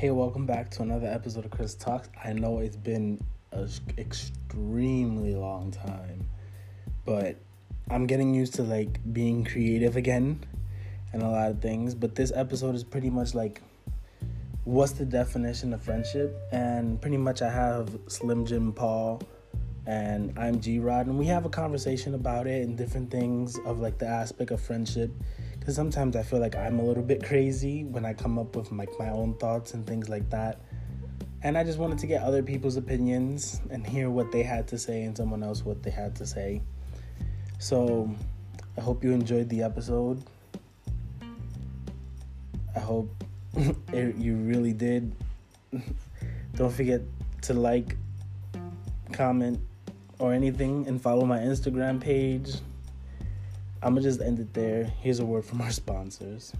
Hey, 0.00 0.10
welcome 0.10 0.46
back 0.46 0.70
to 0.70 0.82
another 0.82 1.08
episode 1.08 1.44
of 1.44 1.50
Chris 1.50 1.74
Talks. 1.74 2.08
I 2.24 2.32
know 2.32 2.60
it's 2.60 2.74
been 2.74 3.22
an 3.52 3.68
extremely 3.98 5.34
long 5.34 5.70
time, 5.72 6.26
but 7.04 7.36
I'm 7.90 8.06
getting 8.06 8.32
used 8.32 8.54
to 8.54 8.62
like 8.62 8.98
being 9.12 9.44
creative 9.44 9.96
again 9.96 10.42
and 11.12 11.22
a 11.22 11.28
lot 11.28 11.50
of 11.50 11.60
things. 11.60 11.94
But 11.94 12.14
this 12.14 12.32
episode 12.34 12.74
is 12.74 12.82
pretty 12.82 13.10
much 13.10 13.34
like 13.34 13.60
what's 14.64 14.92
the 14.92 15.04
definition 15.04 15.74
of 15.74 15.82
friendship? 15.82 16.34
And 16.50 16.98
pretty 16.98 17.18
much 17.18 17.42
I 17.42 17.50
have 17.50 17.94
Slim 18.06 18.46
Jim 18.46 18.72
Paul 18.72 19.20
and 19.86 20.32
I'm 20.38 20.62
G 20.62 20.78
Rod, 20.78 21.08
and 21.08 21.18
we 21.18 21.26
have 21.26 21.44
a 21.44 21.50
conversation 21.50 22.14
about 22.14 22.46
it 22.46 22.66
and 22.66 22.74
different 22.74 23.10
things 23.10 23.58
of 23.66 23.80
like 23.80 23.98
the 23.98 24.06
aspect 24.06 24.50
of 24.50 24.62
friendship. 24.62 25.10
Because 25.60 25.76
sometimes 25.76 26.16
I 26.16 26.22
feel 26.22 26.40
like 26.40 26.56
I'm 26.56 26.80
a 26.80 26.82
little 26.82 27.02
bit 27.02 27.22
crazy 27.22 27.84
when 27.84 28.04
I 28.04 28.14
come 28.14 28.38
up 28.38 28.56
with 28.56 28.72
like 28.72 28.90
my 28.98 29.10
own 29.10 29.34
thoughts 29.34 29.74
and 29.74 29.86
things 29.86 30.08
like 30.08 30.28
that. 30.30 30.60
And 31.42 31.56
I 31.56 31.64
just 31.64 31.78
wanted 31.78 31.98
to 31.98 32.06
get 32.06 32.22
other 32.22 32.42
people's 32.42 32.76
opinions 32.76 33.60
and 33.70 33.86
hear 33.86 34.10
what 34.10 34.32
they 34.32 34.42
had 34.42 34.66
to 34.68 34.78
say 34.78 35.02
and 35.02 35.16
someone 35.16 35.42
else 35.42 35.64
what 35.64 35.82
they 35.82 35.90
had 35.90 36.16
to 36.16 36.26
say. 36.26 36.60
So 37.58 38.14
I 38.76 38.80
hope 38.80 39.04
you 39.04 39.12
enjoyed 39.12 39.48
the 39.48 39.62
episode. 39.62 40.22
I 42.74 42.80
hope 42.80 43.10
it, 43.92 44.16
you 44.16 44.36
really 44.36 44.72
did. 44.72 45.14
Don't 46.56 46.72
forget 46.72 47.02
to 47.42 47.54
like, 47.54 47.96
comment, 49.12 49.60
or 50.20 50.34
anything 50.34 50.86
and 50.86 51.00
follow 51.00 51.24
my 51.24 51.38
Instagram 51.38 52.00
page. 52.00 52.56
I'm 53.82 53.94
gonna 53.94 54.02
just 54.02 54.20
end 54.20 54.38
it 54.38 54.52
there. 54.52 54.84
Here's 55.00 55.20
a 55.20 55.24
word 55.24 55.44
from 55.44 55.62
our 55.62 55.70
sponsors. 55.70 56.52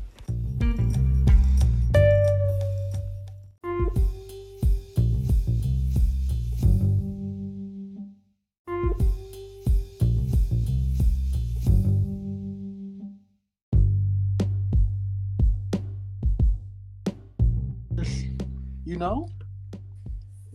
You 18.86 18.96
know? 18.96 19.28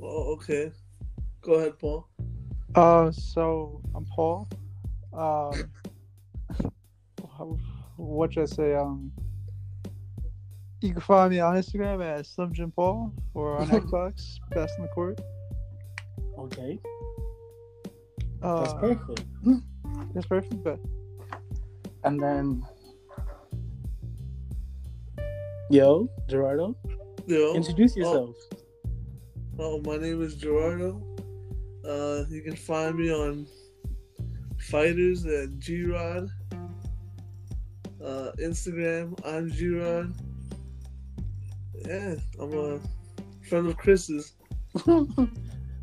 Oh, 0.02 0.34
okay. 0.34 0.72
Go 1.42 1.54
ahead, 1.54 1.78
Paul. 1.78 2.08
Uh, 2.74 3.12
so 3.12 3.82
I'm 3.94 4.06
Paul. 4.06 4.50
Um, 5.14 5.54
what 7.98 8.34
should 8.34 8.44
I 8.44 8.46
say? 8.46 8.76
Um, 8.76 9.12
you 10.82 10.92
can 10.92 11.02
find 11.02 11.32
me 11.32 11.40
on 11.40 11.56
Instagram 11.56 12.04
at 12.04 12.26
Slim 12.26 12.54
Jim 12.54 12.72
Paul 12.72 13.14
or 13.34 13.58
on 13.58 13.68
Xbox, 13.70 14.38
Best 14.52 14.74
in 14.78 14.84
the 14.84 14.90
Court. 14.90 15.20
Okay. 16.38 16.80
Uh, 18.42 18.62
That's 18.62 18.74
perfect. 18.74 19.24
That's 20.14 20.28
perfect. 20.28 20.64
But 20.64 20.80
And 22.04 22.22
then, 22.22 22.64
yo, 25.72 26.08
Gerardo, 26.30 26.76
Yo. 27.26 27.56
introduce 27.56 27.96
yourself. 27.96 28.36
Oh, 29.58 29.82
my 29.86 29.98
name 29.98 30.22
is 30.22 30.36
Gerardo. 30.36 31.02
Uh, 31.88 32.26
you 32.30 32.42
can 32.42 32.56
find 32.56 32.98
me 32.98 33.12
on 33.12 33.48
Fighters 34.60 35.26
at 35.26 35.58
G 35.60 35.84
Rod. 35.84 36.28
Uh, 38.06 38.32
Instagram, 38.38 39.20
I'm 39.26 39.50
G 39.50 39.70
Rod. 39.70 40.14
Yeah, 41.88 42.16
I'm 42.40 42.54
a 42.54 42.80
friend 43.48 43.68
of 43.68 43.78
Chris's. 43.78 44.34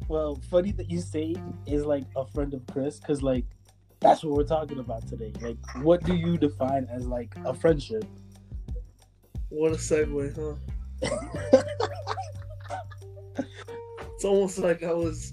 well, 0.08 0.40
funny 0.48 0.70
that 0.72 0.88
you 0.88 1.00
say 1.00 1.34
is 1.66 1.84
like 1.84 2.04
a 2.14 2.24
friend 2.24 2.54
of 2.54 2.64
Chris, 2.68 3.00
because 3.00 3.24
like 3.24 3.44
that's 3.98 4.22
what 4.22 4.36
we're 4.36 4.44
talking 4.44 4.78
about 4.78 5.08
today. 5.08 5.32
Like, 5.40 5.56
what 5.82 6.04
do 6.04 6.14
you 6.14 6.38
define 6.38 6.86
as 6.92 7.08
like 7.08 7.34
a 7.44 7.52
friendship? 7.52 8.04
What 9.48 9.72
a 9.72 9.76
segue, 9.76 10.58
huh? 11.02 11.62
It's 14.14 14.24
almost 14.24 14.58
like 14.58 14.84
I 14.84 14.92
was 14.92 15.32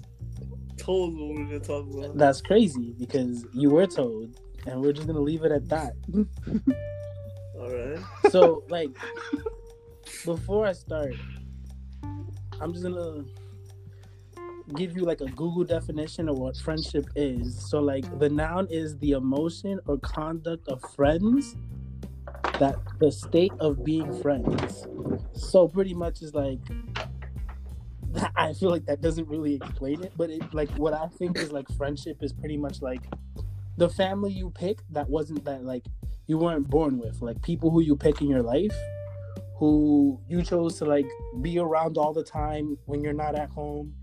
told 0.76 1.16
what 1.16 1.28
we 1.28 1.44
were 1.44 1.44
gonna 1.44 1.60
talk 1.60 1.88
about. 1.88 2.18
That's 2.18 2.40
crazy 2.40 2.92
because 2.98 3.46
you 3.52 3.70
were 3.70 3.86
told, 3.86 4.40
and 4.66 4.80
we're 4.80 4.92
just 4.92 5.06
gonna 5.06 5.20
leave 5.20 5.44
it 5.44 5.52
at 5.52 5.68
that. 5.68 5.94
All 7.58 7.70
right. 7.70 7.98
so, 8.30 8.64
like, 8.68 8.90
before 10.24 10.66
I 10.66 10.72
start, 10.72 11.14
I'm 12.60 12.72
just 12.72 12.84
gonna 12.84 13.24
give 14.76 14.96
you 14.96 15.04
like 15.04 15.20
a 15.20 15.26
Google 15.26 15.64
definition 15.64 16.28
of 16.28 16.38
what 16.38 16.56
friendship 16.56 17.06
is. 17.16 17.68
So, 17.68 17.80
like, 17.80 18.18
the 18.18 18.28
noun 18.28 18.66
is 18.70 18.96
the 18.98 19.12
emotion 19.12 19.80
or 19.86 19.98
conduct 19.98 20.68
of 20.68 20.80
friends. 20.94 21.56
That 22.58 22.76
the 22.98 23.10
state 23.10 23.52
of 23.58 23.84
being 23.84 24.12
friends. 24.20 24.86
So 25.32 25.66
pretty 25.66 25.94
much 25.94 26.20
is 26.20 26.34
like 26.34 26.60
I 28.36 28.52
feel 28.52 28.70
like 28.70 28.86
that 28.86 29.00
doesn't 29.00 29.28
really 29.28 29.54
explain 29.54 30.02
it, 30.02 30.12
but 30.16 30.30
it 30.30 30.42
like 30.52 30.70
what 30.72 30.92
I 30.92 31.06
think 31.18 31.38
is 31.38 31.52
like 31.52 31.66
friendship 31.76 32.22
is 32.22 32.32
pretty 32.32 32.56
much 32.56 32.82
like 32.82 33.02
the 33.80 33.88
family 33.88 34.30
you 34.30 34.50
pick 34.50 34.82
that 34.90 35.08
wasn't 35.08 35.42
that 35.42 35.64
like 35.64 35.86
you 36.26 36.36
weren't 36.36 36.68
born 36.68 36.98
with, 36.98 37.22
like 37.22 37.40
people 37.40 37.70
who 37.70 37.80
you 37.80 37.96
pick 37.96 38.20
in 38.20 38.28
your 38.28 38.42
life, 38.42 38.76
who 39.56 40.20
you 40.28 40.42
chose 40.42 40.76
to 40.78 40.84
like 40.84 41.08
be 41.40 41.58
around 41.58 41.96
all 41.96 42.12
the 42.12 42.22
time 42.22 42.76
when 42.84 43.02
you're 43.02 43.14
not 43.14 43.34
at 43.34 43.48
home, 43.48 43.94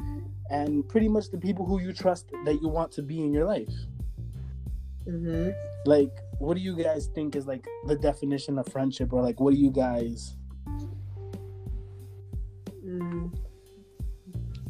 and 0.49 0.89
pretty 0.89 1.07
much 1.07 1.29
the 1.29 1.37
people 1.37 1.63
who 1.63 1.79
you 1.79 1.93
trust 1.93 2.31
that 2.43 2.59
you 2.59 2.67
want 2.67 2.91
to 2.91 3.03
be 3.03 3.19
in 3.19 3.31
your 3.31 3.45
life. 3.45 3.75
Mm-hmm. 5.07 5.51
Like, 5.85 6.11
what 6.39 6.55
do 6.55 6.59
you 6.59 6.75
guys 6.75 7.09
think 7.13 7.35
is 7.35 7.45
like 7.45 7.65
the 7.85 7.95
definition 7.95 8.57
of 8.57 8.67
friendship, 8.69 9.13
or 9.13 9.21
like 9.21 9.39
what 9.39 9.53
do 9.53 9.59
you 9.59 9.69
guys? 9.69 10.35
Mm. 12.83 13.31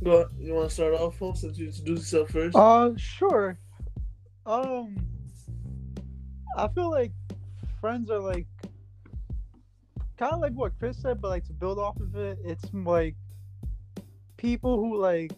Go, 0.03 0.28
you 0.38 0.53
want 0.53 0.67
to 0.67 0.75
start 0.75 0.96
off, 0.96 1.17
Paul, 1.17 1.34
since 1.34 1.57
you 1.57 1.67
introduced 1.67 2.12
yourself 2.12 2.29
first? 2.29 2.57
uh, 2.57 2.91
sure. 2.97 3.57
Um, 4.47 4.96
I 6.56 6.69
feel 6.69 6.90
like 6.90 7.12
friends 7.81 8.09
are 8.09 8.19
like 8.19 8.47
kind 10.18 10.34
of 10.34 10.40
like 10.40 10.53
what 10.53 10.72
Chris 10.80 10.97
said, 11.02 11.22
but 11.22 11.28
like 11.28 11.44
to 11.47 11.53
build 11.53 11.78
off 11.78 12.00
of 12.00 12.16
it, 12.16 12.40
it's 12.46 12.63
like 12.74 13.16
people 14.38 14.78
who 14.78 14.97
like 14.97 15.34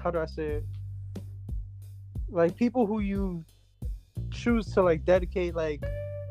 how 0.00 0.12
do 0.12 0.20
I 0.20 0.26
say 0.26 0.46
it? 0.46 0.64
Like 2.28 2.54
people 2.54 2.86
who 2.86 3.00
you 3.00 3.44
choose 4.30 4.72
to 4.74 4.82
like 4.82 5.04
dedicate 5.04 5.56
like 5.56 5.82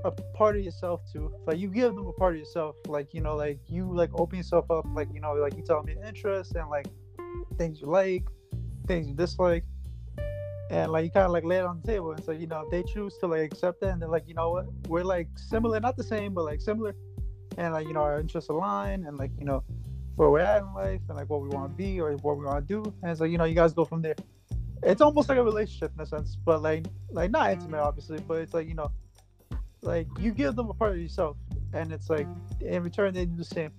a 0.05 0.11
part 0.11 0.55
of 0.55 0.63
yourself 0.63 1.01
to. 1.11 1.33
Like 1.45 1.57
you 1.57 1.67
give 1.67 1.95
them 1.95 2.07
a 2.07 2.13
part 2.13 2.35
of 2.35 2.39
yourself. 2.39 2.77
Like, 2.87 3.13
you 3.13 3.19
know, 3.19 3.35
like 3.35 3.59
you 3.67 3.93
like 3.93 4.11
open 4.13 4.37
yourself 4.37 4.71
up, 4.71 4.85
like, 4.93 5.09
you 5.13 5.19
know, 5.19 5.33
like 5.33 5.57
you 5.57 5.63
tell 5.63 5.83
them 5.83 5.97
your 5.97 6.05
interests 6.05 6.55
and 6.55 6.69
like 6.69 6.87
things 7.57 7.81
you 7.81 7.87
like, 7.87 8.23
things 8.87 9.07
you 9.07 9.13
dislike. 9.13 9.65
And 10.71 10.91
like 10.91 11.05
you 11.05 11.11
kind 11.11 11.25
of 11.25 11.31
like 11.31 11.43
lay 11.43 11.57
it 11.57 11.65
on 11.65 11.79
the 11.81 11.87
table, 11.87 12.11
and 12.11 12.23
so 12.23 12.31
you 12.31 12.47
know 12.47 12.61
if 12.61 12.71
they 12.71 12.81
choose 12.81 13.15
to 13.19 13.27
like 13.27 13.41
accept 13.41 13.81
that, 13.81 13.91
and 13.91 14.01
they're 14.01 14.09
like, 14.09 14.27
you 14.27 14.33
know 14.33 14.49
what, 14.49 14.65
we're 14.87 15.03
like 15.03 15.27
similar, 15.35 15.79
not 15.79 15.95
the 15.95 16.03
same, 16.03 16.33
but 16.33 16.43
like 16.43 16.59
similar, 16.59 16.95
and 17.57 17.73
like 17.73 17.87
you 17.87 17.93
know 17.93 18.01
our 18.01 18.19
interests 18.19 18.49
align, 18.49 19.05
and 19.05 19.17
like 19.17 19.31
you 19.37 19.45
know 19.45 19.63
where 20.15 20.29
we're 20.29 20.39
at 20.39 20.63
in 20.63 20.73
life, 20.73 21.01
and 21.07 21.17
like 21.17 21.29
what 21.29 21.41
we 21.41 21.49
want 21.49 21.71
to 21.71 21.77
be 21.77 21.99
or 22.01 22.13
what 22.17 22.37
we 22.37 22.45
want 22.45 22.67
to 22.67 22.81
do, 22.81 22.93
and 23.03 23.15
so 23.15 23.25
you 23.25 23.37
know 23.37 23.43
you 23.43 23.53
guys 23.53 23.73
go 23.73 23.85
from 23.85 24.01
there. 24.01 24.15
It's 24.81 25.01
almost 25.01 25.29
like 25.29 25.37
a 25.37 25.43
relationship 25.43 25.91
in 25.95 26.01
a 26.01 26.05
sense, 26.05 26.35
but 26.43 26.63
like 26.63 26.85
like 27.11 27.29
not 27.29 27.51
intimate 27.51 27.79
mm. 27.79 27.85
obviously, 27.85 28.19
but 28.27 28.39
it's 28.39 28.53
like 28.53 28.67
you 28.67 28.75
know, 28.75 28.91
like 29.81 30.07
you 30.19 30.31
give 30.31 30.55
them 30.55 30.69
a 30.69 30.73
part 30.73 30.93
of 30.93 30.97
yourself, 30.97 31.37
and 31.73 31.91
it's 31.91 32.09
like 32.09 32.27
mm. 32.27 32.61
in 32.61 32.81
return 32.81 33.13
they 33.13 33.25
do 33.25 33.35
the 33.35 33.45
same. 33.45 33.71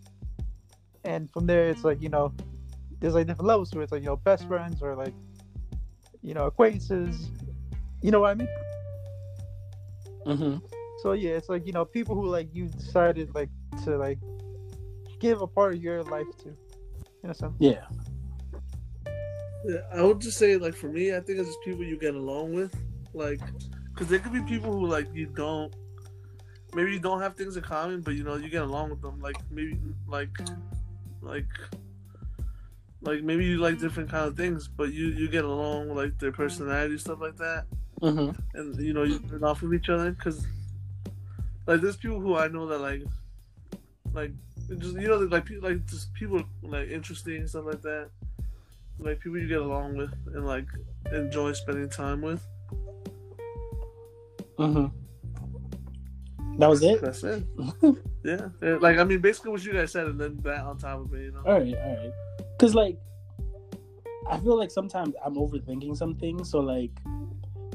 And 1.05 1.31
from 1.33 1.47
there, 1.47 1.69
it's 1.69 1.85
like 1.85 2.01
you 2.01 2.11
know, 2.11 2.33
there's 3.01 3.15
like 3.15 3.27
different 3.27 3.49
levels 3.49 3.71
to 3.73 3.81
it. 3.81 3.85
It's 3.85 3.93
like 3.93 4.03
you 4.03 4.07
know, 4.09 4.17
best 4.17 4.47
friends 4.47 4.83
or 4.83 4.95
like 4.95 5.15
you 6.27 6.35
know 6.35 6.45
acquaintances. 6.47 7.31
You 8.03 8.11
know 8.11 8.21
what 8.21 8.33
I 8.33 8.35
mean? 8.35 8.49
Mm-hmm. 10.27 10.57
So 11.03 11.13
yeah, 11.13 11.31
it's 11.31 11.49
like 11.49 11.67
you 11.67 11.73
know 11.73 11.85
people 11.85 12.15
who 12.15 12.27
like 12.27 12.49
you 12.53 12.67
decided 12.67 13.35
like 13.35 13.49
to 13.85 13.97
like 13.97 14.19
give 15.21 15.41
a 15.41 15.47
part 15.47 15.75
of 15.75 15.83
your 15.83 16.03
life 16.03 16.27
to, 16.43 16.57
in 17.23 17.31
a 17.31 17.35
sense. 17.35 17.55
Yeah. 17.59 17.87
Yeah, 19.65 19.81
I 19.93 20.03
would 20.03 20.21
just 20.21 20.39
say, 20.39 20.57
like, 20.57 20.75
for 20.75 20.89
me, 20.89 21.17
I 21.17 21.21
think 21.21 21.41
it's 21.41 21.49
just 21.49 21.61
people 21.65 21.83
you 21.83 21.99
get 21.99 22.15
along 22.15 22.55
with. 22.55 22.73
Like, 23.15 23.41
because 23.93 24.07
there 24.09 24.21
could 24.21 24.33
be 24.33 24.43
people 24.43 24.73
who, 24.73 24.87
like, 24.87 25.09
you 25.13 25.27
don't, 25.27 25.75
maybe 26.75 26.93
you 26.93 27.01
don't 27.01 27.21
have 27.21 27.35
things 27.35 27.57
in 27.57 27.65
common, 27.65 28.01
but, 28.03 28.15
you 28.15 28.23
know, 28.23 28.37
you 28.37 28.49
get 28.49 28.63
along 28.63 28.91
with 28.91 29.03
them. 29.03 29.19
Like, 29.19 29.37
maybe, 29.51 29.77
like, 30.07 30.29
like, 31.21 31.49
like 33.03 33.23
maybe 33.23 33.45
you 33.45 33.59
like 33.59 33.79
different 33.79 34.11
kind 34.11 34.27
of 34.27 34.37
things, 34.37 34.69
but 34.69 34.93
you 34.93 35.07
you 35.09 35.29
get 35.29 35.45
along 35.45 35.95
like 35.95 36.19
their 36.19 36.33
personality 36.33 36.99
stuff 36.99 37.21
like 37.21 37.37
that, 37.37 37.65
Mm-hmm. 38.03 38.39
and 38.59 38.77
you 38.79 38.93
know 38.93 39.05
you 39.05 39.19
turn 39.21 39.43
off 39.45 39.63
of 39.63 39.73
each 39.73 39.89
other 39.89 40.11
because 40.11 40.47
like 41.67 41.81
there's 41.81 41.97
people 41.97 42.21
who 42.21 42.37
I 42.37 42.49
know 42.49 42.67
that 42.67 42.79
like 42.81 43.03
like 44.13 44.33
just 44.79 44.95
you 44.97 45.09
know, 45.09 45.17
like 45.19 45.45
pe- 45.47 45.59
like 45.59 45.85
just 45.87 46.13
people 46.15 46.43
like 46.63 46.89
interesting 46.89 47.37
and 47.37 47.49
stuff 47.49 47.65
like 47.67 47.83
that. 47.83 48.09
Like 48.99 49.21
people 49.21 49.39
you 49.39 49.47
get 49.49 49.61
along 49.61 49.97
with 49.97 50.13
and 50.35 50.47
like 50.47 50.67
enjoy 51.13 51.53
spending 51.53 51.89
time 51.91 52.23
with. 52.23 52.43
Mm-hmm. 54.59 54.87
That 56.59 56.71
was 56.71 56.83
it. 56.83 57.03
That's 57.03 57.23
it. 57.23 57.45
yeah. 58.25 58.49
Yeah, 58.63 58.77
Like 58.81 58.99
I 58.99 59.05
mean, 59.05 59.21
basically 59.21 59.51
what 59.51 59.63
you 59.65 59.73
guys 59.75 59.93
said, 59.93 60.07
and 60.07 60.19
then 60.19 60.39
that 60.43 60.65
on 60.65 60.79
top 60.79 61.01
of 61.01 61.13
it, 61.15 61.25
you 61.25 61.33
know. 61.33 61.43
All 61.45 61.61
right, 61.61 61.75
all 61.77 61.97
right. 61.97 62.13
Cause 62.59 62.75
like, 62.75 62.99
I 64.29 64.39
feel 64.39 64.57
like 64.59 64.71
sometimes 64.71 65.15
I'm 65.25 65.35
overthinking 65.37 65.97
some 65.97 66.17
things. 66.17 66.51
So 66.51 66.61
like, 66.61 66.91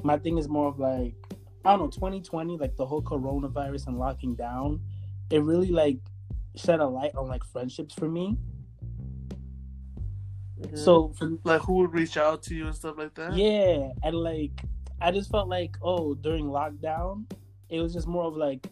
my 0.03 0.17
thing 0.17 0.37
is 0.37 0.47
more 0.49 0.67
of 0.67 0.79
like, 0.79 1.13
I 1.63 1.71
don't 1.71 1.79
know, 1.79 1.89
2020, 1.89 2.57
like 2.57 2.75
the 2.75 2.85
whole 2.85 3.01
coronavirus 3.01 3.87
and 3.87 3.97
locking 3.99 4.35
down, 4.35 4.81
it 5.29 5.43
really 5.43 5.69
like 5.71 5.97
shed 6.55 6.79
a 6.79 6.85
light 6.87 7.15
on 7.15 7.27
like 7.27 7.43
friendships 7.43 7.93
for 7.93 8.09
me. 8.09 8.37
Mhm. 10.59 10.77
So 10.77 11.13
for 11.17 11.31
like 11.43 11.61
who 11.61 11.73
would 11.75 11.93
reach 11.93 12.17
out 12.17 12.43
to 12.43 12.55
you 12.55 12.67
and 12.67 12.75
stuff 12.75 12.97
like 12.97 13.13
that? 13.15 13.33
Yeah, 13.35 13.89
and 14.03 14.15
like 14.15 14.51
I 14.99 15.11
just 15.11 15.31
felt 15.31 15.47
like 15.47 15.75
oh 15.81 16.15
during 16.15 16.45
lockdown, 16.45 17.31
it 17.69 17.79
was 17.79 17.93
just 17.93 18.07
more 18.07 18.25
of 18.25 18.35
like, 18.35 18.67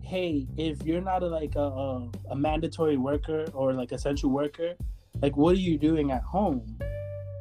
hey, 0.00 0.46
if 0.56 0.82
you're 0.84 1.00
not 1.02 1.22
a, 1.22 1.26
like 1.26 1.56
a, 1.56 1.60
a 1.60 2.10
a 2.30 2.36
mandatory 2.36 2.96
worker 2.96 3.46
or 3.52 3.72
like 3.72 3.92
essential 3.92 4.30
worker, 4.30 4.74
like 5.24 5.38
what 5.38 5.56
are 5.56 5.64
you 5.70 5.78
doing 5.78 6.10
at 6.10 6.22
home? 6.22 6.78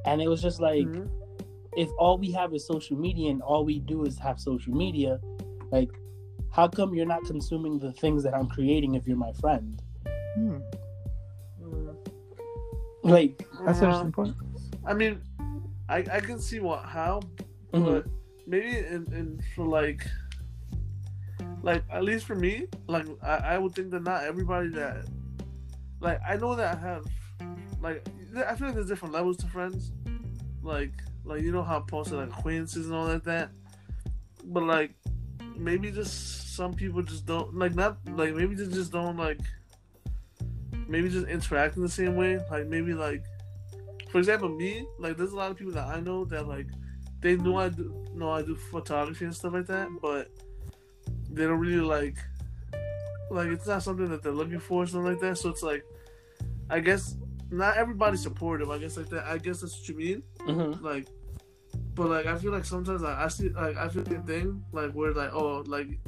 And 0.05 0.21
it 0.21 0.29
was 0.29 0.41
just 0.41 0.61
like 0.61 0.87
Mhm. 0.87 1.09
if 1.75 1.89
all 1.99 2.17
we 2.17 2.31
have 2.31 2.53
is 2.53 2.65
social 2.65 2.97
media 2.97 3.29
and 3.29 3.41
all 3.41 3.65
we 3.65 3.79
do 3.79 4.05
is 4.05 4.17
have 4.19 4.39
social 4.39 4.73
media, 4.73 5.19
like 5.69 5.91
how 6.49 6.69
come 6.69 6.95
you're 6.95 7.05
not 7.05 7.25
consuming 7.25 7.77
the 7.79 7.91
things 7.91 8.23
that 8.23 8.33
I'm 8.33 8.47
creating 8.47 8.95
if 8.95 9.05
you're 9.05 9.17
my 9.17 9.33
friend? 9.33 9.81
Hmm. 10.35 10.59
Mhm. 11.61 11.95
Like 13.03 13.45
That's 13.65 13.79
an 13.81 13.87
Uh, 13.87 13.87
interesting 13.87 14.11
point. 14.13 14.35
I 14.85 14.93
mean, 14.93 15.21
I 15.89 15.97
I 16.17 16.19
can 16.21 16.39
see 16.39 16.61
what 16.61 16.85
how, 16.85 17.19
mhm, 17.73 17.83
but 17.85 18.01
maybe 18.47 18.77
in, 18.95 19.01
in 19.19 19.41
for 19.55 19.65
like 19.65 20.07
like 21.61 21.83
at 21.91 22.03
least 22.09 22.23
for 22.29 22.35
me 22.35 22.67
like 22.87 23.07
I, 23.21 23.35
I 23.53 23.57
would 23.57 23.73
think 23.75 23.91
that 23.91 24.03
not 24.03 24.23
everybody 24.31 24.69
that 24.79 25.05
like 26.01 26.19
i 26.27 26.35
know 26.35 26.55
that 26.59 26.75
i 26.75 26.79
have 26.89 27.03
like 27.83 28.07
i 28.47 28.55
feel 28.55 28.67
like 28.67 28.75
there's 28.75 28.87
different 28.87 29.13
levels 29.13 29.37
to 29.37 29.47
friends. 29.47 29.91
Like 30.63 30.93
like 31.25 31.41
you 31.41 31.51
know 31.51 31.61
how 31.61 31.81
posted 31.81 32.17
like 32.17 32.29
acquaintances 32.29 32.87
and 32.87 32.95
all 32.95 33.05
like 33.05 33.23
that? 33.25 33.49
But 34.45 34.63
like 34.63 34.91
maybe 35.55 35.91
just 35.91 36.55
some 36.55 36.73
people 36.73 37.03
just 37.03 37.25
don't 37.25 37.53
like 37.55 37.75
not 37.75 37.97
like 38.15 38.33
maybe 38.33 38.55
they 38.55 38.65
just 38.65 38.91
don't 38.91 39.17
like 39.17 39.41
maybe 40.87 41.09
just 41.09 41.27
interact 41.27 41.75
in 41.75 41.83
the 41.83 41.89
same 41.89 42.15
way. 42.15 42.39
Like 42.49 42.67
maybe 42.67 42.93
like 42.93 43.23
for 44.09 44.19
example 44.19 44.49
me 44.49 44.85
like 44.99 45.17
there's 45.17 45.33
a 45.33 45.35
lot 45.35 45.49
of 45.51 45.57
people 45.57 45.73
that 45.73 45.87
i 45.87 45.99
know 45.99 46.23
that 46.23 46.47
like 46.47 46.67
they 47.19 47.35
know 47.37 47.57
I 47.57 47.69
do 47.69 48.05
know 48.13 48.29
I 48.29 48.41
do 48.41 48.55
photography 48.55 49.25
and 49.25 49.33
stuff 49.33 49.53
like 49.53 49.65
that, 49.67 49.87
but 50.01 50.29
they 51.31 51.43
don't 51.43 51.59
really 51.59 51.81
like 51.81 52.17
like 53.31 53.47
it's 53.47 53.65
not 53.65 53.81
something 53.81 54.09
that 54.09 54.21
they're 54.21 54.31
looking 54.31 54.59
for 54.59 54.83
or 54.83 54.87
something 54.87 55.11
like 55.11 55.21
that. 55.21 55.37
So 55.37 55.49
it's 55.49 55.63
like 55.63 55.83
I 56.69 56.79
guess 56.79 57.15
not 57.57 57.77
everybody's 57.77 58.21
supportive. 58.23 58.69
I 58.69 58.77
guess 58.77 58.97
like 58.97 59.09
that. 59.09 59.25
I 59.25 59.37
guess 59.37 59.61
that's 59.61 59.77
what 59.79 59.89
you 59.89 59.95
mean. 59.95 60.23
mhm, 60.47 60.81
Like, 60.81 61.07
but 61.95 62.09
like 62.09 62.25
I 62.25 62.37
feel 62.37 62.51
like 62.51 62.65
sometimes 62.65 63.01
like, 63.01 63.15
I 63.17 63.27
see 63.27 63.49
like 63.49 63.77
I 63.77 63.87
feel 63.89 64.03
the 64.03 64.19
thing 64.19 64.63
like 64.71 64.91
where 64.93 65.13
like 65.13 65.31
oh 65.33 65.63
like 65.67 65.99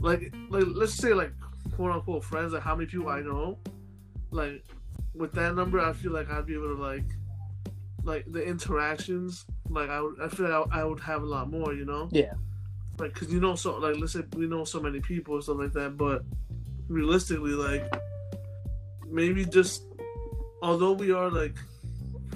like 0.00 0.32
like 0.50 0.64
let's 0.74 0.94
say 0.94 1.12
like 1.14 1.32
quote 1.74 1.90
unquote 1.92 2.24
friends 2.24 2.52
like 2.52 2.62
how 2.62 2.74
many 2.76 2.86
people 2.88 3.08
I 3.08 3.20
know 3.20 3.58
like 4.30 4.64
with 5.14 5.32
that 5.32 5.54
number 5.54 5.80
I 5.80 5.92
feel 5.92 6.12
like 6.12 6.30
I'd 6.30 6.46
be 6.46 6.54
able 6.54 6.76
to 6.76 6.82
like 6.82 7.04
like 8.04 8.24
the 8.30 8.42
interactions 8.44 9.46
like 9.68 9.88
I 9.90 10.00
would 10.00 10.20
I 10.22 10.28
feel 10.28 10.48
like 10.48 10.68
I, 10.72 10.80
I 10.80 10.84
would 10.84 11.00
have 11.00 11.22
a 11.22 11.26
lot 11.26 11.50
more 11.50 11.72
you 11.74 11.84
know 11.84 12.08
Yeah. 12.12 12.34
like 12.98 13.14
because 13.14 13.32
you 13.32 13.40
know 13.40 13.54
so 13.56 13.78
like 13.78 13.96
let's 13.98 14.12
say 14.12 14.22
we 14.36 14.46
know 14.46 14.64
so 14.64 14.80
many 14.80 15.00
people 15.00 15.34
and 15.34 15.42
stuff 15.44 15.58
like 15.58 15.72
that 15.72 15.96
but 15.96 16.22
realistically 16.88 17.52
like 17.52 17.84
maybe 19.08 19.44
just 19.44 19.82
although 20.62 20.92
we 20.92 21.12
are 21.12 21.30
like 21.30 21.56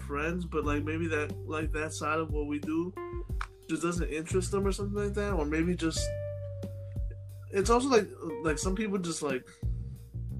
friends 0.06 0.44
but 0.44 0.64
like 0.64 0.84
maybe 0.84 1.06
that 1.06 1.32
like 1.46 1.72
that 1.72 1.92
side 1.92 2.18
of 2.18 2.30
what 2.30 2.46
we 2.46 2.58
do 2.58 2.92
just 3.68 3.82
doesn't 3.82 4.08
interest 4.08 4.50
them 4.50 4.66
or 4.66 4.72
something 4.72 5.04
like 5.04 5.14
that 5.14 5.32
or 5.32 5.44
maybe 5.44 5.74
just 5.74 6.00
it's 7.52 7.70
also 7.70 7.88
like 7.88 8.08
like 8.42 8.58
some 8.58 8.74
people 8.74 8.98
just 8.98 9.22
like 9.22 9.46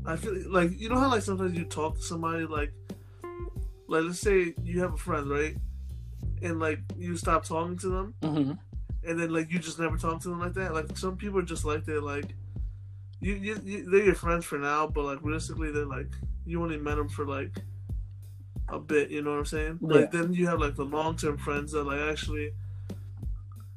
i 0.06 0.16
feel 0.16 0.34
like 0.48 0.70
you 0.76 0.88
know 0.88 0.98
how 0.98 1.08
like 1.08 1.22
sometimes 1.22 1.56
you 1.56 1.64
talk 1.64 1.94
to 1.94 2.02
somebody 2.02 2.44
like 2.44 2.72
like 3.86 4.04
let's 4.04 4.20
say 4.20 4.54
you 4.62 4.80
have 4.80 4.94
a 4.94 4.96
friend 4.96 5.30
right 5.30 5.56
and 6.42 6.58
like 6.58 6.80
you 6.96 7.16
stop 7.16 7.44
talking 7.44 7.76
to 7.76 7.88
them 7.88 8.14
mhm. 8.22 8.58
and 9.04 9.20
then 9.20 9.30
like 9.30 9.50
you 9.50 9.58
just 9.58 9.78
never 9.78 9.96
talk 9.96 10.20
to 10.22 10.28
them 10.28 10.40
like 10.40 10.54
that. 10.54 10.74
Like 10.74 10.96
some 10.96 11.16
people 11.16 11.38
are 11.38 11.42
just 11.42 11.64
like 11.64 11.84
that. 11.84 12.02
Like 12.02 12.34
you, 13.20 13.34
you, 13.34 13.60
you, 13.64 13.90
they're 13.90 14.04
your 14.04 14.14
friends 14.14 14.44
for 14.44 14.58
now, 14.58 14.86
but 14.86 15.04
like 15.04 15.18
realistically, 15.22 15.70
they're 15.70 15.86
like 15.86 16.10
you 16.46 16.62
only 16.62 16.78
met 16.78 16.96
them 16.96 17.08
for 17.08 17.26
like 17.26 17.58
a 18.72 18.78
bit. 18.78 19.10
You 19.10 19.22
know 19.22 19.30
what 19.30 19.38
I'm 19.40 19.44
saying? 19.46 19.78
Like 19.80 20.10
then 20.10 20.32
you 20.32 20.46
have 20.46 20.60
like 20.60 20.76
the 20.76 20.84
long 20.84 21.16
term 21.16 21.36
friends 21.38 21.72
that 21.72 21.84
like 21.84 22.00
actually, 22.00 22.52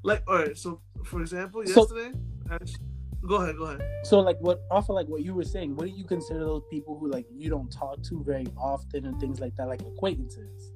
like 0.04 0.24
all 0.28 0.36
right. 0.38 0.58
So 0.58 0.82
for 1.04 1.22
example, 1.22 1.66
So- 1.66 1.82
yesterday, 1.82 2.18
actually, 2.52 2.86
go 3.28 3.36
ahead, 3.36 3.58
go 3.58 3.66
ahead. 3.66 3.82
So 4.04 4.20
like 4.20 4.38
what 4.40 4.62
off 4.72 4.90
of 4.90 4.96
like 4.96 5.08
what 5.08 5.22
you 5.24 5.34
were 5.34 5.44
saying, 5.44 5.76
what 5.76 5.86
do 5.88 5.92
you 5.94 6.06
consider 6.06 6.40
those 6.40 6.64
people 6.70 6.98
who 6.98 7.10
like 7.10 7.26
you 7.36 7.50
don't 7.50 7.72
talk 7.72 8.02
to 8.04 8.24
very 8.24 8.48
often 8.58 9.06
and 9.06 9.20
things 9.20 9.40
like 9.40 9.56
that, 9.58 9.68
like 9.68 9.82
acquaintances? 9.82 10.72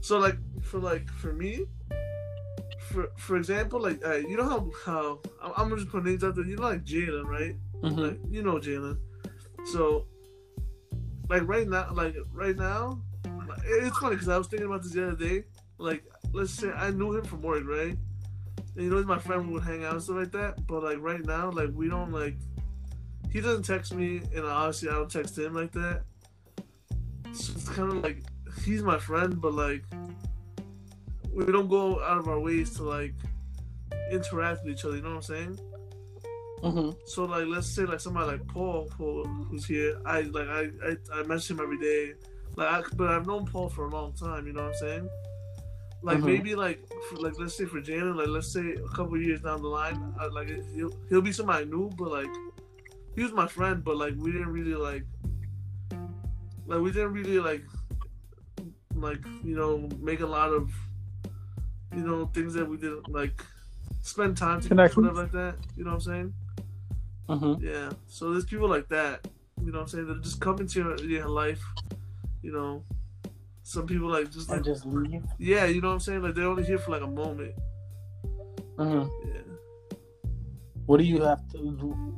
So 0.00 0.18
like 0.18 0.36
for 0.62 0.78
like 0.78 1.08
for 1.10 1.32
me, 1.32 1.66
for 2.90 3.10
for 3.16 3.36
example, 3.36 3.80
like 3.80 4.04
uh, 4.06 4.14
you 4.16 4.36
know 4.36 4.48
how 4.48 4.70
how 4.84 5.18
I'm, 5.42 5.52
I'm 5.56 5.68
gonna 5.68 5.80
just 5.82 5.90
put 5.90 6.04
names 6.04 6.22
out 6.24 6.34
there. 6.36 6.44
You 6.44 6.56
know 6.56 6.62
like 6.62 6.84
Jalen, 6.84 7.24
right? 7.26 7.56
Mhm. 7.82 7.98
Like 7.98 8.18
you 8.30 8.42
know 8.42 8.54
Jalen. 8.54 8.98
So 9.72 10.06
like 11.28 11.46
right 11.46 11.68
now, 11.68 11.90
like 11.92 12.16
right 12.32 12.56
now, 12.56 13.00
it's 13.64 13.98
funny 13.98 14.14
because 14.14 14.28
I 14.28 14.38
was 14.38 14.46
thinking 14.46 14.66
about 14.66 14.82
this 14.82 14.92
the 14.92 15.08
other 15.08 15.16
day. 15.16 15.44
Like 15.78 16.04
let's 16.32 16.52
say 16.52 16.70
I 16.70 16.90
knew 16.90 17.16
him 17.16 17.24
from 17.24 17.42
work, 17.42 17.64
right? 17.66 17.96
And 18.74 18.84
you 18.84 18.90
know 18.90 19.02
my 19.04 19.18
friend. 19.18 19.46
We 19.46 19.54
would 19.54 19.64
hang 19.64 19.84
out 19.84 19.94
and 19.94 20.02
stuff 20.02 20.16
like 20.16 20.32
that. 20.32 20.66
But 20.66 20.82
like 20.82 20.98
right 21.00 21.24
now, 21.24 21.50
like 21.50 21.70
we 21.74 21.88
don't 21.88 22.12
like. 22.12 22.36
He 23.30 23.40
doesn't 23.40 23.64
text 23.64 23.92
me, 23.92 24.22
and 24.34 24.44
obviously 24.44 24.88
I 24.88 24.92
don't 24.92 25.10
text 25.10 25.36
him 25.36 25.54
like 25.54 25.72
that. 25.72 26.02
So 27.32 27.52
it's 27.54 27.68
kind 27.68 27.92
of 27.92 28.02
like 28.02 28.22
he's 28.64 28.82
my 28.82 28.98
friend, 28.98 29.40
but 29.40 29.52
like 29.52 29.84
we 31.30 31.44
don't 31.46 31.68
go 31.68 32.02
out 32.02 32.18
of 32.18 32.28
our 32.28 32.40
ways 32.40 32.74
to 32.76 32.84
like 32.84 33.14
interact 34.10 34.64
with 34.64 34.74
each 34.74 34.84
other. 34.84 34.96
You 34.96 35.02
know 35.02 35.10
what 35.10 35.16
I'm 35.16 35.22
saying? 35.22 35.60
Mhm. 36.62 36.96
So 37.06 37.24
like, 37.24 37.46
let's 37.46 37.66
say 37.68 37.84
like 37.84 38.00
somebody 38.00 38.32
like 38.32 38.46
Paul, 38.48 38.88
who, 38.98 39.24
who's 39.24 39.64
here. 39.66 39.98
I 40.04 40.22
like 40.22 40.48
I, 40.48 40.62
I 40.86 40.96
I 41.20 41.22
message 41.24 41.52
him 41.52 41.60
every 41.60 41.78
day. 41.78 42.14
Like, 42.56 42.68
I, 42.68 42.82
but 42.96 43.08
I've 43.08 43.26
known 43.26 43.46
Paul 43.46 43.68
for 43.68 43.86
a 43.86 43.90
long 43.90 44.12
time. 44.14 44.46
You 44.46 44.52
know 44.52 44.62
what 44.64 44.68
I'm 44.72 44.78
saying? 44.78 45.08
Like 46.02 46.18
Mhm. 46.18 46.24
maybe 46.26 46.54
like 46.54 46.80
for, 47.08 47.16
like 47.16 47.38
let's 47.38 47.56
say 47.56 47.64
for 47.64 47.80
Jalen, 47.80 48.16
like 48.16 48.28
let's 48.28 48.52
say 48.52 48.72
a 48.74 48.88
couple 48.88 49.16
years 49.20 49.40
down 49.40 49.62
the 49.62 49.68
line, 49.68 50.14
I, 50.20 50.26
like 50.26 50.48
he'll 50.74 50.92
he'll 51.08 51.22
be 51.22 51.32
somebody 51.32 51.64
new, 51.66 51.90
but 51.98 52.10
like 52.10 52.30
he 53.16 53.22
was 53.22 53.32
my 53.32 53.46
friend, 53.48 53.82
but 53.82 53.96
like 53.96 54.14
we 54.16 54.30
didn't 54.32 54.52
really 54.52 54.74
like 54.74 55.04
like 56.66 56.80
we 56.80 56.90
didn't 56.92 57.12
really 57.12 57.38
like 57.40 57.64
like 58.94 59.24
you 59.44 59.56
know 59.56 59.88
make 60.00 60.20
a 60.20 60.26
lot 60.26 60.50
of 60.52 60.70
you 61.94 62.00
know 62.06 62.26
things 62.26 62.54
that 62.54 62.68
we 62.68 62.76
didn't 62.76 63.08
like 63.08 63.42
spend 64.02 64.36
time 64.36 64.60
together, 64.60 64.82
whatever 65.02 65.22
like 65.22 65.32
that. 65.32 65.56
You 65.76 65.84
know 65.84 65.90
what 65.90 65.96
I'm 65.96 66.00
saying? 66.00 66.34
Mhm. 67.28 67.60
Yeah. 67.62 67.90
So 68.06 68.30
there's 68.32 68.44
people 68.46 68.68
like 68.68 68.88
that. 68.88 69.26
You 69.62 69.72
know 69.72 69.78
what 69.78 69.82
I'm 69.82 69.88
saying? 69.88 70.06
That 70.06 70.22
just 70.22 70.40
come 70.40 70.58
into 70.60 70.78
your, 70.80 70.96
your 71.04 71.28
life. 71.28 71.62
You 72.42 72.52
know, 72.52 72.84
some 73.62 73.86
people 73.86 74.08
like 74.08 74.30
just 74.30 74.48
like 74.48 74.56
And 74.58 74.64
just 74.64 74.86
leave. 74.86 75.24
yeah. 75.38 75.66
You 75.66 75.80
know 75.80 75.88
what 75.88 75.94
I'm 75.94 76.00
saying? 76.00 76.22
Like 76.22 76.34
they're 76.34 76.46
only 76.46 76.64
here 76.64 76.78
for 76.78 76.90
like 76.92 77.02
a 77.02 77.06
moment. 77.06 77.54
Mhm. 78.76 79.10
Yeah. 79.26 79.40
What 80.86 80.98
do 80.98 81.04
you 81.04 81.20
have 81.22 81.46
to 81.52 81.58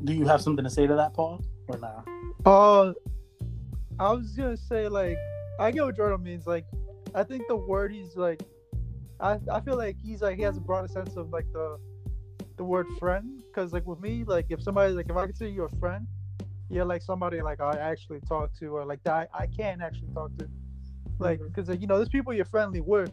do? 0.05 0.13
You 0.13 0.27
have 0.27 0.41
something 0.43 0.63
to 0.65 0.71
say 0.71 0.87
to 0.87 0.95
that, 0.95 1.13
Paul, 1.15 1.43
or 1.69 1.79
not? 1.79 2.07
Uh, 2.47 2.93
I 3.99 4.13
was 4.13 4.31
gonna 4.37 4.57
say 4.57 4.89
like 4.89 5.19
I 5.59 5.71
get 5.73 5.85
what 5.85 5.97
Jordan 5.97 6.23
means. 6.23 6.47
Like, 6.47 6.67
I 7.15 7.25
think 7.25 7.43
the 7.49 7.57
word 7.57 7.91
he's 7.93 8.17
like, 8.17 8.43
I 9.19 9.39
I 9.51 9.61
feel 9.61 9.77
like 9.77 9.97
he's 10.01 10.23
like 10.23 10.37
he 10.37 10.43
has 10.43 10.57
a 10.57 10.61
broader 10.61 10.89
sense 10.89 11.17
of 11.17 11.31
like 11.31 11.47
the 11.53 11.79
the 12.61 12.65
word 12.65 12.87
friend. 12.99 13.43
Cause 13.55 13.73
like 13.73 13.87
with 13.87 14.01
me, 14.01 14.23
like 14.23 14.45
if 14.51 14.63
somebody 14.63 14.93
like 14.93 15.09
if 15.09 15.17
I 15.17 15.25
consider 15.25 15.49
you 15.49 15.63
a 15.65 15.69
friend, 15.81 16.07
you're 16.69 16.85
like 16.85 17.01
somebody 17.01 17.41
like 17.41 17.59
I 17.59 17.79
actually 17.79 18.21
talk 18.21 18.53
to 18.59 18.77
or 18.77 18.85
like 18.85 19.03
that 19.05 19.31
I, 19.33 19.45
I 19.45 19.47
can 19.47 19.81
actually 19.81 20.13
talk 20.13 20.31
to. 20.39 20.47
Like, 21.19 21.41
Mhm. 21.41 21.55
cause 21.55 21.71
like 21.71 21.81
you 21.81 21.87
know 21.87 21.97
there's 21.97 22.11
people 22.11 22.35
you're 22.35 22.45
friendly 22.45 22.83
with, 22.83 23.13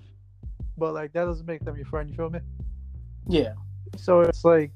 but 0.78 0.94
like 0.94 1.14
that 1.14 1.24
doesn't 1.24 1.46
make 1.46 1.64
them 1.64 1.78
your 1.78 1.86
friend. 1.86 2.10
You 2.10 2.16
feel 2.18 2.30
me? 2.30 2.42
Yeah. 3.30 3.54
So 3.96 4.20
it's 4.20 4.44
like, 4.44 4.72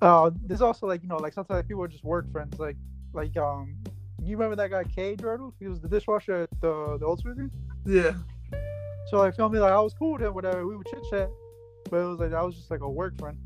uh, 0.00 0.30
there's 0.44 0.62
also 0.62 0.86
like 0.86 1.02
you 1.02 1.08
know 1.08 1.16
like 1.16 1.32
sometimes 1.32 1.66
people 1.66 1.82
are 1.82 1.88
just 1.88 2.04
work 2.04 2.30
friends. 2.30 2.60
Like 2.60 2.76
like 3.12 3.36
um, 3.36 3.76
you 4.22 4.36
remember 4.36 4.54
that 4.54 4.70
guy 4.70 4.84
K 4.84 5.16
Jordan? 5.16 5.50
He 5.58 5.66
was 5.66 5.80
the 5.80 5.88
dishwasher 5.88 6.42
at 6.44 6.50
the 6.60 6.96
the 7.00 7.06
old 7.06 7.18
Sweden. 7.18 7.50
Yeah. 7.84 8.12
So 9.10 9.18
like, 9.18 9.34
feel 9.34 9.48
me? 9.48 9.58
Like 9.58 9.72
I 9.72 9.80
was 9.80 9.94
cool 9.94 10.12
with 10.12 10.22
him, 10.22 10.32
whatever. 10.32 10.64
We 10.64 10.76
would 10.76 10.86
chit 10.86 11.02
chat, 11.10 11.28
but 11.90 11.96
it 11.96 12.04
was 12.04 12.20
like 12.20 12.32
I 12.32 12.42
was 12.42 12.54
just 12.54 12.70
like 12.70 12.82
a 12.82 12.88
work 12.88 13.18
friend. 13.18 13.36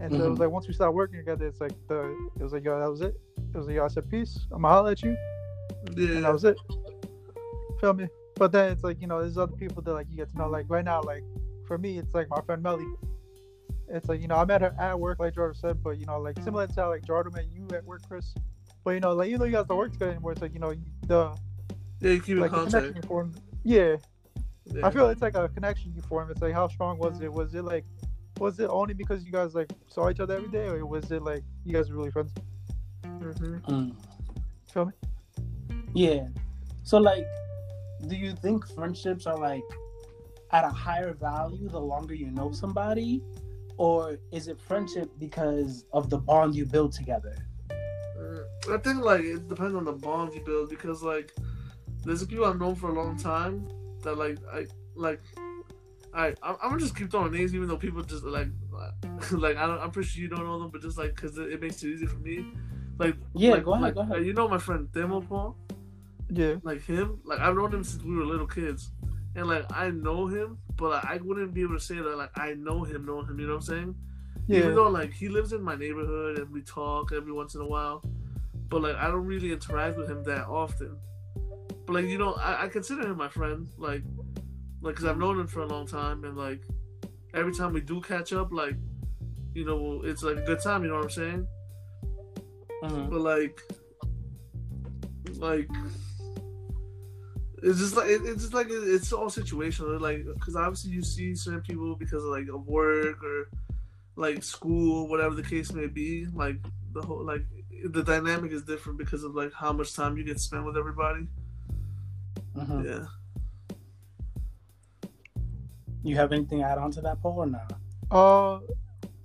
And 0.00 0.12
so 0.12 0.24
it 0.24 0.30
was 0.30 0.38
like 0.38 0.50
once 0.50 0.66
we 0.66 0.72
started 0.72 0.92
working 0.92 1.18
together, 1.18 1.46
it's 1.46 1.60
like 1.60 1.72
the 1.88 2.16
it 2.38 2.42
was 2.42 2.52
like 2.52 2.64
yo, 2.64 2.78
that 2.80 2.90
was 2.90 3.00
it. 3.02 3.14
It 3.52 3.56
was 3.56 3.66
like 3.66 3.76
yo, 3.76 3.84
I 3.84 3.88
said 3.88 4.08
peace. 4.08 4.38
I'ma 4.52 4.68
holler 4.70 4.92
at 4.92 5.02
you, 5.02 5.16
and 5.86 6.24
that 6.24 6.32
was 6.32 6.44
it. 6.44 6.56
Feel 7.80 7.94
me? 7.94 8.08
But 8.36 8.52
then 8.52 8.72
it's 8.72 8.82
like 8.82 9.00
you 9.00 9.06
know, 9.06 9.20
there's 9.20 9.36
other 9.38 9.52
people 9.56 9.82
that 9.82 9.92
like 9.92 10.06
you 10.10 10.16
get 10.16 10.30
to 10.30 10.38
know. 10.38 10.48
Like 10.48 10.66
right 10.68 10.84
now, 10.84 11.02
like 11.02 11.22
for 11.66 11.76
me, 11.78 11.98
it's 11.98 12.14
like 12.14 12.28
my 12.30 12.40
friend 12.40 12.62
Melly. 12.62 12.86
It's 13.88 14.08
like 14.08 14.20
you 14.22 14.28
know, 14.28 14.36
I 14.36 14.44
met 14.44 14.60
her 14.62 14.74
at 14.78 14.98
work, 14.98 15.18
like 15.18 15.34
Jordan 15.34 15.54
said, 15.60 15.82
but 15.82 15.98
you 15.98 16.06
know, 16.06 16.18
like 16.20 16.38
similar 16.42 16.66
to 16.66 16.80
how 16.80 16.88
like 16.88 17.04
Jordan 17.04 17.32
met 17.34 17.46
you 17.52 17.68
at 17.74 17.84
work, 17.84 18.00
Chris. 18.08 18.34
But 18.84 18.92
you 18.92 19.00
know, 19.00 19.12
like 19.12 19.28
even 19.28 19.40
though 19.40 19.46
you 19.46 19.52
guys 19.52 19.66
don't 19.66 19.76
work 19.76 19.92
together 19.92 20.12
anymore, 20.12 20.32
it's 20.32 20.40
like 20.40 20.54
you 20.54 20.60
know, 20.60 20.72
the 21.06 21.36
Yeah, 22.00 22.12
you 22.12 22.20
keep 22.20 22.36
in 22.36 22.40
like 22.40 22.52
the 22.52 22.56
contact. 22.56 22.96
you 22.96 23.02
form. 23.02 23.34
Yeah, 23.64 23.96
Yeah. 24.64 24.86
I 24.86 24.90
feel 24.90 25.08
it's 25.10 25.20
like 25.20 25.36
a 25.36 25.48
connection 25.48 25.92
you 25.94 26.00
form. 26.02 26.30
It's 26.30 26.40
like 26.40 26.54
how 26.54 26.68
strong 26.68 26.98
was 26.98 27.20
it? 27.20 27.30
Was 27.30 27.54
it 27.54 27.62
like, 27.64 27.84
was 28.40 28.58
it 28.58 28.70
only 28.70 28.94
because 28.94 29.24
you 29.24 29.30
guys 29.30 29.54
like 29.54 29.70
saw 29.86 30.08
each 30.10 30.18
other 30.18 30.34
every 30.36 30.48
day, 30.48 30.66
or 30.66 30.84
was 30.86 31.10
it 31.12 31.22
like 31.22 31.44
you 31.64 31.74
guys 31.74 31.90
were 31.90 31.98
really 31.98 32.10
friends? 32.10 32.32
Mhm. 33.04 33.60
Mm. 33.62 33.94
Feel 34.72 34.86
me? 34.86 34.92
Yeah. 35.94 36.26
So 36.82 36.98
like, 36.98 37.26
do 38.08 38.16
you 38.16 38.32
think 38.34 38.66
friendships 38.74 39.26
are 39.26 39.38
like 39.38 39.62
at 40.52 40.64
a 40.64 40.70
higher 40.70 41.12
value 41.12 41.68
the 41.68 41.78
longer 41.78 42.14
you 42.14 42.30
know 42.30 42.50
somebody, 42.50 43.22
or 43.76 44.18
is 44.32 44.48
it 44.48 44.58
friendship 44.58 45.10
because 45.18 45.84
of 45.92 46.08
the 46.08 46.18
bond 46.18 46.54
you 46.54 46.64
build 46.64 46.92
together? 46.92 47.36
Uh, 47.70 48.74
I 48.74 48.78
think 48.78 49.04
like 49.04 49.22
it 49.22 49.48
depends 49.48 49.74
on 49.74 49.84
the 49.84 49.92
bond 49.92 50.34
you 50.34 50.40
build 50.40 50.70
because 50.70 51.02
like 51.02 51.32
there's 52.04 52.24
people 52.24 52.46
I've 52.46 52.58
known 52.58 52.74
for 52.74 52.88
a 52.88 52.94
long 52.94 53.18
time 53.18 53.68
that 54.02 54.16
like 54.16 54.38
I 54.50 54.66
like 54.94 55.20
I 56.14 56.28
I'm 56.42 56.56
I'm 56.62 56.70
gonna 56.70 56.80
just 56.80 56.96
keep 56.96 57.10
throwing 57.10 57.32
names 57.32 57.54
even 57.54 57.68
though 57.68 57.76
people 57.76 58.02
just 58.02 58.24
like 58.24 58.48
like 59.32 59.56
I 59.56 59.66
don't, 59.66 59.78
I'm 59.80 59.90
pretty 59.90 60.08
sure 60.08 60.22
you 60.22 60.28
don't 60.28 60.44
know 60.44 60.58
them 60.58 60.70
but 60.70 60.82
just 60.82 60.98
like 60.98 61.14
because 61.14 61.36
it, 61.38 61.52
it 61.52 61.60
makes 61.60 61.82
it 61.82 61.88
easy 61.88 62.06
for 62.06 62.18
me 62.18 62.44
like 62.98 63.16
Yeah, 63.34 63.52
like, 63.52 63.64
go 63.64 63.72
ahead, 63.72 63.82
like, 63.84 63.94
go 63.94 64.00
ahead. 64.00 64.16
Uh, 64.16 64.18
you 64.20 64.32
know 64.32 64.48
my 64.48 64.58
friend 64.58 64.90
Demo 64.92 65.20
Paul 65.20 65.56
Yeah. 66.30 66.56
like 66.62 66.82
him 66.84 67.20
like 67.24 67.38
I've 67.40 67.54
known 67.56 67.72
him 67.72 67.84
since 67.84 68.02
we 68.02 68.16
were 68.16 68.24
little 68.24 68.46
kids 68.46 68.90
and 69.36 69.46
like 69.46 69.64
I 69.72 69.90
know 69.90 70.26
him 70.26 70.58
but 70.76 70.90
like, 70.90 71.04
I 71.04 71.16
wouldn't 71.18 71.54
be 71.54 71.62
able 71.62 71.74
to 71.74 71.80
say 71.80 71.96
that 71.96 72.16
like 72.16 72.30
I 72.36 72.54
know 72.54 72.82
him 72.84 73.04
know 73.04 73.20
him 73.22 73.38
you 73.38 73.46
know 73.46 73.54
what 73.54 73.68
I'm 73.68 73.74
saying 73.74 73.94
Yeah. 74.48 74.58
even 74.60 74.74
though 74.74 74.88
like 74.88 75.12
he 75.12 75.28
lives 75.28 75.52
in 75.52 75.62
my 75.62 75.76
neighborhood 75.76 76.38
and 76.38 76.50
we 76.50 76.62
talk 76.62 77.12
every 77.12 77.32
once 77.32 77.54
in 77.54 77.60
a 77.60 77.66
while, 77.66 78.02
but 78.68 78.82
like 78.82 78.96
I 78.96 79.06
don't 79.08 79.24
really 79.26 79.52
interact 79.52 79.96
with 79.96 80.08
him 80.10 80.24
that 80.24 80.46
often. 80.48 80.96
But 81.86 81.92
like 81.94 82.06
you 82.06 82.18
know, 82.18 82.32
I, 82.34 82.64
I 82.64 82.68
consider 82.68 83.02
him 83.06 83.16
my 83.16 83.28
friend, 83.28 83.68
like, 83.78 84.02
like 84.82 84.94
because 84.94 85.04
I've 85.04 85.18
known 85.18 85.38
him 85.40 85.46
for 85.46 85.60
a 85.60 85.66
long 85.66 85.86
time, 85.86 86.24
and 86.24 86.36
like 86.36 86.62
every 87.34 87.54
time 87.54 87.72
we 87.72 87.80
do 87.80 88.00
catch 88.00 88.32
up, 88.32 88.52
like, 88.52 88.76
you 89.54 89.64
know, 89.64 90.02
it's 90.04 90.22
like 90.22 90.38
a 90.38 90.42
good 90.42 90.60
time. 90.60 90.82
You 90.82 90.88
know 90.90 90.96
what 90.96 91.04
I'm 91.04 91.10
saying? 91.10 91.46
Mhm. 92.82 93.10
But 93.10 93.20
like, 93.20 93.60
like. 95.36 95.68
It's 97.62 97.78
just 97.78 97.94
like 97.94 98.08
it, 98.08 98.22
it's 98.24 98.40
just 98.40 98.54
like 98.54 98.68
it, 98.70 98.82
it's 98.88 99.12
all 99.12 99.26
situational. 99.26 100.00
Like, 100.00 100.24
because 100.24 100.56
obviously 100.56 100.92
you 100.92 101.02
see 101.02 101.34
certain 101.34 101.60
people 101.60 101.94
because 101.94 102.24
of 102.24 102.30
like 102.30 102.48
of 102.48 102.66
work 102.66 103.22
or 103.22 103.50
like 104.16 104.42
school, 104.42 105.08
whatever 105.08 105.34
the 105.34 105.42
case 105.42 105.70
may 105.70 105.86
be. 105.86 106.24
Like 106.32 106.56
the 106.94 107.02
whole 107.02 107.22
like 107.22 107.44
the 107.84 108.02
dynamic 108.02 108.52
is 108.52 108.62
different 108.62 108.98
because 108.98 109.24
of 109.24 109.34
like 109.34 109.52
how 109.52 109.74
much 109.74 109.94
time 109.94 110.16
you 110.16 110.24
get 110.24 110.40
spent 110.40 110.64
with 110.64 110.78
everybody. 110.78 111.26
Mhm. 112.56 112.84
Yeah. 112.84 113.06
You 116.02 116.16
have 116.16 116.32
anything 116.32 116.60
to 116.60 116.64
add 116.64 116.78
on 116.78 116.90
to 116.92 117.00
that, 117.02 117.20
Paul, 117.22 117.38
or 117.38 117.46
not? 117.46 117.72
Uh, 118.10 118.60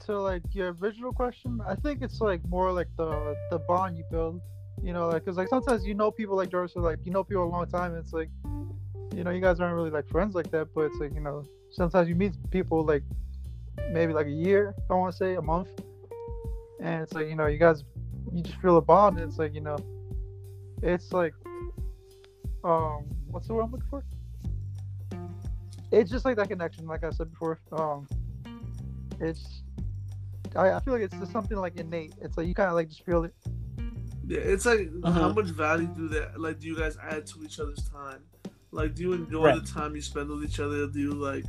to 0.06 0.20
like 0.20 0.44
your 0.54 0.76
original 0.82 1.12
question, 1.12 1.60
I 1.66 1.76
think 1.76 2.02
it's 2.02 2.22
like 2.22 2.46
more 2.48 2.72
like 2.72 2.88
the 2.98 3.36
the 3.50 3.60
bond 3.60 3.98
you 3.98 4.04
build. 4.12 4.42
You 4.84 4.94
know, 4.94 5.08
like 5.08 5.24
because 5.24 5.38
like 5.38 5.48
sometimes 5.48 5.86
you 5.86 5.94
know 5.94 6.12
people 6.12 6.36
like 6.36 6.50
Doris, 6.50 6.74
so 6.74 6.82
like 6.82 7.00
you 7.04 7.12
know 7.12 7.24
people 7.24 7.44
a 7.44 7.46
long 7.46 7.68
time. 7.68 7.92
And 7.94 8.00
it's 8.00 8.14
like, 8.14 8.30
you 9.16 9.24
know, 9.24 9.32
you 9.32 9.42
guys 9.42 9.60
aren't 9.60 9.76
really 9.76 9.90
like 9.90 10.08
friends 10.10 10.36
like 10.36 10.52
that, 10.52 10.68
but 10.76 10.82
it's 10.82 10.98
like 11.00 11.14
you 11.14 11.22
know, 11.22 11.44
sometimes 11.72 12.10
you 12.10 12.16
meet 12.16 12.34
people 12.52 12.84
like 12.84 13.04
maybe 13.92 14.14
like 14.14 14.28
a 14.28 14.32
year. 14.32 14.76
I 14.90 14.94
want 14.94 15.12
to 15.14 15.18
say 15.18 15.36
a 15.36 15.42
month, 15.42 15.70
and 16.82 17.02
it's 17.02 17.14
like 17.14 17.28
you 17.28 17.36
know, 17.36 17.48
you 17.48 17.58
guys, 17.58 17.84
you 18.34 18.44
just 18.44 18.58
feel 18.62 18.78
a 18.78 18.82
bond. 18.82 19.18
And 19.18 19.30
it's 19.30 19.40
like 19.40 19.56
you 19.56 19.62
know, 19.62 19.78
it's 20.84 21.14
like, 21.14 21.34
um, 22.64 23.06
what's 23.28 23.48
the 23.48 23.54
word 23.54 23.64
I'm 23.64 23.72
looking 23.72 23.90
for? 23.90 24.04
It's 25.92 26.10
just 26.12 26.26
like 26.26 26.36
that 26.38 26.50
connection, 26.50 26.86
like 26.88 27.04
I 27.04 27.10
said 27.12 27.32
before. 27.32 27.60
Um, 27.72 28.08
it's 29.20 29.62
I, 30.56 30.72
I 30.74 30.80
feel 30.80 30.94
like 30.94 31.04
it's 31.04 31.16
just 31.18 31.32
something 31.32 31.58
like 31.58 31.78
innate. 31.78 32.14
It's 32.22 32.38
like 32.38 32.48
you 32.48 32.54
kind 32.56 32.70
of 32.70 32.76
like 32.76 32.90
just 32.90 33.04
feel 33.06 33.24
it. 33.24 33.34
Yeah, 34.28 34.40
it's 34.40 34.66
like 34.66 34.90
how 35.04 35.10
Uh-huh. 35.10 35.34
much 35.34 35.46
value 35.48 35.88
do 35.88 36.08
that 36.10 36.40
like 36.40 36.60
do 36.60 36.68
you 36.68 36.76
guys 36.76 36.98
add 37.02 37.26
to 37.28 37.44
each 37.44 37.60
other's 37.60 37.84
time? 37.90 38.24
Like 38.72 38.96
do 38.96 39.04
you 39.04 39.14
enjoy 39.14 39.44
Right. 39.46 39.62
the 39.64 39.68
time 39.68 39.96
you 39.96 40.02
spend 40.02 40.30
with 40.30 40.44
each 40.44 40.60
other? 40.60 40.88
Do 40.88 41.00
you 41.00 41.14
like 41.14 41.46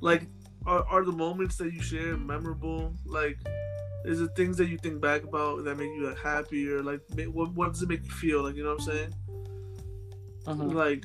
like 0.00 0.26
are, 0.64 0.84
are 0.88 1.04
the 1.04 1.12
moments 1.12 1.56
that 1.58 1.72
you 1.72 1.82
share 1.82 2.16
memorable? 2.16 2.94
Like 3.04 3.38
is 4.04 4.20
it 4.20 4.34
things 4.34 4.56
that 4.56 4.68
you 4.68 4.78
think 4.78 5.00
back 5.00 5.22
about 5.22 5.64
that 5.64 5.76
make 5.76 5.90
you 5.94 6.08
like 6.08 6.18
happy 6.18 6.68
or 6.68 6.82
like 6.82 7.00
what 7.30 7.52
what 7.52 7.72
does 7.72 7.82
it 7.82 7.88
make 7.88 8.02
you 8.04 8.10
feel? 8.10 8.42
Like 8.42 8.56
you 8.56 8.64
know 8.64 8.70
what 8.74 8.80
I'm 8.80 8.86
saying? 8.86 9.14
Mhm. 10.46 10.72
Like 10.74 11.04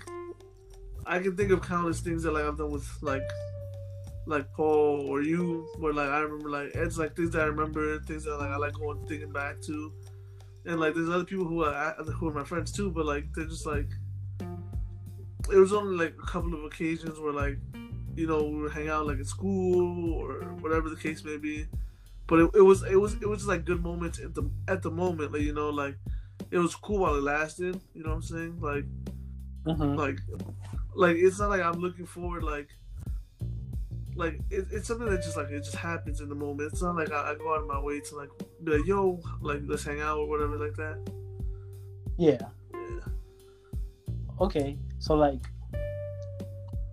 I 1.07 1.19
can 1.19 1.35
think 1.37 1.51
of 1.51 1.61
countless 1.61 2.01
things 2.01 2.23
that 2.23 2.33
like 2.33 2.43
I've 2.43 2.57
done 2.57 2.71
with 2.71 2.87
like 3.01 3.23
like 4.25 4.51
Paul 4.53 5.07
or 5.07 5.21
you 5.21 5.67
where 5.79 5.93
like 5.93 6.09
I 6.09 6.19
remember 6.19 6.49
like 6.49 6.71
it's 6.75 6.97
like 6.97 7.15
things 7.15 7.31
that 7.31 7.41
I 7.41 7.45
remember, 7.45 7.99
things 8.01 8.25
that 8.25 8.37
like 8.37 8.49
I 8.49 8.57
like 8.57 8.73
going 8.73 9.05
thinking 9.07 9.31
back 9.31 9.61
to. 9.63 9.91
And 10.65 10.79
like 10.81 10.95
there's 10.95 11.09
other 11.09 11.23
people 11.23 11.45
who 11.45 11.63
are 11.63 11.93
who 11.93 12.27
are 12.27 12.33
my 12.33 12.43
friends 12.43 12.71
too, 12.71 12.91
but 12.91 13.05
like 13.05 13.25
they're 13.33 13.45
just 13.45 13.65
like 13.65 13.87
it 15.49 15.55
was 15.55 15.71
only 15.71 15.95
like 15.95 16.15
a 16.21 16.25
couple 16.25 16.53
of 16.53 16.65
occasions 16.65 17.19
where 17.19 17.31
like 17.31 17.57
you 18.15 18.27
know 18.27 18.43
we 18.43 18.61
would 18.63 18.73
hang 18.73 18.89
out 18.89 19.07
like 19.07 19.19
at 19.19 19.27
school 19.27 20.13
or 20.13 20.41
whatever 20.59 20.89
the 20.89 20.95
case 20.97 21.23
may 21.23 21.37
be. 21.37 21.65
But 22.27 22.39
it, 22.39 22.51
it 22.55 22.61
was 22.61 22.83
it 22.83 22.97
was 22.97 23.13
it 23.13 23.29
was 23.29 23.39
just 23.39 23.47
like 23.47 23.63
good 23.63 23.81
moments 23.81 24.19
at 24.19 24.35
the 24.35 24.49
at 24.67 24.81
the 24.81 24.91
moment, 24.91 25.31
like 25.31 25.43
you 25.43 25.53
know, 25.53 25.69
like 25.69 25.95
it 26.51 26.57
was 26.57 26.75
cool 26.75 26.99
while 26.99 27.15
it 27.15 27.23
lasted. 27.23 27.79
You 27.93 28.03
know 28.03 28.09
what 28.09 28.15
I'm 28.15 28.21
saying? 28.23 28.59
Like 28.59 28.85
Mhm. 29.65 29.97
like 29.97 30.19
like 30.97 31.15
it's 31.17 31.39
not 31.39 31.49
like 31.49 31.61
I'm 31.61 31.79
looking 31.79 32.05
forward 32.05 32.43
like 32.43 32.69
like 34.15 34.39
it, 34.49 34.65
it's 34.71 34.87
something 34.87 35.07
that 35.07 35.21
just 35.21 35.37
like 35.37 35.49
it 35.51 35.63
just 35.63 35.75
happens 35.75 36.21
in 36.21 36.29
the 36.29 36.35
moment. 36.35 36.71
It's 36.73 36.81
not 36.81 36.95
like 36.95 37.11
I, 37.11 37.31
I 37.31 37.35
go 37.35 37.53
out 37.53 37.61
of 37.61 37.67
my 37.67 37.79
way 37.79 37.99
to 37.99 38.15
like 38.15 38.29
be 38.63 38.77
like 38.77 38.87
yo 38.87 39.21
like 39.41 39.61
let's 39.65 39.83
hang 39.83 40.01
out 40.01 40.17
or 40.17 40.27
whatever 40.27 40.57
like 40.57 40.75
that. 40.75 40.97
Yeah. 42.17 42.39
Yeah. 42.73 43.05
Okay. 44.41 44.77
So 44.97 45.13
like, 45.13 45.43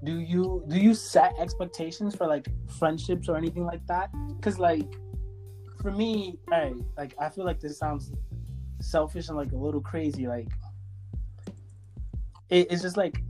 do 0.05 0.21
you 0.21 0.65
do 0.69 0.77
you 0.77 0.93
set 0.93 1.35
expectations 1.39 2.15
for 2.15 2.27
like 2.27 2.47
friendships 2.79 3.29
or 3.31 3.39
anything 3.39 3.65
like 3.65 3.87
that? 3.87 4.11
Because 4.37 4.59
like, 4.59 4.87
for 5.81 5.91
me, 5.91 6.39
I 6.53 6.75
like 6.99 7.15
I 7.19 7.31
feel 7.31 7.47
like 7.47 7.59
this 7.59 7.79
sounds 7.79 8.13
selfish 8.81 9.29
and 9.29 9.37
like 9.39 9.53
a 9.53 9.57
little 9.57 9.81
crazy. 9.81 10.27
Like, 10.27 10.49
it, 12.51 12.71
it's 12.71 12.83
just 12.83 12.99
like 12.99 13.23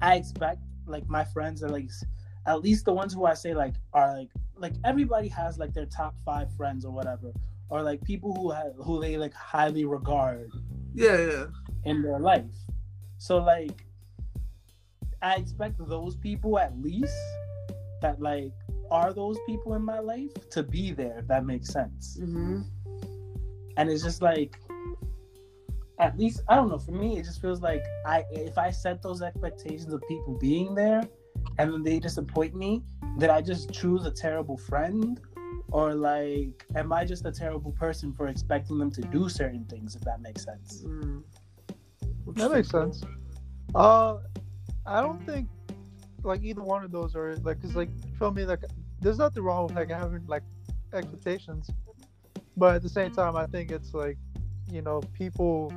I 0.00 0.16
expect 0.16 0.60
like 0.86 1.08
my 1.08 1.24
friends 1.24 1.62
are 1.62 1.68
like 1.68 1.90
at 2.46 2.60
least 2.60 2.84
the 2.84 2.92
ones 2.92 3.12
who 3.12 3.24
I 3.26 3.34
say 3.34 3.54
like 3.54 3.74
are 3.92 4.16
like 4.16 4.30
like 4.56 4.74
everybody 4.84 5.28
has 5.28 5.58
like 5.58 5.74
their 5.74 5.86
top 5.86 6.14
five 6.24 6.54
friends 6.56 6.84
or 6.84 6.92
whatever, 6.92 7.32
or 7.68 7.82
like 7.82 8.02
people 8.04 8.34
who 8.34 8.50
have 8.50 8.72
who 8.78 9.00
they 9.00 9.16
like 9.16 9.34
highly 9.34 9.84
regard 9.84 10.50
Yeah, 10.94 11.18
yeah. 11.18 11.46
in 11.84 12.02
their 12.02 12.18
life. 12.18 12.44
So 13.18 13.38
like 13.38 13.84
I 15.22 15.36
expect 15.36 15.76
those 15.78 16.16
people 16.16 16.58
at 16.58 16.78
least 16.80 17.16
that 18.02 18.20
like 18.20 18.52
are 18.90 19.12
those 19.12 19.38
people 19.46 19.74
in 19.74 19.82
my 19.82 19.98
life 19.98 20.30
to 20.50 20.62
be 20.62 20.92
there 20.92 21.18
if 21.18 21.26
that 21.28 21.44
makes 21.44 21.68
sense. 21.68 22.18
Mm-hmm. 22.20 22.62
And 23.76 23.90
it's 23.90 24.02
just 24.02 24.22
like 24.22 24.58
at 25.98 26.18
least 26.18 26.42
I 26.48 26.56
don't 26.56 26.68
know, 26.68 26.78
for 26.78 26.92
me 26.92 27.18
it 27.18 27.24
just 27.24 27.40
feels 27.40 27.60
like 27.60 27.84
I 28.06 28.24
if 28.30 28.58
I 28.58 28.70
set 28.70 29.02
those 29.02 29.22
expectations 29.22 29.92
of 29.92 30.02
people 30.08 30.36
being 30.38 30.74
there 30.74 31.02
and 31.58 31.72
then 31.72 31.82
they 31.82 31.98
disappoint 31.98 32.54
me, 32.54 32.82
did 33.18 33.30
I 33.30 33.40
just 33.40 33.72
choose 33.72 34.04
a 34.04 34.10
terrible 34.10 34.56
friend? 34.56 35.20
Or 35.72 35.94
like 35.94 36.64
am 36.74 36.92
I 36.92 37.04
just 37.04 37.24
a 37.26 37.32
terrible 37.32 37.72
person 37.72 38.12
for 38.12 38.28
expecting 38.28 38.78
them 38.78 38.90
to 38.92 39.00
do 39.00 39.28
certain 39.28 39.64
things 39.64 39.96
if 39.96 40.02
that 40.02 40.20
makes 40.20 40.44
sense? 40.44 40.84
Mm. 40.84 41.22
That 42.34 42.52
makes 42.52 42.68
sense. 42.68 43.02
Uh, 43.74 44.18
I 44.84 45.00
don't 45.00 45.24
think 45.26 45.48
like 46.22 46.42
either 46.42 46.62
one 46.62 46.84
of 46.84 46.92
those 46.92 47.14
are 47.16 47.36
like, 47.36 47.60
cause 47.62 47.74
like 47.74 47.88
feel 48.18 48.32
me 48.32 48.44
like 48.44 48.60
there's 49.00 49.18
nothing 49.18 49.42
wrong 49.42 49.66
with 49.66 49.76
like 49.76 49.90
having 49.90 50.26
like 50.26 50.42
expectations, 50.92 51.70
but 52.56 52.76
at 52.76 52.82
the 52.82 52.88
same 52.88 53.12
time 53.12 53.36
I 53.36 53.46
think 53.46 53.70
it's 53.70 53.94
like 53.94 54.18
you 54.70 54.82
know 54.82 55.00
people 55.14 55.72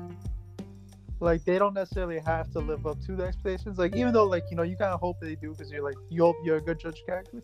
like 1.20 1.44
they 1.44 1.60
don't 1.60 1.74
necessarily 1.74 2.20
have 2.20 2.50
to 2.52 2.60
live 2.60 2.88
up 2.88 3.00
to 3.06 3.16
the 3.16 3.24
expectations. 3.26 3.78
Like 3.78 3.96
even 3.96 4.14
though 4.14 4.26
like 4.26 4.44
you 4.50 4.58
know 4.58 4.64
you 4.64 4.78
kind 4.78 4.94
of 4.94 5.00
hope 5.00 5.18
they 5.22 5.36
do 5.36 5.52
because 5.52 5.72
you're 5.72 5.84
like 5.84 5.96
you 6.10 6.24
hope 6.24 6.38
you're 6.44 6.58
a 6.58 6.62
good 6.62 6.80
judge 6.80 7.00
of 7.00 7.06
character. 7.06 7.42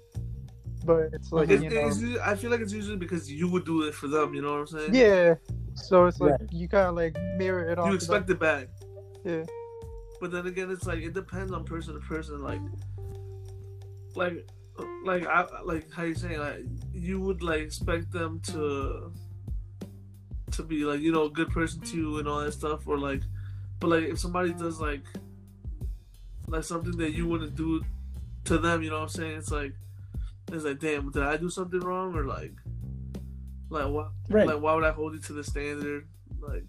But 0.85 1.09
it's 1.13 1.31
like 1.31 1.49
It's- 1.49 1.63
you 1.63 1.69
know, 1.69 1.87
it's 1.87 1.99
usually- 1.99 2.21
I 2.21 2.35
feel 2.35 2.51
like 2.51 2.61
it's 2.61 2.71
usually 2.73 2.97
because 2.97 3.29
you 3.31 3.49
would 3.49 3.65
do 3.65 3.81
it 3.83 3.93
for 3.95 4.07
them. 4.07 4.33
You 4.33 4.41
know 4.43 4.51
what 4.53 4.59
I'm 4.61 4.67
saying? 4.67 4.95
yeah. 4.95 5.35
So 5.73 6.05
it's 6.05 6.19
like 6.21 6.39
Right. 6.39 6.53
you 6.53 6.69
kind 6.69 6.87
of 6.87 6.95
like 6.95 7.17
mirror 7.37 7.69
it 7.69 7.77
on. 7.79 7.89
You 7.89 7.95
expect 7.95 8.29
it 8.29 8.39
back. 8.39 8.69
Yeah. 9.25 9.43
But 10.21 10.31
then 10.31 10.47
again, 10.47 10.69
it's 10.71 10.85
like 10.87 10.99
it 10.99 11.13
depends 11.13 11.51
on 11.51 11.65
person 11.65 11.95
to 11.95 11.99
person. 11.99 12.41
Like, 12.41 12.61
like, 14.15 14.47
like 15.03 15.25
I 15.27 15.45
like 15.63 15.91
how 15.91 16.03
you 16.03 16.15
saying 16.15 16.39
like 16.39 16.63
you 16.93 17.19
would 17.19 17.41
like 17.43 17.59
expect 17.61 18.11
them 18.11 18.39
to 18.51 19.11
to 20.51 20.63
be 20.63 20.83
like 20.83 20.99
you 20.99 21.11
know 21.11 21.23
a 21.23 21.29
good 21.29 21.49
person 21.49 21.81
to 21.81 21.97
you 21.97 22.17
and 22.19 22.27
all 22.27 22.39
that 22.39 22.53
stuff, 22.53 22.87
or 22.87 22.97
like, 22.97 23.21
but 23.79 23.89
like 23.89 24.03
if 24.03 24.19
somebody 24.19 24.53
does 24.53 24.79
like 24.79 25.01
like 26.47 26.63
something 26.63 26.97
that 26.97 27.13
you 27.13 27.27
wouldn't 27.27 27.55
do 27.55 27.83
to 28.45 28.57
them, 28.57 28.83
you 28.83 28.89
know 28.89 28.97
what 28.97 29.03
I'm 29.03 29.09
saying? 29.09 29.37
It's 29.37 29.51
like 29.51 29.73
it's 30.51 30.63
like 30.63 30.79
damn, 30.79 31.11
did 31.11 31.23
I 31.23 31.37
do 31.37 31.49
something 31.49 31.79
wrong 31.79 32.15
or 32.15 32.25
like 32.25 32.53
like 33.69 33.89
what 33.89 34.11
Right. 34.29 34.47
like 34.47 34.61
why 34.61 34.75
would 34.75 34.83
I 34.83 34.91
hold 34.91 35.13
you 35.13 35.19
to 35.21 35.33
the 35.33 35.43
standard? 35.43 36.07
Like, 36.39 36.65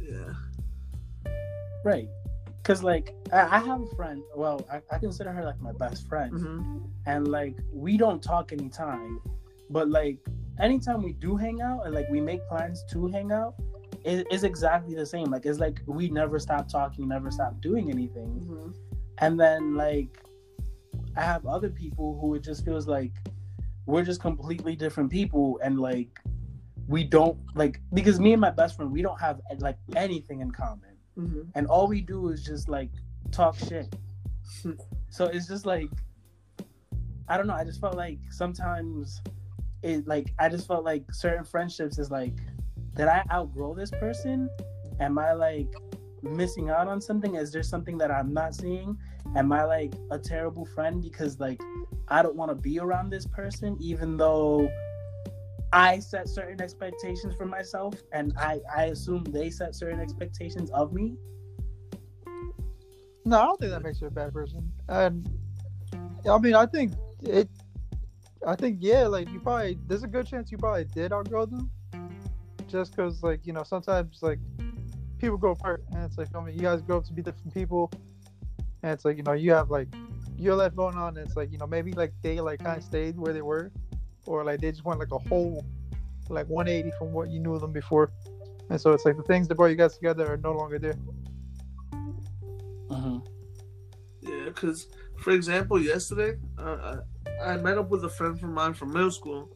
yeah. 0.00 0.32
Right. 1.84 2.08
Cause 2.62 2.82
like 2.82 3.14
I, 3.32 3.58
have 3.60 3.80
a 3.80 3.86
friend. 3.94 4.22
Well, 4.34 4.66
I, 4.72 4.80
I 4.90 4.98
consider 4.98 5.30
her 5.30 5.44
like 5.44 5.60
my 5.60 5.72
best 5.72 6.08
friend, 6.08 6.32
hmm 6.32 6.78
and 7.06 7.28
like 7.28 7.54
we 7.72 7.96
don't 7.96 8.20
talk 8.20 8.52
anytime, 8.52 9.20
but 9.70 9.88
like 9.88 10.18
anytime 10.60 11.02
we 11.02 11.12
do 11.12 11.36
hang 11.36 11.60
out 11.60 11.86
and 11.86 11.94
like 11.94 12.08
we 12.10 12.20
make 12.20 12.46
plans 12.48 12.84
to 12.90 13.06
hang 13.08 13.32
out, 13.32 13.54
it 14.04 14.26
is 14.30 14.44
exactly 14.44 14.94
the 14.94 15.06
same. 15.06 15.30
Like 15.30 15.46
it's 15.46 15.58
like 15.58 15.80
we 15.86 16.08
never 16.08 16.38
stop 16.38 16.68
talking, 16.68 17.08
never 17.08 17.30
stop 17.30 17.60
doing 17.60 17.90
anything, 17.90 18.26
hmm 18.26 18.70
and 19.18 19.40
then 19.40 19.74
like 19.74 20.22
I 21.16 21.22
have 21.22 21.46
other 21.46 21.70
people 21.70 22.18
who 22.20 22.34
it 22.34 22.42
just 22.42 22.66
feels 22.66 22.86
like 22.86 23.12
we're 23.86 24.04
just 24.04 24.20
completely 24.20 24.76
different 24.76 25.10
people, 25.10 25.58
and 25.62 25.78
like 25.78 26.20
we 26.86 27.02
don't 27.02 27.38
like 27.54 27.80
because 27.94 28.20
me 28.20 28.32
and 28.32 28.40
my 28.40 28.50
best 28.50 28.76
friend 28.76 28.92
we 28.92 29.02
don't 29.02 29.20
have 29.20 29.40
like 29.58 29.78
anything 29.96 30.38
in 30.40 30.52
common 30.52 30.96
hmm 31.16 31.42
and 31.56 31.66
all 31.66 31.88
we 31.88 32.00
do 32.00 32.28
is 32.28 32.44
just 32.44 32.68
like 32.68 32.90
talk 33.32 33.56
shit. 33.58 33.96
so 35.10 35.24
it's 35.24 35.48
just 35.48 35.66
like 35.66 35.90
I 37.28 37.36
don't 37.36 37.46
know. 37.48 37.54
I 37.54 37.64
just 37.64 37.80
felt 37.80 37.96
like 37.96 38.18
sometimes 38.30 39.20
it 39.86 40.06
like 40.06 40.32
I 40.38 40.48
just 40.48 40.66
felt 40.66 40.84
like 40.84 41.04
certain 41.12 41.44
friendships 41.44 41.98
is 41.98 42.10
like 42.10 42.34
did 42.94 43.08
I 43.08 43.24
outgrow 43.30 43.74
this 43.74 43.90
person? 43.90 44.48
Am 45.00 45.18
I 45.18 45.32
like 45.32 45.72
missing 46.22 46.70
out 46.70 46.88
on 46.88 47.00
something? 47.00 47.34
Is 47.34 47.52
there 47.52 47.62
something 47.62 47.98
that 47.98 48.10
I'm 48.10 48.32
not 48.32 48.54
seeing? 48.54 48.96
Am 49.36 49.52
I 49.52 49.64
like 49.64 49.94
a 50.10 50.18
terrible 50.18 50.64
friend 50.64 51.02
because 51.02 51.38
like 51.38 51.60
I 52.08 52.22
don't 52.22 52.36
want 52.36 52.50
to 52.50 52.54
be 52.54 52.78
around 52.78 53.10
this 53.10 53.26
person 53.26 53.76
even 53.80 54.16
though 54.16 54.68
I 55.72 55.98
set 55.98 56.28
certain 56.28 56.60
expectations 56.60 57.34
for 57.36 57.44
myself 57.44 57.94
and 58.12 58.32
I 58.38 58.60
I 58.74 58.84
assume 58.86 59.24
they 59.24 59.50
set 59.50 59.74
certain 59.74 60.00
expectations 60.00 60.70
of 60.70 60.92
me? 60.92 61.16
No, 63.24 63.40
I 63.40 63.44
don't 63.46 63.60
think 63.60 63.72
that 63.72 63.82
makes 63.82 64.00
you 64.00 64.06
a 64.06 64.10
bad 64.10 64.32
person. 64.32 64.72
And 64.88 65.28
I 66.30 66.38
mean, 66.38 66.54
I 66.54 66.66
think 66.66 66.94
it. 67.22 67.48
I 68.46 68.54
think 68.54 68.78
yeah, 68.80 69.08
like 69.08 69.28
you 69.30 69.40
probably 69.40 69.76
there's 69.88 70.04
a 70.04 70.08
good 70.08 70.26
chance 70.26 70.52
you 70.52 70.58
probably 70.58 70.84
did 70.84 71.12
outgrow 71.12 71.46
them, 71.46 71.68
just 72.68 72.94
because 72.94 73.22
like 73.22 73.44
you 73.44 73.52
know 73.52 73.64
sometimes 73.64 74.22
like 74.22 74.38
people 75.18 75.36
grow 75.36 75.50
apart 75.50 75.82
and 75.92 76.04
it's 76.04 76.16
like 76.16 76.28
I 76.34 76.40
mean 76.40 76.54
you 76.54 76.60
guys 76.60 76.80
grow 76.80 76.98
up 76.98 77.04
to 77.06 77.12
be 77.12 77.22
different 77.22 77.52
people, 77.52 77.90
and 78.84 78.92
it's 78.92 79.04
like 79.04 79.16
you 79.16 79.24
know 79.24 79.32
you 79.32 79.52
have 79.52 79.70
like 79.70 79.88
your 80.38 80.54
life 80.54 80.76
going 80.76 80.96
on 80.96 81.16
and 81.16 81.26
it's 81.26 81.36
like 81.36 81.50
you 81.50 81.58
know 81.58 81.66
maybe 81.66 81.92
like 81.92 82.12
they 82.22 82.40
like 82.40 82.62
kind 82.62 82.78
of 82.78 82.84
stayed 82.84 83.18
where 83.18 83.32
they 83.32 83.42
were, 83.42 83.72
or 84.26 84.44
like 84.44 84.60
they 84.60 84.70
just 84.70 84.84
went 84.84 85.00
like 85.00 85.10
a 85.10 85.18
whole 85.28 85.64
like 86.28 86.48
180 86.48 86.96
from 86.98 87.12
what 87.12 87.30
you 87.30 87.40
knew 87.40 87.54
of 87.54 87.62
them 87.62 87.72
before, 87.72 88.12
and 88.70 88.80
so 88.80 88.92
it's 88.92 89.04
like 89.04 89.16
the 89.16 89.24
things 89.24 89.48
that 89.48 89.56
brought 89.56 89.70
you 89.70 89.76
guys 89.76 89.94
together 89.94 90.32
are 90.32 90.36
no 90.36 90.52
longer 90.52 90.78
there. 90.78 90.96
Mm-hmm. 92.90 93.18
Yeah, 94.20 94.44
because 94.44 94.86
for 95.18 95.32
example, 95.32 95.82
yesterday 95.82 96.38
uh, 96.58 96.98
I, 97.44 97.56
met 97.56 97.78
up 97.78 97.90
with 97.90 98.04
a 98.04 98.08
friend 98.08 98.38
from 98.38 98.54
mine 98.54 98.74
from 98.74 98.92
middle 98.92 99.10
school 99.10 99.50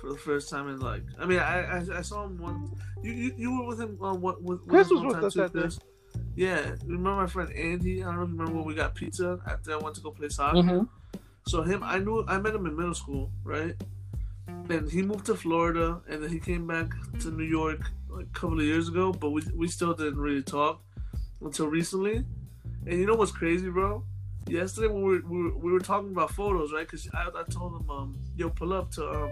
for 0.00 0.10
the 0.10 0.18
first 0.18 0.50
time 0.50 0.68
in 0.68 0.80
like 0.80 1.02
I 1.18 1.24
mean 1.24 1.38
I 1.38 1.78
I, 1.78 1.98
I 1.98 2.02
saw 2.02 2.24
him 2.24 2.38
one 2.38 2.70
you, 3.02 3.12
you 3.12 3.34
you 3.36 3.58
were 3.58 3.66
with 3.66 3.80
him 3.80 3.98
on 4.00 4.20
what 4.20 4.42
with, 4.42 4.66
Chris 4.68 4.90
was 4.90 5.02
with 5.02 5.24
us 5.24 5.34
that 5.34 5.52
day. 5.52 5.68
Yeah, 6.36 6.74
remember 6.84 7.16
my 7.16 7.26
friend 7.26 7.52
Andy? 7.52 8.02
I 8.02 8.06
don't 8.06 8.16
know 8.16 8.22
if 8.22 8.28
you 8.28 8.36
remember 8.36 8.58
when 8.58 8.64
we 8.64 8.74
got 8.74 8.94
pizza 8.94 9.38
after 9.46 9.72
I 9.72 9.76
went 9.76 9.94
to 9.96 10.00
go 10.00 10.10
play 10.10 10.28
soccer. 10.28 10.58
Mm-hmm. 10.58 10.84
So 11.46 11.62
him, 11.62 11.82
I 11.82 11.98
knew 11.98 12.24
I 12.26 12.38
met 12.38 12.54
him 12.54 12.66
in 12.66 12.76
middle 12.76 12.94
school, 12.94 13.30
right? 13.42 13.74
And 14.46 14.90
he 14.90 15.02
moved 15.02 15.26
to 15.26 15.34
Florida, 15.34 16.00
and 16.08 16.22
then 16.22 16.30
he 16.30 16.40
came 16.40 16.66
back 16.66 16.90
to 17.20 17.30
New 17.30 17.44
York 17.44 17.80
like 18.08 18.26
a 18.26 18.38
couple 18.38 18.58
of 18.58 18.64
years 18.64 18.88
ago. 18.88 19.12
But 19.12 19.30
we 19.30 19.42
we 19.54 19.68
still 19.68 19.94
didn't 19.94 20.18
really 20.18 20.42
talk 20.42 20.82
until 21.40 21.66
recently. 21.66 22.24
And 22.86 22.98
you 22.98 23.06
know 23.06 23.14
what's 23.14 23.32
crazy, 23.32 23.68
bro? 23.68 24.04
Yesterday 24.48 24.88
when 24.88 25.02
we 25.02 25.18
were, 25.18 25.22
we 25.28 25.50
we 25.52 25.72
were 25.72 25.80
talking 25.80 26.10
about 26.10 26.30
photos, 26.30 26.72
right? 26.72 26.86
Because 26.86 27.08
I, 27.14 27.28
I 27.28 27.42
told 27.50 27.80
him, 27.80 27.90
um, 27.90 28.18
yo, 28.36 28.50
pull 28.50 28.72
up 28.72 28.90
to 28.92 29.08
um, 29.08 29.30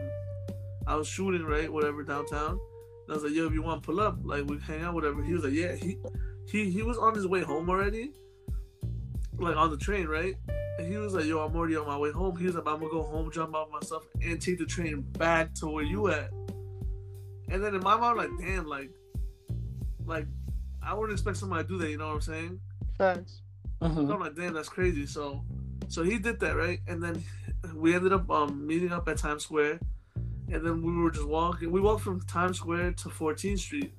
I 0.86 0.96
was 0.96 1.06
shooting 1.06 1.44
right, 1.44 1.72
whatever 1.72 2.02
downtown. 2.02 2.50
And 2.50 3.10
I 3.10 3.14
was 3.14 3.24
like, 3.24 3.32
yo, 3.32 3.46
if 3.46 3.52
you 3.52 3.62
want 3.62 3.82
to 3.82 3.86
pull 3.86 4.00
up, 4.00 4.18
like 4.22 4.44
we 4.44 4.58
hang 4.58 4.82
out, 4.82 4.94
whatever. 4.94 5.22
He 5.22 5.34
was 5.34 5.44
like, 5.44 5.52
yeah. 5.52 5.74
He 5.74 5.98
he 6.46 6.70
he 6.70 6.82
was 6.82 6.98
on 6.98 7.14
his 7.14 7.26
way 7.26 7.42
home 7.42 7.68
already, 7.68 8.12
like 9.38 9.56
on 9.56 9.70
the 9.70 9.76
train, 9.76 10.06
right? 10.06 10.34
And 10.78 10.90
he 10.90 10.96
was 10.96 11.14
like, 11.14 11.26
"Yo, 11.26 11.38
I'm 11.44 11.54
already 11.54 11.76
on 11.76 11.86
my 11.86 11.98
way 11.98 12.10
home." 12.10 12.36
He 12.36 12.46
was 12.46 12.54
like, 12.54 12.66
"I'm 12.66 12.78
gonna 12.78 12.90
go 12.90 13.02
home, 13.02 13.30
jump 13.30 13.54
off 13.54 13.68
my 13.70 13.80
stuff, 13.80 14.04
and 14.22 14.40
take 14.40 14.58
the 14.58 14.64
train 14.64 15.02
back 15.18 15.54
to 15.56 15.66
where 15.66 15.84
you 15.84 16.08
at." 16.08 16.30
And 17.48 17.62
then 17.62 17.74
in 17.74 17.82
my 17.82 17.96
mind, 17.96 18.16
like, 18.16 18.30
damn, 18.40 18.66
like, 18.66 18.90
like, 20.06 20.26
I 20.82 20.94
wouldn't 20.94 21.12
expect 21.12 21.36
somebody 21.36 21.64
to 21.64 21.68
do 21.68 21.78
that. 21.78 21.90
You 21.90 21.98
know 21.98 22.08
what 22.08 22.14
I'm 22.14 22.20
saying? 22.22 22.60
Facts. 22.96 23.41
Mm-hmm. 23.82 24.12
I'm 24.12 24.20
like, 24.20 24.36
damn, 24.36 24.54
that's 24.54 24.68
crazy. 24.68 25.06
So, 25.06 25.44
so 25.88 26.04
he 26.04 26.18
did 26.18 26.38
that, 26.40 26.54
right? 26.56 26.78
And 26.86 27.02
then 27.02 27.24
we 27.74 27.94
ended 27.94 28.12
up 28.12 28.30
um 28.30 28.66
meeting 28.66 28.92
up 28.92 29.08
at 29.08 29.18
Times 29.18 29.42
Square, 29.42 29.80
and 30.48 30.64
then 30.64 30.82
we 30.82 30.92
were 31.02 31.10
just 31.10 31.26
walking. 31.26 31.72
We 31.72 31.80
walked 31.80 32.02
from 32.02 32.20
Times 32.22 32.58
Square 32.58 32.92
to 32.92 33.08
14th 33.08 33.58
Street, 33.58 33.92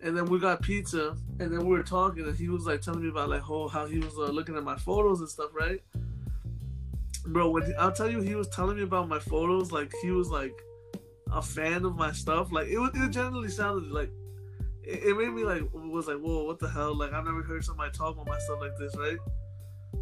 and 0.00 0.16
then 0.16 0.26
we 0.26 0.38
got 0.38 0.62
pizza, 0.62 1.16
and 1.40 1.52
then 1.52 1.60
we 1.60 1.76
were 1.76 1.82
talking, 1.82 2.24
and 2.24 2.36
he 2.36 2.48
was 2.48 2.66
like 2.66 2.82
telling 2.82 3.02
me 3.02 3.08
about 3.08 3.30
like 3.30 3.40
whole 3.40 3.68
how 3.68 3.86
he 3.86 3.98
was 3.98 4.14
uh, 4.16 4.30
looking 4.30 4.56
at 4.56 4.62
my 4.62 4.76
photos 4.76 5.20
and 5.20 5.28
stuff, 5.28 5.50
right? 5.52 5.82
Bro, 7.26 7.50
when 7.50 7.64
he, 7.64 7.74
I'll 7.74 7.92
tell 7.92 8.10
you, 8.10 8.20
he 8.20 8.34
was 8.34 8.48
telling 8.48 8.76
me 8.76 8.82
about 8.82 9.08
my 9.08 9.18
photos, 9.18 9.72
like 9.72 9.92
he 10.02 10.12
was 10.12 10.28
like 10.28 10.54
a 11.32 11.42
fan 11.42 11.84
of 11.84 11.96
my 11.96 12.12
stuff. 12.12 12.52
Like 12.52 12.68
it, 12.68 12.78
was, 12.78 12.90
it 12.94 13.10
generally 13.10 13.48
sounded 13.48 13.90
like 13.90 14.10
it, 14.86 15.04
it 15.08 15.16
made 15.16 15.32
me 15.32 15.44
like 15.44 15.62
was 15.72 16.06
like, 16.08 16.18
whoa, 16.18 16.44
what 16.44 16.58
the 16.58 16.68
hell? 16.68 16.94
Like 16.96 17.12
I've 17.12 17.24
never 17.24 17.42
heard 17.42 17.64
somebody 17.64 17.90
talk 17.92 18.14
about 18.14 18.26
my 18.26 18.38
stuff 18.38 18.60
like 18.60 18.76
this, 18.78 18.94
right? 18.96 19.18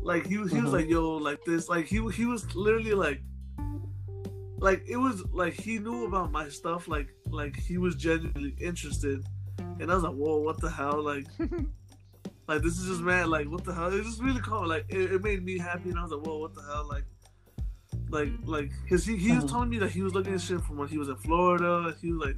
Like 0.03 0.27
he 0.27 0.39
was, 0.39 0.51
he 0.53 0.61
was 0.61 0.71
Mhm. 0.71 0.75
like, 0.75 0.89
yo, 0.89 1.17
like 1.17 1.39
this, 1.45 1.69
like 1.69 1.87
he 1.87 2.07
he 2.11 2.25
was 2.27 2.55
literally 2.55 2.93
like, 2.95 3.21
like 4.59 4.83
it 4.89 4.97
was 4.97 5.25
like 5.33 5.55
he 5.55 5.79
knew 5.79 6.05
about 6.07 6.31
my 6.33 6.49
stuff, 6.49 6.89
like 6.89 7.09
like 7.27 7.57
he 7.57 7.79
was 7.79 7.95
genuinely 7.97 8.55
interested, 8.61 9.25
and 9.59 9.91
I 9.91 9.95
was 9.95 10.03
like, 10.05 10.15
whoa, 10.15 10.39
what 10.39 10.61
the 10.61 10.71
hell, 10.71 11.03
like. 11.03 11.27
Like 12.49 12.61
this 12.63 12.77
is 12.77 12.89
just 12.89 13.01
mad. 13.03 13.29
Like 13.29 13.47
what 13.49 13.63
the 13.65 13.73
hell? 13.73 13.95
It 13.95 14.03
just 14.03 14.21
really 14.21 14.41
cool. 14.41 14.67
Like 14.67 14.85
it, 14.89 15.13
it 15.13 15.23
made 15.23 15.45
me 15.45 15.59
happy, 15.59 15.91
and 15.91 15.99
I 15.99 16.03
was 16.03 16.11
like, 16.11 16.27
"Whoa, 16.27 16.39
what 16.39 16.55
the 16.55 16.63
hell?" 16.63 16.87
Like, 16.89 17.05
like, 18.11 18.31
like, 18.45 18.73
cause 18.91 19.05
he, 19.07 19.17
he 19.17 19.31
was 19.33 19.45
Mhm. 19.45 19.49
telling 19.51 19.71
me 19.71 19.79
that 19.79 19.91
he 19.91 20.03
was 20.03 20.13
looking 20.13 20.35
at 20.35 20.41
shit 20.41 20.61
from 20.63 20.77
when 20.77 20.89
he 20.89 20.99
was 20.99 21.09
in 21.09 21.15
Florida. 21.17 21.97
He 22.03 22.13
was 22.13 22.27
like, 22.27 22.37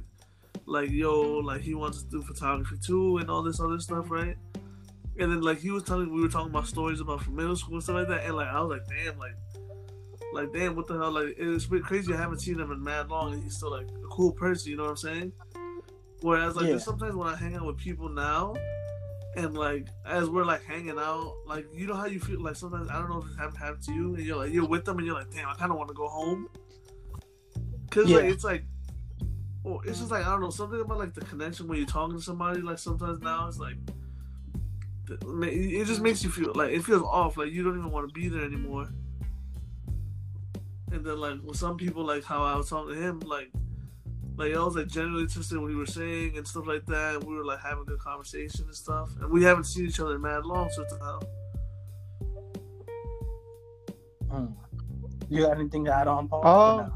like, 0.65 0.89
yo, 0.89 1.39
like 1.39 1.61
he 1.61 1.75
wants 1.75 2.03
to 2.03 2.09
do 2.09 2.21
photography 2.21 2.77
too, 2.83 3.17
and 3.17 3.29
all 3.29 3.43
this 3.43 3.59
other 3.59 3.79
stuff, 3.79 4.09
right? 4.09 4.35
And 5.17 5.31
then 5.31 5.41
like 5.41 5.59
he 5.59 5.71
was 5.71 5.83
telling, 5.83 6.13
we 6.13 6.21
were 6.21 6.27
talking 6.27 6.49
about 6.49 6.67
stories 6.67 6.99
about 6.99 7.21
from 7.23 7.35
middle 7.35 7.55
school 7.55 7.75
and 7.75 7.83
stuff 7.83 7.95
like 7.95 8.07
that, 8.09 8.25
and 8.25 8.35
like 8.35 8.47
I 8.47 8.59
was 8.61 8.69
like, 8.77 8.87
damn, 8.87 9.17
like, 9.17 9.35
like 10.33 10.51
damn, 10.53 10.75
what 10.75 10.87
the 10.87 10.95
hell? 10.95 11.11
Like 11.11 11.35
it's 11.37 11.65
been 11.65 11.81
crazy. 11.83 12.13
I 12.13 12.17
haven't 12.17 12.39
seen 12.39 12.59
him 12.59 12.71
in 12.71 12.83
mad 12.83 13.09
long, 13.09 13.33
and 13.33 13.41
he's 13.43 13.55
still 13.57 13.71
like 13.71 13.87
a 13.87 14.07
cool 14.09 14.31
person. 14.31 14.71
You 14.71 14.77
know 14.77 14.83
what 14.83 14.89
I'm 14.91 14.97
saying? 14.97 15.31
Whereas 16.21 16.55
like 16.55 16.67
Yeah. 16.67 16.77
sometimes 16.79 17.15
when 17.15 17.27
I 17.27 17.35
hang 17.35 17.55
out 17.55 17.65
with 17.65 17.77
people 17.77 18.09
now, 18.09 18.55
and 19.37 19.55
like 19.57 19.87
as 20.05 20.29
we're 20.29 20.43
like 20.45 20.63
hanging 20.63 20.97
out, 20.97 21.33
like 21.45 21.65
you 21.73 21.87
know 21.87 21.93
how 21.93 22.05
you 22.07 22.19
feel 22.19 22.41
like 22.41 22.55
sometimes 22.55 22.89
I 22.89 22.99
don't 22.99 23.09
know 23.09 23.19
if 23.19 23.27
it's 23.27 23.37
happened, 23.37 23.57
happened 23.57 23.83
to 23.83 23.93
you, 23.93 24.15
and 24.15 24.25
you're 24.25 24.37
like 24.37 24.51
you're 24.51 24.67
with 24.67 24.83
them 24.85 24.97
and 24.97 25.05
you're 25.05 25.15
like, 25.15 25.31
damn, 25.31 25.47
I 25.47 25.53
kind 25.53 25.71
of 25.71 25.77
want 25.77 25.89
to 25.89 25.93
go 25.93 26.07
home, 26.07 26.47
cause 27.91 28.09
like 28.09 28.25
it's 28.25 28.43
like, 28.43 28.65
oh, 29.65 29.81
it's 29.85 29.99
just 29.99 30.11
like 30.11 30.25
I 30.25 30.29
don't 30.29 30.41
know 30.41 30.49
something 30.49 30.79
about 30.79 30.99
like 30.99 31.13
the 31.13 31.21
connection 31.21 31.67
when 31.67 31.77
you're 31.77 31.87
talking 31.87 32.15
to 32.15 32.21
somebody. 32.21 32.61
Like 32.61 32.79
sometimes 32.79 33.19
now 33.19 33.47
it's 33.47 33.57
like, 33.57 33.75
it 35.09 35.85
just 35.85 36.01
makes 36.01 36.23
you 36.23 36.29
feel 36.29 36.53
like 36.53 36.71
it 36.71 36.83
feels 36.83 37.03
off, 37.03 37.37
like 37.37 37.51
you 37.51 37.63
don't 37.63 37.77
even 37.77 37.91
want 37.91 38.07
to 38.07 38.13
be 38.13 38.27
there 38.27 38.43
anymore. 38.43 38.87
And 40.91 41.03
then 41.03 41.17
like 41.19 41.41
with 41.43 41.57
some 41.57 41.77
people, 41.77 42.03
like 42.05 42.23
how 42.23 42.43
I 42.43 42.55
was 42.55 42.69
talking 42.69 42.95
to 42.95 43.01
him, 43.01 43.19
like 43.21 43.51
Like 44.37 44.53
I 44.53 44.59
was 44.59 44.75
like 44.75 44.87
genuinely 44.87 45.23
interested 45.23 45.55
in 45.55 45.61
what 45.61 45.71
you 45.71 45.77
were 45.77 45.85
saying 45.85 46.37
and 46.37 46.45
stuff 46.45 46.67
like 46.67 46.85
that. 46.87 47.15
And 47.15 47.23
we 47.23 47.35
were 47.35 47.45
like 47.45 47.61
having 47.61 47.83
a 47.83 47.85
good 47.85 47.99
conversation 47.99 48.65
and 48.65 48.75
stuff. 48.75 49.09
And 49.21 49.31
we 49.31 49.43
haven't 49.43 49.63
seen 49.63 49.85
each 49.85 49.99
other 49.99 50.15
in 50.15 50.21
mad 50.21 50.45
long, 50.45 50.69
so 50.71 50.83
it's 50.83 50.93
how. 50.99 51.19
Hmm. 54.29 54.47
You 55.29 55.41
got 55.43 55.57
anything 55.57 55.85
to 55.85 55.93
add 55.95 56.07
on, 56.07 56.27
Paul? 56.27 56.45
Or 56.45 56.83
no? 56.83 56.93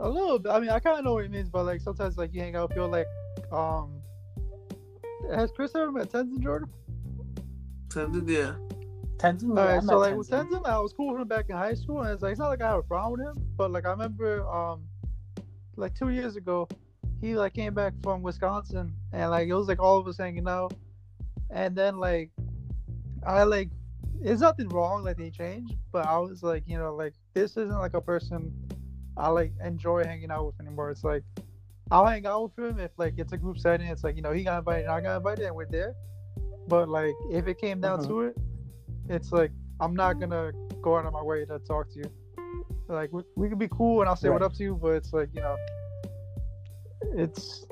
A 0.00 0.08
little 0.08 0.38
bit. 0.38 0.50
I 0.52 0.60
mean, 0.60 0.70
I 0.70 0.78
kind 0.78 0.98
of 0.98 1.04
know 1.04 1.14
what 1.14 1.24
he 1.24 1.28
means, 1.30 1.48
but 1.48 1.64
like 1.64 1.80
sometimes 1.80 2.18
like 2.18 2.34
you 2.34 2.40
hang 2.40 2.56
out, 2.56 2.72
feel 2.74 2.88
like 2.88 3.06
um. 3.52 4.00
Has 5.32 5.50
Chris 5.52 5.74
ever 5.74 5.90
met 5.90 6.10
Tenzin 6.10 6.40
Jordan? 6.40 6.68
Tenzin, 7.88 8.28
yeah. 8.28 8.54
Tenzin, 9.16 9.54
yeah, 9.54 9.60
All 9.62 9.68
I 9.68 9.74
right, 9.76 9.82
met 9.82 9.84
so 9.84 9.98
like 9.98 10.16
with 10.16 10.28
Tenzin. 10.28 10.50
Tenzin, 10.50 10.66
I 10.66 10.78
was 10.80 10.92
cool 10.92 11.12
with 11.12 11.22
him 11.22 11.28
back 11.28 11.46
in 11.48 11.56
high 11.56 11.74
school, 11.74 12.02
and 12.02 12.10
it's 12.10 12.22
like 12.22 12.32
it's 12.32 12.40
not 12.40 12.48
like 12.48 12.60
I 12.60 12.68
have 12.70 12.80
a 12.80 12.82
problem 12.82 13.20
with 13.20 13.28
him, 13.28 13.42
but 13.56 13.70
like 13.70 13.86
I 13.86 13.90
remember, 13.90 14.46
um, 14.48 14.82
like 15.76 15.94
two 15.94 16.10
years 16.10 16.36
ago, 16.36 16.68
he 17.20 17.36
like 17.36 17.54
came 17.54 17.72
back 17.72 17.94
from 18.02 18.22
Wisconsin, 18.22 18.92
and 19.12 19.30
like 19.30 19.48
it 19.48 19.54
was 19.54 19.68
like 19.68 19.80
all 19.80 19.96
of 19.96 20.06
us 20.06 20.18
hanging 20.18 20.48
out, 20.48 20.74
and 21.50 21.74
then 21.74 21.96
like, 21.96 22.30
I 23.26 23.44
like, 23.44 23.70
it's 24.20 24.42
nothing 24.42 24.68
wrong 24.68 25.04
like 25.04 25.18
he 25.18 25.30
changed, 25.30 25.76
but 25.90 26.06
I 26.06 26.18
was 26.18 26.42
like, 26.42 26.64
you 26.66 26.76
know, 26.76 26.94
like 26.94 27.14
this 27.32 27.52
isn't 27.52 27.78
like 27.78 27.94
a 27.94 28.00
person 28.00 28.52
I 29.16 29.28
like 29.28 29.52
enjoy 29.62 30.04
hanging 30.04 30.30
out 30.30 30.46
with 30.46 30.60
anymore. 30.60 30.90
It's 30.90 31.04
like 31.04 31.22
I'll 31.90 32.06
hang 32.06 32.26
out 32.26 32.42
with 32.56 32.58
him 32.58 32.78
if 32.80 32.90
like 32.96 33.14
it's 33.18 33.32
a 33.32 33.36
group 33.36 33.58
setting. 33.58 33.86
It's 33.88 34.02
like 34.04 34.16
you 34.16 34.22
know 34.22 34.32
he 34.32 34.42
got 34.44 34.58
invited, 34.58 34.86
I 34.86 35.00
got 35.00 35.16
invited, 35.18 35.46
and 35.46 35.54
we're 35.54 35.66
there. 35.66 35.94
But 36.68 36.88
like 36.88 37.14
if 37.30 37.46
it 37.46 37.58
came 37.58 37.80
down 37.80 38.00
Mhm. 38.00 38.06
to 38.08 38.20
it, 38.22 38.36
it's 39.08 39.32
like 39.32 39.52
I'm 39.80 39.94
not 39.94 40.18
gonna 40.18 40.52
go 40.82 40.96
out 40.96 41.06
of 41.06 41.12
my 41.12 41.22
way 41.22 41.44
to 41.44 41.58
talk 41.60 41.90
to 41.92 41.98
you. 41.98 42.04
Like 42.88 43.12
we, 43.12 43.22
we 43.36 43.48
can 43.48 43.58
be 43.58 43.68
cool 43.68 44.00
and 44.00 44.08
I'll 44.08 44.16
say 44.16 44.28
what 44.30 44.42
up 44.42 44.52
to 44.54 44.62
you, 44.62 44.74
but 44.80 44.92
it's 44.92 45.12
like 45.12 45.28
you 45.34 45.40
know, 45.40 45.56
it's 47.12 47.64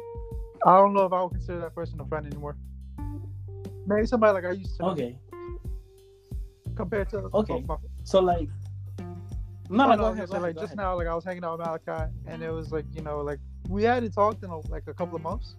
I 0.65 0.77
don't 0.77 0.95
know 0.95 1.05
if 1.07 1.13
I 1.13 1.23
would 1.23 1.33
consider 1.33 1.61
that 1.61 1.75
person 1.75 2.01
a 2.01 2.07
friend 2.07 2.27
anymore. 2.27 2.57
Maybe 3.87 4.07
somebody 4.07 4.33
like 4.35 4.45
I 4.45 4.53
used 4.53 4.77
to 4.77 4.83
know 4.85 4.91
Okay, 4.91 5.19
compared 6.77 7.09
to 7.11 7.29
Okay. 7.35 7.55
oh, 7.55 7.61
my- 7.67 7.77
so 8.05 8.21
like, 8.21 8.49
no, 9.77 9.85
no, 9.85 9.91
no, 9.91 9.97
go 9.97 10.05
ahead, 10.13 10.17
gonna 10.17 10.27
go 10.27 10.33
ahead, 10.35 10.43
like 10.43 10.55
go 10.55 10.61
just 10.61 10.73
ahead. 10.75 10.77
now, 10.79 10.97
like 10.97 11.07
I 11.07 11.15
was 11.15 11.25
hanging 11.25 11.45
out 11.45 11.59
with 11.59 11.67
Malachi, 11.67 12.13
and 12.27 12.43
it 12.43 12.51
was 12.51 12.71
like 12.73 12.85
you 12.93 13.03
know, 13.03 13.21
like 13.21 13.39
we 13.69 13.83
hadn't 13.85 14.13
talked 14.13 14.43
in 14.45 14.51
a, 14.51 14.59
like 14.71 14.85
a 14.87 14.95
couple 14.95 15.17
of 15.17 15.23
months, 15.23 15.57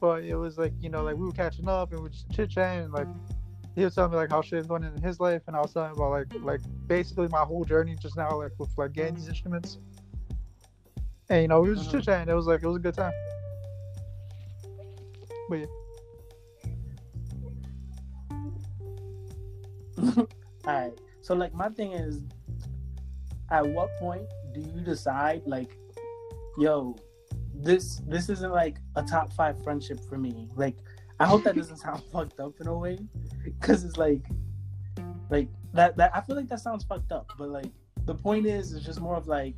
but 0.00 0.22
it 0.24 0.34
was 0.36 0.58
like 0.58 0.72
you 0.80 0.88
know, 0.90 1.02
like 1.02 1.16
we 1.16 1.26
were 1.26 1.32
catching 1.32 1.68
up 1.68 1.90
and 1.92 2.00
we 2.00 2.04
were 2.04 2.10
just 2.10 2.30
chit 2.30 2.50
chatting, 2.50 2.90
like 2.90 3.08
he 3.74 3.84
was 3.84 3.94
telling 3.94 4.12
me 4.12 4.16
like 4.16 4.30
how 4.30 4.40
shit 4.40 4.60
is 4.60 4.66
going 4.66 4.84
in 4.84 5.00
his 5.02 5.18
life, 5.20 5.42
and 5.48 5.56
I 5.56 5.60
was 5.60 5.72
telling 5.72 5.90
him 5.90 5.96
about 5.98 6.10
like 6.10 6.26
like 6.42 6.60
basically 6.86 7.28
my 7.28 7.40
whole 7.42 7.64
journey 7.64 7.96
just 8.00 8.16
now, 8.16 8.38
like 8.38 8.52
with 8.58 8.70
like 8.76 8.92
getting 8.92 9.14
these 9.14 9.28
instruments, 9.28 9.78
and 11.28 11.42
you 11.42 11.48
know 11.48 11.60
we 11.60 11.70
were 11.70 11.74
just 11.74 11.88
Mhm. 11.88 11.92
chit 11.92 12.04
chatting. 12.04 12.28
It 12.28 12.34
was 12.36 12.46
like 12.46 12.62
it 12.62 12.66
was 12.66 12.76
a 12.76 12.80
good 12.80 12.94
time. 12.94 13.12
But 15.50 15.58
yeah, 15.58 15.66
All 20.16 20.24
right. 20.66 20.92
So 21.22 21.34
like 21.34 21.54
my 21.54 21.68
thing 21.70 21.92
is, 21.92 22.20
at 23.50 23.66
what 23.66 23.90
point 23.98 24.26
do 24.52 24.60
you 24.60 24.80
decide 24.80 25.42
like, 25.46 25.76
yo, 26.58 26.96
this 27.54 28.00
this 28.08 28.28
isn't 28.28 28.52
like 28.52 28.76
a 28.96 29.02
top 29.02 29.32
five 29.32 29.62
friendship 29.62 30.00
for 30.08 30.18
me? 30.18 30.48
Like, 30.54 30.76
I 31.20 31.26
hope 31.26 31.44
that 31.44 31.56
doesn't 31.56 31.76
sound 31.78 32.02
fucked 32.12 32.40
up 32.40 32.60
in 32.60 32.66
a 32.66 32.76
way, 32.76 32.98
because 33.44 33.84
it's 33.84 33.96
like, 33.96 34.22
like 35.30 35.48
that 35.72 35.96
that 35.96 36.10
I 36.14 36.20
feel 36.20 36.36
like 36.36 36.48
that 36.48 36.60
sounds 36.60 36.84
fucked 36.84 37.12
up. 37.12 37.30
But 37.38 37.48
like 37.50 37.72
the 38.04 38.14
point 38.14 38.46
is, 38.46 38.72
it's 38.72 38.84
just 38.84 39.00
more 39.00 39.16
of 39.16 39.26
like, 39.28 39.54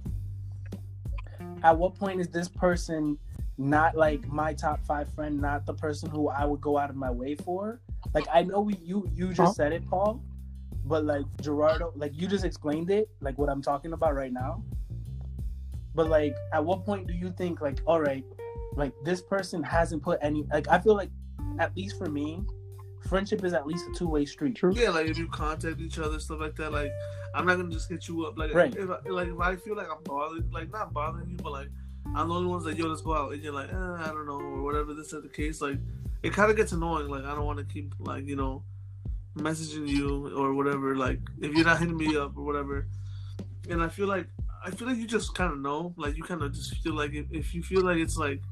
at 1.63 1.77
what 1.77 1.95
point 1.95 2.21
is 2.21 2.29
this 2.29 2.49
person 2.49 3.19
not 3.59 3.97
like 3.97 4.27
my 4.29 4.53
top 4.53 4.85
five 4.85 5.13
friend, 5.15 5.41
not 5.41 5.65
the 5.65 5.75
person 5.75 6.11
who 6.11 6.29
I 6.29 6.45
would 6.45 6.61
go 6.61 6.77
out 6.79 6.91
of 6.91 6.97
my 6.97 7.11
way 7.11 7.35
for? 7.37 7.81
Like 8.15 8.27
I 8.33 8.43
know 8.43 8.61
we, 8.61 8.75
you 8.83 9.09
you 9.15 9.33
just 9.33 9.39
Huh? 9.39 9.53
said 9.55 9.73
it, 9.73 9.87
Paul, 9.89 10.23
but 10.87 11.05
like 11.05 11.25
Gerardo, 11.43 11.93
like 11.97 12.13
you 12.15 12.27
just 12.29 12.45
explained 12.45 12.91
it, 12.91 13.09
like 13.21 13.37
what 13.39 13.49
I'm 13.49 13.61
talking 13.61 13.93
about 13.93 14.15
right 14.15 14.33
now. 14.33 14.63
But 15.95 16.09
like, 16.09 16.37
at 16.53 16.65
what 16.65 16.85
point 16.85 17.07
do 17.07 17.15
you 17.15 17.31
think 17.37 17.61
like, 17.61 17.81
all 17.87 18.01
right, 18.01 18.25
like 18.77 18.93
this 19.05 19.21
person 19.21 19.63
hasn't 19.63 20.03
put 20.03 20.19
any 20.23 20.45
like 20.53 20.69
I 20.69 20.79
feel 20.79 20.95
like, 20.95 21.11
at 21.59 21.77
least 21.77 21.99
for 21.99 22.07
me, 22.07 22.43
friendship 23.09 23.45
is 23.45 23.53
at 23.53 23.67
least 23.67 23.85
a 23.93 23.99
two 23.99 24.09
way 24.09 24.25
street. 24.25 24.57
true. 24.57 24.73
Yeah, 24.75 24.91
like 24.91 25.07
if 25.09 25.19
you 25.19 25.27
contact 25.29 25.81
each 25.81 25.99
other, 25.99 26.21
stuff 26.21 26.41
like 26.41 26.55
that. 26.57 26.73
Like 26.73 26.91
I'm 27.35 27.47
not 27.47 27.57
gonna 27.57 27.71
just 27.71 27.89
hit 27.91 28.07
you 28.09 28.25
up. 28.27 28.39
Like 28.39 28.55
Right. 28.55 28.75
if 28.75 28.89
I, 28.89 29.09
like 29.09 29.29
if 29.29 29.41
I 29.41 29.57
feel 29.57 29.77
like 29.77 29.89
I'm 29.91 30.03
bothered, 30.05 30.53
like 30.53 30.71
not 30.71 30.93
bothering 30.93 31.31
you, 31.31 31.37
but 31.37 31.53
like 31.53 31.69
I'm 32.15 32.29
the 32.29 32.35
only 32.35 32.49
one's 32.49 32.65
like, 32.65 32.79
yo, 32.79 32.87
let's 32.87 33.03
go 33.03 33.15
out, 33.15 33.33
and 33.33 33.43
you're 33.43 33.53
like, 33.53 33.73
eh, 33.73 33.77
I 33.77 34.07
don't 34.07 34.27
know, 34.27 34.41
or 34.41 34.63
whatever. 34.63 34.95
This 34.95 35.13
is 35.13 35.23
the 35.23 35.29
case. 35.29 35.61
Like 35.61 35.79
it 36.23 36.33
kind 36.33 36.51
of 36.51 36.57
gets 36.57 36.73
annoying. 36.73 37.09
Like 37.09 37.25
I 37.25 37.35
don't 37.35 37.45
want 37.45 37.59
to 37.59 37.65
keep 37.65 37.95
like 37.99 38.27
you 38.27 38.37
know 38.37 38.63
messaging 39.37 39.89
you 39.89 40.37
or 40.37 40.55
whatever. 40.55 40.97
Like 40.97 41.21
if 41.41 41.53
you're 41.53 41.65
not 41.65 41.79
hitting 41.79 41.97
me 41.97 42.17
up 42.17 42.37
or 42.37 42.45
whatever. 42.45 42.87
And 43.69 43.83
I 43.83 43.89
feel 43.89 44.07
like 44.07 44.27
I 44.65 44.71
feel 44.71 44.89
like 44.89 44.97
you 44.97 45.07
just 45.07 45.35
kind 45.35 45.53
of 45.53 45.59
know. 45.59 45.95
Like 45.97 46.17
you 46.17 46.23
kind 46.23 46.43
of 46.43 46.53
just 46.53 46.77
feel 46.83 46.95
like 46.95 47.13
if, 47.13 47.27
if 47.31 47.55
you 47.55 47.63
feel 47.63 47.83
like 47.83 47.99
it's 47.99 48.17
like 48.17 48.43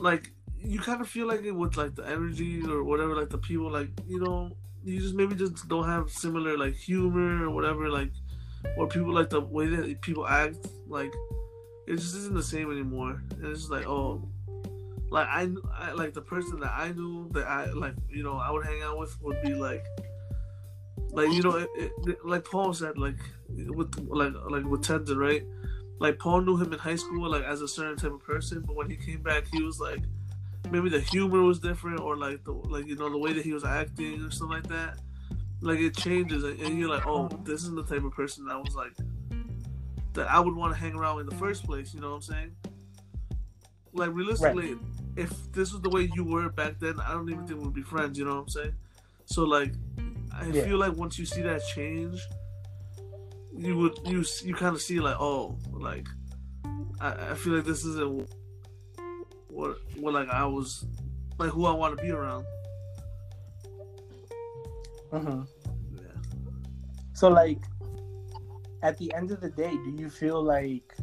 like 0.00 0.32
you 0.60 0.80
kind 0.80 1.00
of 1.00 1.08
feel 1.08 1.26
like 1.26 1.42
it 1.44 1.52
with 1.52 1.76
like 1.76 1.94
the 1.94 2.06
energy 2.06 2.62
or 2.66 2.82
whatever, 2.84 3.14
like 3.14 3.30
the 3.30 3.38
people, 3.38 3.70
like 3.70 3.88
you 4.08 4.20
know, 4.20 4.50
you 4.84 5.00
just 5.00 5.14
maybe 5.14 5.34
just 5.34 5.68
don't 5.68 5.86
have 5.86 6.10
similar 6.10 6.56
like 6.56 6.74
humor 6.74 7.44
or 7.44 7.50
whatever, 7.50 7.88
like 7.88 8.10
or 8.76 8.88
people 8.88 9.12
like 9.12 9.30
the 9.30 9.40
way 9.40 9.66
that 9.66 10.00
people 10.00 10.26
act, 10.26 10.56
like 10.88 11.12
it 11.86 11.96
just 11.96 12.14
isn't 12.16 12.34
the 12.34 12.42
same 12.42 12.70
anymore. 12.70 13.22
And 13.36 13.46
it's 13.46 13.60
just 13.60 13.70
like 13.70 13.86
oh, 13.86 14.28
like 15.10 15.26
I, 15.26 15.48
I 15.72 15.92
like 15.92 16.14
the 16.14 16.22
person 16.22 16.60
that 16.60 16.72
I 16.72 16.92
knew 16.92 17.28
that 17.32 17.46
I 17.46 17.70
like, 17.72 17.94
you 18.10 18.22
know, 18.22 18.36
I 18.36 18.50
would 18.50 18.64
hang 18.64 18.82
out 18.82 18.98
with 18.98 19.20
would 19.22 19.40
be 19.42 19.54
like. 19.54 19.84
Like 21.10 21.32
you 21.32 21.42
know, 21.42 21.56
it, 21.56 21.70
it, 22.06 22.18
like 22.24 22.44
Paul 22.44 22.74
said, 22.74 22.98
like 22.98 23.16
with 23.48 23.98
like 24.10 24.34
like 24.50 24.64
with 24.64 24.82
Tenzin, 24.82 25.16
right? 25.16 25.42
Like 25.98 26.18
Paul 26.18 26.42
knew 26.42 26.58
him 26.58 26.70
in 26.70 26.78
high 26.78 26.96
school, 26.96 27.30
like 27.30 27.44
as 27.44 27.62
a 27.62 27.68
certain 27.68 27.96
type 27.96 28.12
of 28.12 28.22
person, 28.22 28.62
but 28.66 28.76
when 28.76 28.90
he 28.90 28.96
came 28.96 29.22
back, 29.22 29.46
he 29.50 29.62
was 29.62 29.80
like, 29.80 30.00
maybe 30.70 30.88
the 30.88 31.00
humor 31.00 31.42
was 31.42 31.58
different 31.58 32.00
or 32.00 32.16
like 32.16 32.44
the 32.44 32.52
like 32.52 32.86
you 32.86 32.96
know 32.96 33.08
the 33.08 33.18
way 33.18 33.32
that 33.32 33.44
he 33.44 33.52
was 33.52 33.64
acting 33.64 34.22
or 34.22 34.30
something 34.30 34.58
like 34.58 34.68
that 34.68 34.98
like 35.60 35.78
it 35.78 35.96
changes 35.96 36.44
and 36.44 36.78
you're 36.78 36.88
like 36.88 37.06
oh 37.06 37.28
this 37.44 37.62
is 37.62 37.70
the 37.70 37.82
type 37.84 38.04
of 38.04 38.12
person 38.12 38.46
that 38.46 38.58
was 38.62 38.74
like 38.74 38.92
that 40.12 40.30
i 40.30 40.38
would 40.38 40.54
want 40.54 40.72
to 40.72 40.78
hang 40.78 40.94
around 40.94 41.20
in 41.20 41.26
the 41.26 41.34
first 41.36 41.64
place 41.64 41.94
you 41.94 42.00
know 42.00 42.10
what 42.10 42.16
i'm 42.16 42.22
saying 42.22 42.50
like 43.98 44.10
realistically 44.12 44.76
if 45.16 45.30
this 45.52 45.72
was 45.72 45.82
the 45.82 45.90
way 45.90 46.08
you 46.14 46.24
were 46.24 46.48
back 46.50 46.78
then 46.78 46.98
i 47.00 47.12
don't 47.12 47.28
even 47.28 47.46
think 47.46 47.60
we'd 47.60 47.74
be 47.74 47.82
friends 47.82 48.18
you 48.18 48.24
know 48.24 48.36
what 48.36 48.40
i'm 48.42 48.48
saying 48.48 48.74
so 49.26 49.42
like 49.44 49.72
i 50.34 50.46
Yeah. 50.46 50.64
feel 50.64 50.78
like 50.78 50.94
once 50.96 51.18
you 51.18 51.26
see 51.26 51.42
that 51.42 51.62
change 51.66 52.20
you 53.56 53.76
would 53.76 53.98
you 54.04 54.24
you 54.44 54.54
kind 54.54 54.74
of 54.74 54.80
see 54.80 55.00
like 55.00 55.16
oh 55.20 55.58
like 55.72 56.06
I, 57.00 57.30
I 57.30 57.34
feel 57.34 57.54
like 57.54 57.64
this 57.64 57.84
isn't 57.84 58.28
what 59.48 59.78
what 59.96 60.14
like 60.14 60.28
I 60.28 60.44
was 60.46 60.84
like 61.38 61.50
who 61.50 61.64
I 61.66 61.72
want 61.72 61.96
to 61.96 62.02
be 62.02 62.10
around. 62.10 62.44
hmm 65.12 65.42
Yeah. 65.94 66.02
So 67.14 67.28
like, 67.28 67.60
at 68.82 68.98
the 68.98 69.12
end 69.14 69.30
of 69.30 69.40
the 69.40 69.48
day, 69.50 69.70
do 69.70 69.90
you 69.98 70.10
feel 70.10 70.42
like 70.42 70.94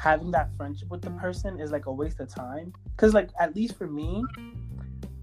having 0.00 0.30
that 0.30 0.48
friendship 0.56 0.88
with 0.88 1.02
the 1.02 1.10
person 1.10 1.60
is 1.60 1.70
like 1.70 1.84
a 1.86 1.92
waste 1.92 2.20
of 2.20 2.34
time? 2.34 2.72
Because 2.96 3.12
like 3.12 3.28
at 3.38 3.54
least 3.54 3.76
for 3.76 3.86
me, 3.86 4.24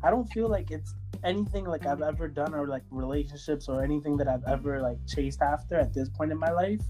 I 0.03 0.11
don't 0.11 0.27
feel 0.27 0.47
like 0.47 0.69
it's 0.69 0.93
anything 1.23 1.65
like 1.65 1.87
I've 1.87 2.03
ever 2.03 2.27
done 2.27 2.53
or 2.53 2.67
like 2.67 2.83
relationships 2.91 3.67
or 3.67 3.83
anything 3.83 4.17
that 4.17 4.27
I've 4.27 4.43
ever 4.45 4.79
like 4.81 4.97
chased 5.07 5.41
after 5.41 5.75
at 5.75 5.93
this 5.95 6.09
point 6.09 6.31
in 6.31 6.37
my 6.37 6.51
life 6.51 6.81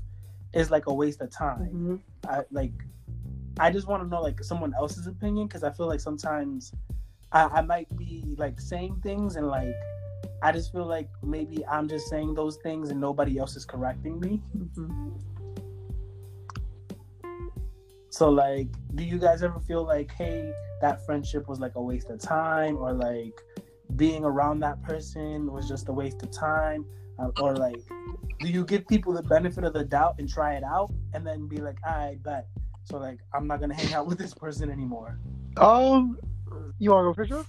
is 0.54 0.70
like 0.70 0.88
a 0.88 0.94
waste 0.94 1.22
of 1.22 1.32
time. 1.32 1.60
Mm-hmm. 1.60 1.96
I 2.30 2.42
like 2.52 2.74
I 3.58 3.72
just 3.72 3.88
want 3.88 4.04
to 4.04 4.10
know 4.10 4.22
like 4.22 4.44
someone 4.44 4.74
else's 4.74 5.08
opinion 5.08 5.48
because 5.48 5.64
I 5.64 5.72
feel 5.72 5.88
like 5.88 6.02
sometimes 6.02 6.74
I, 7.32 7.46
I 7.46 7.62
might 7.62 7.96
be 7.96 8.36
like 8.38 8.60
saying 8.60 9.00
things 9.02 9.38
and 9.38 9.48
like 9.48 9.76
I 10.42 10.52
just 10.52 10.74
feel 10.74 10.86
like 10.86 11.10
maybe 11.24 11.66
I'm 11.66 11.88
just 11.88 12.10
saying 12.10 12.34
those 12.34 12.58
things 12.58 12.90
and 12.90 13.00
nobody 13.00 13.38
else 13.38 13.56
is 13.56 13.64
correcting 13.64 14.20
me. 14.20 14.42
Mm-hmm. 14.58 15.37
So 18.18 18.32
like, 18.32 18.70
do 18.96 19.04
you 19.04 19.20
guys 19.20 19.44
ever 19.44 19.60
feel 19.60 19.84
like, 19.86 20.12
hey, 20.12 20.52
that 20.82 21.06
friendship 21.06 21.48
was 21.48 21.60
like 21.60 21.76
a 21.76 21.82
waste 21.82 22.10
of 22.10 22.20
time, 22.20 22.76
or 22.76 22.92
like 22.92 23.40
being 23.96 24.26
around 24.26 24.60
that 24.62 24.82
person 24.82 25.52
was 25.52 25.68
just 25.70 25.88
a 25.88 25.94
waste 25.94 26.24
of 26.24 26.32
time, 26.32 26.84
uh, 27.20 27.30
or 27.40 27.56
like, 27.56 27.80
do 28.40 28.48
you 28.48 28.66
give 28.66 28.88
people 28.88 29.14
the 29.14 29.22
benefit 29.22 29.64
of 29.64 29.74
the 29.74 29.84
doubt 29.84 30.16
and 30.18 30.28
try 30.28 30.56
it 30.56 30.64
out, 30.64 30.92
and 31.14 31.28
then 31.28 31.48
be 31.48 31.58
like, 31.58 31.78
I 31.86 32.18
bet. 32.24 32.48
So 32.86 32.98
like, 32.98 33.20
I'm 33.36 33.46
not 33.46 33.60
gonna 33.60 33.76
hang 33.76 33.94
out 33.94 34.08
with 34.08 34.18
this 34.18 34.34
person 34.34 34.72
anymore. 34.72 35.20
Um, 35.58 36.18
you 36.80 36.90
want 36.90 37.04
to 37.04 37.10
go 37.10 37.14
for 37.14 37.28
sure? 37.28 37.46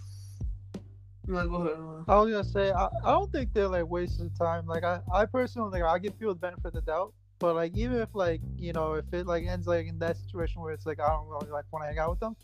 No, 1.26 1.48
go 1.48 1.56
ahead. 1.62 2.04
I 2.08 2.20
was 2.20 2.30
gonna 2.30 2.44
say 2.44 2.72
I, 2.72 2.88
I 3.04 3.12
don't 3.12 3.32
think 3.32 3.54
they're 3.54 3.68
like 3.68 3.88
wasting 3.88 4.28
time. 4.38 4.66
Like 4.66 4.84
I, 4.84 5.00
I 5.14 5.24
personally 5.24 5.80
like 5.80 5.90
I 5.90 5.98
give 5.98 6.18
people 6.18 6.34
the 6.34 6.40
benefit 6.40 6.66
of 6.66 6.72
the 6.74 6.82
doubt, 6.82 7.14
But 7.38 7.54
like 7.54 7.76
even 7.76 7.98
if 7.98 8.08
like 8.14 8.40
you 8.56 8.72
know 8.72 8.94
if 8.94 9.04
it 9.12 9.26
like 9.26 9.44
ends 9.46 9.66
like 9.66 9.86
in 9.86 9.98
that 10.00 10.16
situation 10.16 10.60
where 10.60 10.72
it's 10.72 10.86
like 10.86 11.00
I 11.00 11.08
don't 11.08 11.28
really 11.28 11.50
like 11.50 11.64
want 11.72 11.84
to 11.84 11.88
hang 11.88 11.98
out 11.98 12.10
with 12.10 12.20
them, 12.20 12.36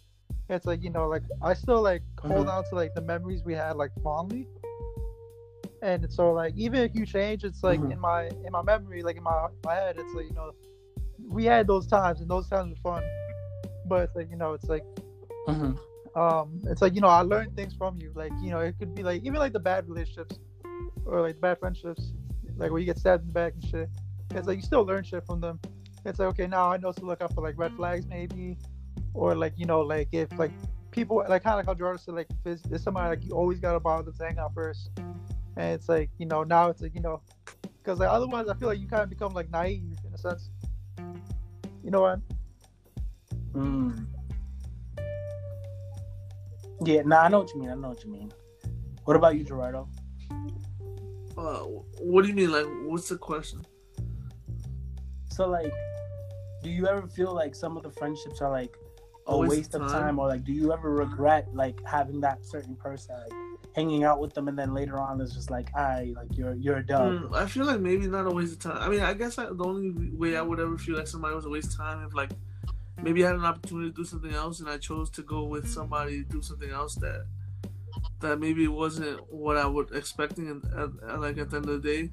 it's 0.49 0.67
like 0.67 0.83
you 0.83 0.91
know 0.91 1.09
like 1.09 1.23
I 1.43 1.55
still 1.55 1.83
like 1.83 2.03
hold 2.21 2.47
Mhm. 2.47 2.57
on 2.57 2.65
to 2.65 2.75
like 2.75 2.95
the 2.95 3.01
memories 3.01 3.43
we 3.45 3.55
had 3.55 3.77
like 3.77 3.91
fondly. 4.03 4.47
And 5.83 6.11
so 6.11 6.33
like 6.33 6.55
even 6.57 6.81
if 6.81 6.95
you 6.95 7.05
change, 7.05 7.45
it's 7.45 7.63
like 7.63 7.81
Mhm. 7.81 7.93
in 7.93 8.01
my 8.01 8.27
in 8.45 8.53
my 8.53 8.63
memory, 8.63 9.03
like 9.03 9.17
in 9.17 9.23
my 9.23 9.49
my 9.65 9.75
head, 9.75 9.97
it's 9.99 10.15
like 10.15 10.27
you 10.27 10.35
know 10.35 10.53
we 11.29 11.45
had 11.45 11.67
those 11.67 11.87
times 11.87 12.21
and 12.21 12.31
those 12.31 12.49
times 12.49 12.71
were 12.71 12.93
fun. 12.95 13.03
But 13.87 14.05
it's 14.05 14.17
like 14.17 14.31
you 14.31 14.37
know 14.37 14.53
it's 14.55 14.69
like 14.69 14.85
Mhm. 15.49 15.77
um 16.15 16.61
it's 16.67 16.81
like 16.81 16.95
you 16.95 17.01
know 17.01 17.09
i 17.09 17.21
learned 17.23 17.55
things 17.57 17.75
from 17.75 17.97
you 18.01 18.11
like 18.15 18.33
you 18.41 18.51
know 18.51 18.61
it 18.61 18.75
could 18.79 18.95
be 18.95 19.03
like 19.03 19.23
even 19.25 19.35
like 19.35 19.53
the 19.53 19.59
bad 19.59 19.87
relationships 19.89 20.39
or 21.05 21.21
like 21.21 21.39
bad 21.41 21.59
friendships 21.59 22.13
like 22.57 22.71
where 22.71 22.79
you 22.79 22.87
get 22.87 22.97
stabbed 22.97 23.23
in 23.23 23.27
the 23.27 23.33
back 23.33 23.53
and 23.55 23.65
shit 23.65 23.89
it's 24.35 24.47
like 24.47 24.57
you 24.57 24.63
still 24.63 24.83
learn 24.83 25.03
shit 25.03 25.25
from 25.27 25.41
them 25.41 25.61
it's 26.05 26.19
like 26.19 26.29
okay 26.29 26.47
now 26.47 26.71
i 26.71 26.77
know 26.77 26.93
to 26.93 27.05
look 27.05 27.23
out 27.23 27.33
for 27.35 27.43
like 27.43 27.55
red 27.57 27.75
flags 27.77 28.07
maybe 28.07 28.57
or 29.15 29.35
like 29.35 29.53
you 29.57 29.67
know 29.67 29.81
like 29.81 30.09
if 30.13 30.31
like 30.39 30.53
people 30.91 31.25
like 31.29 31.43
kind 31.43 31.55
of 31.55 31.59
like 31.59 31.67
how 31.67 31.75
Jordan 31.75 31.99
said 31.99 32.15
like 32.15 32.27
if 32.31 32.37
there's, 32.45 32.63
there's 32.63 32.83
somebody 32.83 33.09
like 33.09 33.25
you 33.25 33.33
always 33.33 33.59
gotta 33.59 33.81
bother 33.81 34.05
them 34.05 34.15
to 34.15 34.25
hang 34.25 34.39
out 34.39 34.55
first 34.55 34.91
and 35.57 35.73
it's 35.73 35.89
like 35.89 36.11
you 36.19 36.27
know 36.27 36.45
now 36.45 36.69
it's 36.69 36.83
like 36.83 36.95
you 36.95 37.01
know 37.01 37.21
because 37.79 37.99
like 37.99 38.09
otherwise 38.09 38.49
i 38.49 38.55
feel 38.55 38.69
like 38.69 38.79
you 38.79 38.87
kind 38.87 39.03
of 39.03 39.11
become 39.11 39.33
like 39.33 39.51
naive 39.51 39.99
in 40.07 40.15
a 40.15 40.19
sense 40.19 40.51
you 41.83 41.91
know 41.91 42.03
what 42.03 42.21
Mm. 43.55 44.07
Yeah, 46.85 47.03
nah, 47.03 47.23
I 47.23 47.29
know 47.29 47.41
what 47.41 47.55
you 47.55 47.61
mean. 47.61 47.71
I 47.71 47.75
know 47.75 47.91
what 47.91 48.05
you 48.05 48.11
mean. 48.11 48.33
What 49.05 49.17
about 49.17 49.37
you, 49.37 49.45
Gerardo? 49.45 49.89
Uh, 51.37 51.61
what 52.01 52.23
do 52.23 52.29
you 52.29 52.35
mean? 52.35 52.51
Like, 52.51 52.67
what's 52.85 53.09
the 53.09 53.17
question? 53.17 53.65
So, 55.35 55.49
like, 55.49 55.73
do 56.63 56.71
you 56.71 56.87
ever 56.87 57.09
feel 57.09 57.35
like 57.35 57.57
some 57.57 57.77
of 57.77 57.83
the 57.83 57.91
friendships 57.91 58.41
are 58.41 58.53
like 58.53 58.77
a 59.27 59.37
waste 59.37 59.51
waste 59.51 59.75
of 59.75 59.81
time? 59.83 59.91
time, 59.91 60.19
or 60.21 60.29
like, 60.29 60.45
do 60.45 60.53
you 60.53 60.73
ever 60.73 60.95
regret 60.95 61.49
like 61.53 61.77
having 61.85 62.21
that 62.21 62.45
certain 62.45 62.77
person, 62.77 63.17
like 63.17 63.33
hanging 63.75 64.05
out 64.05 64.21
with 64.21 64.33
them, 64.33 64.47
and 64.47 64.57
then 64.57 64.73
later 64.73 64.97
on 64.97 65.21
it's 65.21 65.35
just 65.35 65.51
like, 65.51 65.75
I 65.75 66.13
like 66.15 66.29
you're 66.37 66.55
you're 66.55 66.77
a 66.77 66.87
dub. 66.87 67.15
Mm, 67.15 67.35
I 67.35 67.47
feel 67.47 67.65
like 67.65 67.81
maybe 67.81 68.07
not 68.07 68.29
a 68.29 68.31
waste 68.31 68.53
of 68.53 68.59
time. 68.61 68.79
I 68.79 68.89
mean, 68.89 69.01
I 69.01 69.13
guess 69.13 69.37
I, 69.37 69.47
the 69.47 69.65
only 69.65 70.13
way 70.13 70.37
I 70.37 70.43
would 70.43 70.61
ever 70.61 70.79
feel 70.79 70.97
like 70.97 71.09
somebody 71.09 71.35
was 71.35 71.47
a 71.47 71.51
waste 71.51 71.73
of 71.73 71.79
time 71.79 72.07
if 72.07 72.15
like 72.15 72.31
maybe 73.03 73.25
I 73.25 73.29
had 73.29 73.37
an 73.37 73.45
opportunity 73.45 73.91
to 73.91 73.97
do 73.97 74.05
something 74.05 74.33
else 74.33 74.61
and 74.61 74.69
I 74.69 74.79
chose 74.79 75.11
to 75.11 75.23
go 75.23 75.43
with 75.43 75.69
somebody 75.69 76.23
to 76.23 76.29
do 76.29 76.43
something 76.43 76.71
else 76.71 76.95
that 76.97 77.27
that 78.21 78.39
maybe 78.39 78.69
wasn't 78.69 79.21
what 79.33 79.57
I 79.57 79.67
was 79.67 79.91
expecting 79.93 80.49
and 80.49 80.65
at, 80.75 81.11
at, 81.11 81.21
like 81.21 81.39
at 81.39 81.51
the 81.51 81.57
end 81.57 81.69
of 81.69 81.83
the 81.83 81.89
day. 81.89 82.11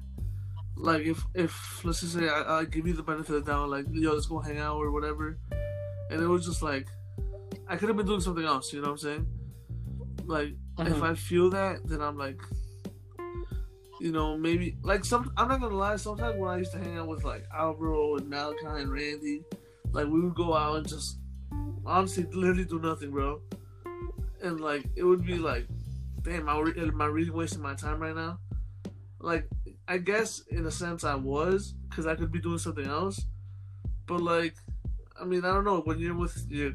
Like 0.76 1.02
if 1.02 1.22
if 1.34 1.84
let's 1.84 2.00
just 2.00 2.14
say 2.14 2.28
I, 2.28 2.60
I 2.60 2.64
give 2.64 2.86
you 2.86 2.94
the 2.94 3.02
benefit 3.02 3.36
of 3.36 3.44
the 3.44 3.50
doubt, 3.52 3.68
like 3.68 3.86
yo, 3.90 4.12
let's 4.14 4.26
go 4.26 4.38
hang 4.40 4.58
out 4.58 4.76
or 4.76 4.90
whatever, 4.90 5.38
and 6.10 6.20
it 6.20 6.26
was 6.26 6.44
just 6.46 6.62
like 6.62 6.88
I 7.68 7.76
could 7.76 7.88
have 7.88 7.96
been 7.96 8.06
doing 8.06 8.20
something 8.20 8.44
else. 8.44 8.72
You 8.72 8.80
know 8.80 8.86
what 8.88 8.92
I'm 8.92 8.98
saying? 8.98 9.26
Like 10.24 10.54
if 10.78 10.96
Mhm. 10.96 11.02
I 11.02 11.14
feel 11.14 11.50
that, 11.50 11.86
then 11.86 12.00
I'm 12.00 12.16
like, 12.16 12.40
you 14.00 14.10
know, 14.12 14.36
maybe 14.36 14.76
like 14.82 15.04
some. 15.04 15.32
I'm 15.36 15.48
not 15.48 15.60
gonna 15.60 15.76
lie. 15.76 15.96
Sometimes 15.96 16.38
when 16.38 16.50
I 16.50 16.56
used 16.58 16.72
to 16.72 16.78
hang 16.78 16.96
out 16.98 17.06
with 17.08 17.24
like 17.24 17.44
Alvaro 17.54 18.16
and 18.16 18.28
Malachi 18.28 18.66
and 18.66 18.90
Randy, 18.90 19.42
like 19.92 20.06
we 20.06 20.20
would 20.20 20.34
go 20.34 20.54
out 20.56 20.76
and 20.78 20.88
just 20.88 21.18
honestly 21.84 22.24
literally 22.32 22.64
do 22.64 22.80
nothing, 22.80 23.10
bro. 23.10 23.40
And 24.42 24.60
like 24.60 24.86
it 24.96 25.04
would 25.04 25.24
be 25.24 25.36
like, 25.38 25.66
damn, 26.22 26.48
am 26.48 26.48
I, 26.48 26.58
re- 26.60 26.80
am 26.88 27.00
I 27.00 27.06
really 27.06 27.30
wasting 27.30 27.62
my 27.62 27.74
time 27.74 28.00
right 28.00 28.14
now? 28.16 28.38
Like 29.20 29.46
I 29.88 29.98
guess 29.98 30.40
in 30.50 30.66
a 30.66 30.70
sense 30.70 31.04
I 31.04 31.14
was, 31.14 31.74
cause 31.90 32.06
I 32.06 32.14
could 32.14 32.32
be 32.32 32.40
doing 32.40 32.58
something 32.58 32.86
else. 32.86 33.20
But 34.06 34.20
like, 34.20 34.54
I 35.20 35.24
mean, 35.24 35.44
I 35.44 35.52
don't 35.52 35.64
know. 35.64 35.80
When 35.80 35.98
you're 35.98 36.16
with 36.16 36.46
your 36.48 36.72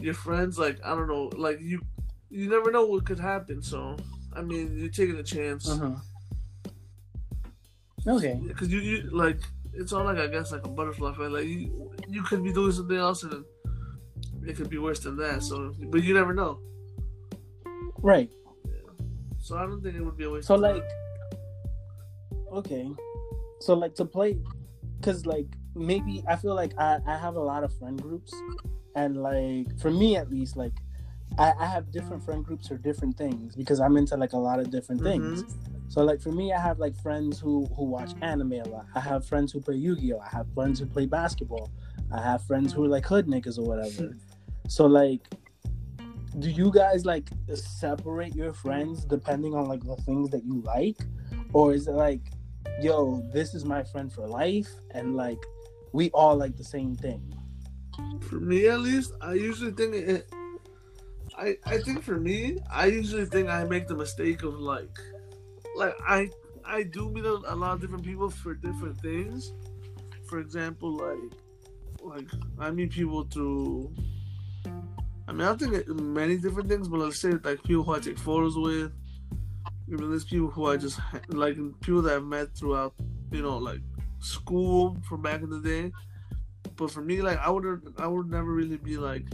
your 0.00 0.14
friends, 0.14 0.58
like 0.58 0.78
I 0.84 0.94
don't 0.94 1.08
know, 1.08 1.30
like 1.36 1.60
you 1.60 1.80
you 2.30 2.48
never 2.48 2.70
know 2.70 2.86
what 2.86 3.04
could 3.06 3.18
happen. 3.20 3.62
So 3.62 3.96
I 4.34 4.42
mean, 4.42 4.76
you're 4.76 4.88
taking 4.88 5.16
a 5.16 5.22
chance 5.22 5.68
Mhm. 5.68 6.00
Okay. 8.06 8.40
because 8.46 8.68
you, 8.68 8.80
you 8.80 9.10
like 9.10 9.40
it's 9.72 9.92
all 9.92 10.04
like 10.04 10.18
I 10.18 10.26
guess 10.26 10.52
like 10.52 10.64
a 10.66 10.68
butterfly 10.68 11.10
effect. 11.12 11.30
Like 11.30 11.44
you 11.46 11.92
you 12.08 12.22
could 12.22 12.42
be 12.42 12.52
doing 12.52 12.72
something 12.72 12.96
else 12.96 13.22
and 13.22 13.44
it 14.46 14.56
could 14.56 14.68
be 14.68 14.78
worse 14.78 15.00
than 15.00 15.16
that. 15.16 15.42
So 15.42 15.74
but 15.90 16.02
you 16.02 16.14
never 16.14 16.34
know. 16.34 16.58
Right. 17.98 18.30
So 19.38 19.56
I 19.56 19.62
don't 19.66 19.82
think 19.82 19.96
it 19.96 20.02
would 20.04 20.16
be 20.16 20.24
a 20.24 20.30
waste. 20.30 20.48
So 20.48 20.54
of 20.54 20.62
time. 20.62 20.82
Okay, 22.52 22.88
so 23.60 23.74
like 23.74 23.94
to 23.96 24.04
play, 24.04 24.38
cause 25.02 25.26
like 25.26 25.46
maybe 25.74 26.22
I 26.28 26.36
feel 26.36 26.54
like 26.54 26.72
I 26.78 26.98
I 27.06 27.16
have 27.16 27.36
a 27.36 27.40
lot 27.40 27.64
of 27.64 27.76
friend 27.78 28.00
groups, 28.00 28.34
and 28.94 29.22
like 29.22 29.78
for 29.78 29.90
me 29.90 30.16
at 30.16 30.30
least, 30.30 30.56
like 30.56 30.72
I 31.38 31.52
I 31.58 31.66
have 31.66 31.90
different 31.90 32.24
friend 32.24 32.44
groups 32.44 32.68
for 32.68 32.76
different 32.76 33.16
things 33.16 33.54
because 33.56 33.80
I'm 33.80 33.96
into 33.96 34.16
like 34.16 34.32
a 34.32 34.38
lot 34.38 34.58
of 34.60 34.70
different 34.70 35.02
mm-hmm. 35.02 35.34
things. 35.36 35.56
So 35.88 36.02
like 36.02 36.22
for 36.22 36.32
me, 36.32 36.52
I 36.52 36.60
have 36.60 36.78
like 36.78 36.96
friends 37.02 37.38
who 37.38 37.66
who 37.76 37.84
watch 37.84 38.12
anime 38.22 38.52
a 38.52 38.68
lot. 38.68 38.86
I 38.94 39.00
have 39.00 39.26
friends 39.26 39.52
who 39.52 39.60
play 39.60 39.76
Yu-Gi-Oh. 39.76 40.20
I 40.20 40.28
have 40.28 40.46
friends 40.54 40.80
who 40.80 40.86
play 40.86 41.06
basketball. 41.06 41.70
I 42.10 42.22
have 42.22 42.42
friends 42.46 42.72
who 42.72 42.84
are 42.84 42.88
like 42.88 43.06
hood 43.06 43.26
niggas 43.26 43.58
or 43.58 43.62
whatever. 43.62 44.16
So 44.68 44.86
like, 44.86 45.28
do 46.38 46.48
you 46.48 46.70
guys 46.70 47.04
like 47.04 47.28
separate 47.52 48.34
your 48.34 48.52
friends 48.52 49.04
depending 49.04 49.54
on 49.54 49.66
like 49.66 49.84
the 49.84 49.96
things 49.96 50.30
that 50.30 50.44
you 50.44 50.62
like, 50.62 50.96
or 51.52 51.74
is 51.74 51.88
it 51.88 51.92
like, 51.92 52.22
yo, 52.80 53.22
this 53.32 53.54
is 53.54 53.64
my 53.64 53.82
friend 53.82 54.12
for 54.12 54.26
life, 54.26 54.70
and 54.92 55.16
like 55.16 55.44
we 55.92 56.10
all 56.10 56.36
like 56.36 56.56
the 56.56 56.64
same 56.64 56.94
thing? 56.94 57.32
for 58.32 58.40
me 58.40 58.66
at 58.66 58.80
least, 58.80 59.12
I 59.20 59.34
usually 59.34 59.72
think 59.72 59.94
it. 59.94 60.32
I 61.36 61.56
I 61.66 61.78
think 61.78 62.02
for 62.02 62.18
me, 62.18 62.58
I 62.70 62.86
usually 62.86 63.26
think 63.26 63.48
I 63.48 63.64
make 63.64 63.86
the 63.86 63.94
mistake 63.94 64.42
of 64.42 64.58
like, 64.58 64.96
like 65.76 65.94
I 66.06 66.30
I 66.64 66.84
do 66.84 67.10
meet 67.10 67.24
a, 67.24 67.40
a 67.46 67.54
lot 67.54 67.74
of 67.74 67.80
different 67.80 68.04
people 68.04 68.30
for 68.30 68.54
different 68.54 69.00
things. 69.00 69.52
For 70.28 70.38
example, 70.38 70.96
like 70.96 71.32
like 72.00 72.28
I 72.58 72.70
meet 72.70 72.92
people 72.92 73.24
through. 73.24 73.94
I 75.28 75.32
mean, 75.32 75.46
I 75.46 75.54
think 75.54 75.86
many 75.88 76.36
different 76.36 76.68
things, 76.68 76.88
but 76.88 77.00
let's 77.00 77.20
say 77.20 77.32
like 77.32 77.62
people 77.62 77.84
who 77.84 77.94
I 77.94 78.00
take 78.00 78.18
photos 78.18 78.56
with. 78.56 78.92
You 79.88 79.96
know, 79.96 80.08
there's 80.08 80.24
people 80.24 80.48
who 80.48 80.66
I 80.66 80.76
just 80.76 80.98
like 81.28 81.56
people 81.80 82.02
that 82.02 82.16
I've 82.16 82.24
met 82.24 82.56
throughout, 82.56 82.94
you 83.30 83.42
know, 83.42 83.58
like 83.58 83.80
school 84.20 84.96
from 85.08 85.22
back 85.22 85.42
in 85.42 85.50
the 85.50 85.60
day. 85.60 85.92
But 86.76 86.90
for 86.90 87.02
me, 87.02 87.20
like 87.20 87.38
I 87.38 87.50
would, 87.50 87.94
I 87.98 88.06
would 88.06 88.30
never 88.30 88.52
really 88.52 88.76
be 88.78 88.96
like 88.96 89.26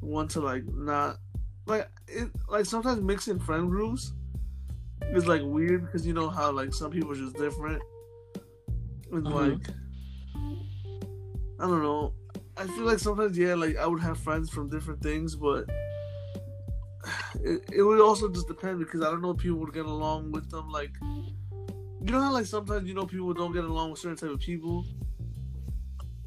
one 0.00 0.26
to 0.28 0.40
like 0.40 0.64
not 0.66 1.18
like 1.66 1.88
it. 2.08 2.30
Like 2.48 2.64
sometimes 2.66 3.00
mixing 3.02 3.38
friend 3.38 3.68
groups 3.70 4.12
is 5.12 5.26
like 5.26 5.42
weird 5.44 5.84
because 5.84 6.06
you 6.06 6.14
know 6.14 6.30
how 6.30 6.50
like 6.50 6.72
some 6.74 6.90
people 6.90 7.12
are 7.12 7.16
just 7.16 7.36
different. 7.36 7.82
And 9.12 9.26
Mhm. 9.26 9.32
like 9.34 9.68
I 11.60 11.66
don't 11.66 11.82
know. 11.82 12.14
I 12.56 12.66
feel 12.66 12.84
like 12.84 12.98
sometimes 12.98 13.36
yeah, 13.38 13.54
like 13.54 13.76
I 13.76 13.86
would 13.86 14.00
have 14.00 14.18
friends 14.18 14.50
from 14.50 14.68
different 14.68 15.02
things, 15.02 15.36
but 15.36 15.70
it, 17.42 17.62
it 17.72 17.82
would 17.82 18.00
also 18.00 18.28
just 18.28 18.48
depend 18.48 18.78
because 18.78 19.02
I 19.02 19.10
don't 19.10 19.22
know 19.22 19.30
if 19.30 19.38
people 19.38 19.58
would 19.58 19.72
get 19.74 19.86
along 19.86 20.32
with 20.32 20.50
them. 20.50 20.70
Like 20.70 20.92
you 21.00 22.10
know 22.12 22.20
how 22.20 22.32
like 22.32 22.46
sometimes 22.46 22.88
you 22.88 22.94
know 22.94 23.06
people 23.06 23.32
don't 23.34 23.52
get 23.52 23.64
along 23.64 23.90
with 23.90 24.00
certain 24.00 24.16
type 24.16 24.30
of 24.34 24.40
people, 24.40 24.84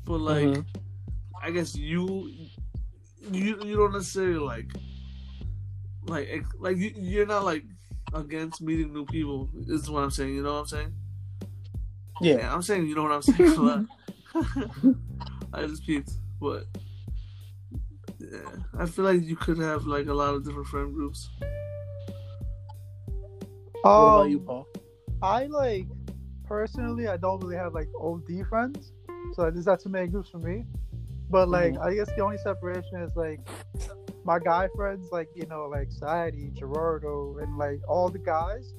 but 0.06 0.20
like 0.20 0.46
Mhm. 0.46 0.66
I 1.44 1.52
guess 1.52 1.76
you 1.76 2.32
you 3.32 3.64
you 3.64 3.76
don't 3.76 3.94
necessarily 3.94 4.40
like 4.40 4.72
like 6.08 6.46
like 6.60 6.78
you, 6.78 6.92
you're 6.96 7.26
not 7.26 7.44
like 7.46 7.64
against 8.14 8.62
meeting 8.62 8.94
new 8.94 9.06
people. 9.06 9.50
Is 9.68 9.90
what 9.90 10.04
I'm 10.04 10.12
saying. 10.12 10.36
You 10.36 10.44
know 10.44 10.54
what 10.54 10.60
I'm 10.60 10.68
saying? 10.68 10.94
Yeah. 12.22 12.38
Yeah, 12.38 12.54
I'm 12.54 12.62
saying 12.62 12.88
you 12.88 12.96
know 12.96 13.04
what 13.04 13.12
I'm 13.12 13.22
saying. 13.22 13.88
I 15.54 15.66
just 15.66 15.86
peeped, 15.86 16.12
but 16.40 16.66
yeah, 18.32 18.50
I 18.78 18.86
feel 18.86 19.06
like 19.06 19.24
you 19.24 19.36
could 19.36 19.58
have 19.60 19.86
like 19.86 20.08
a 20.08 20.14
lot 20.14 20.34
of 20.34 20.44
different 20.46 20.68
friend 20.68 20.94
groups. 20.94 21.30
What 23.84 23.92
about 23.92 24.30
you, 24.30 24.40
Um, 24.40 24.46
Paul? 24.46 24.68
I 25.22 25.46
like 25.46 25.88
personally, 26.46 27.08
I 27.08 27.18
don't 27.18 27.44
really 27.44 27.56
have 27.56 27.74
like 27.74 27.90
OD 28.00 28.44
friends, 28.50 28.94
so 29.34 29.50
there's 29.52 29.66
not 29.66 29.80
too 29.80 29.90
many 29.90 30.08
groups 30.08 30.30
for 30.30 30.40
me. 30.40 30.66
But 31.30 31.50
like, 31.50 31.74
Mhm. 31.74 31.82
I 31.86 31.94
guess 31.96 32.08
the 32.16 32.22
only 32.22 32.38
separation 32.38 33.02
is 33.02 33.16
like 33.16 33.40
my 34.24 34.40
guy 34.40 34.70
friends, 34.76 35.10
like 35.12 35.30
you 35.36 35.46
know, 35.48 35.68
like 35.68 35.92
Sadie, 35.92 36.52
Gerardo, 36.54 37.38
and 37.38 37.58
like 37.58 37.80
all 37.88 38.10
the 38.10 38.20
guys, 38.20 38.74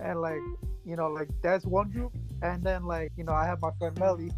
and 0.00 0.20
like 0.20 0.40
you 0.84 0.96
know, 0.96 1.08
like 1.08 1.28
that's 1.42 1.64
one 1.66 1.90
group, 1.90 2.12
and 2.42 2.62
then 2.62 2.84
like 2.84 3.12
you 3.16 3.24
know, 3.24 3.32
I 3.32 3.44
have 3.46 3.60
my 3.60 3.70
friend 3.78 3.98
Melly, 3.98 4.32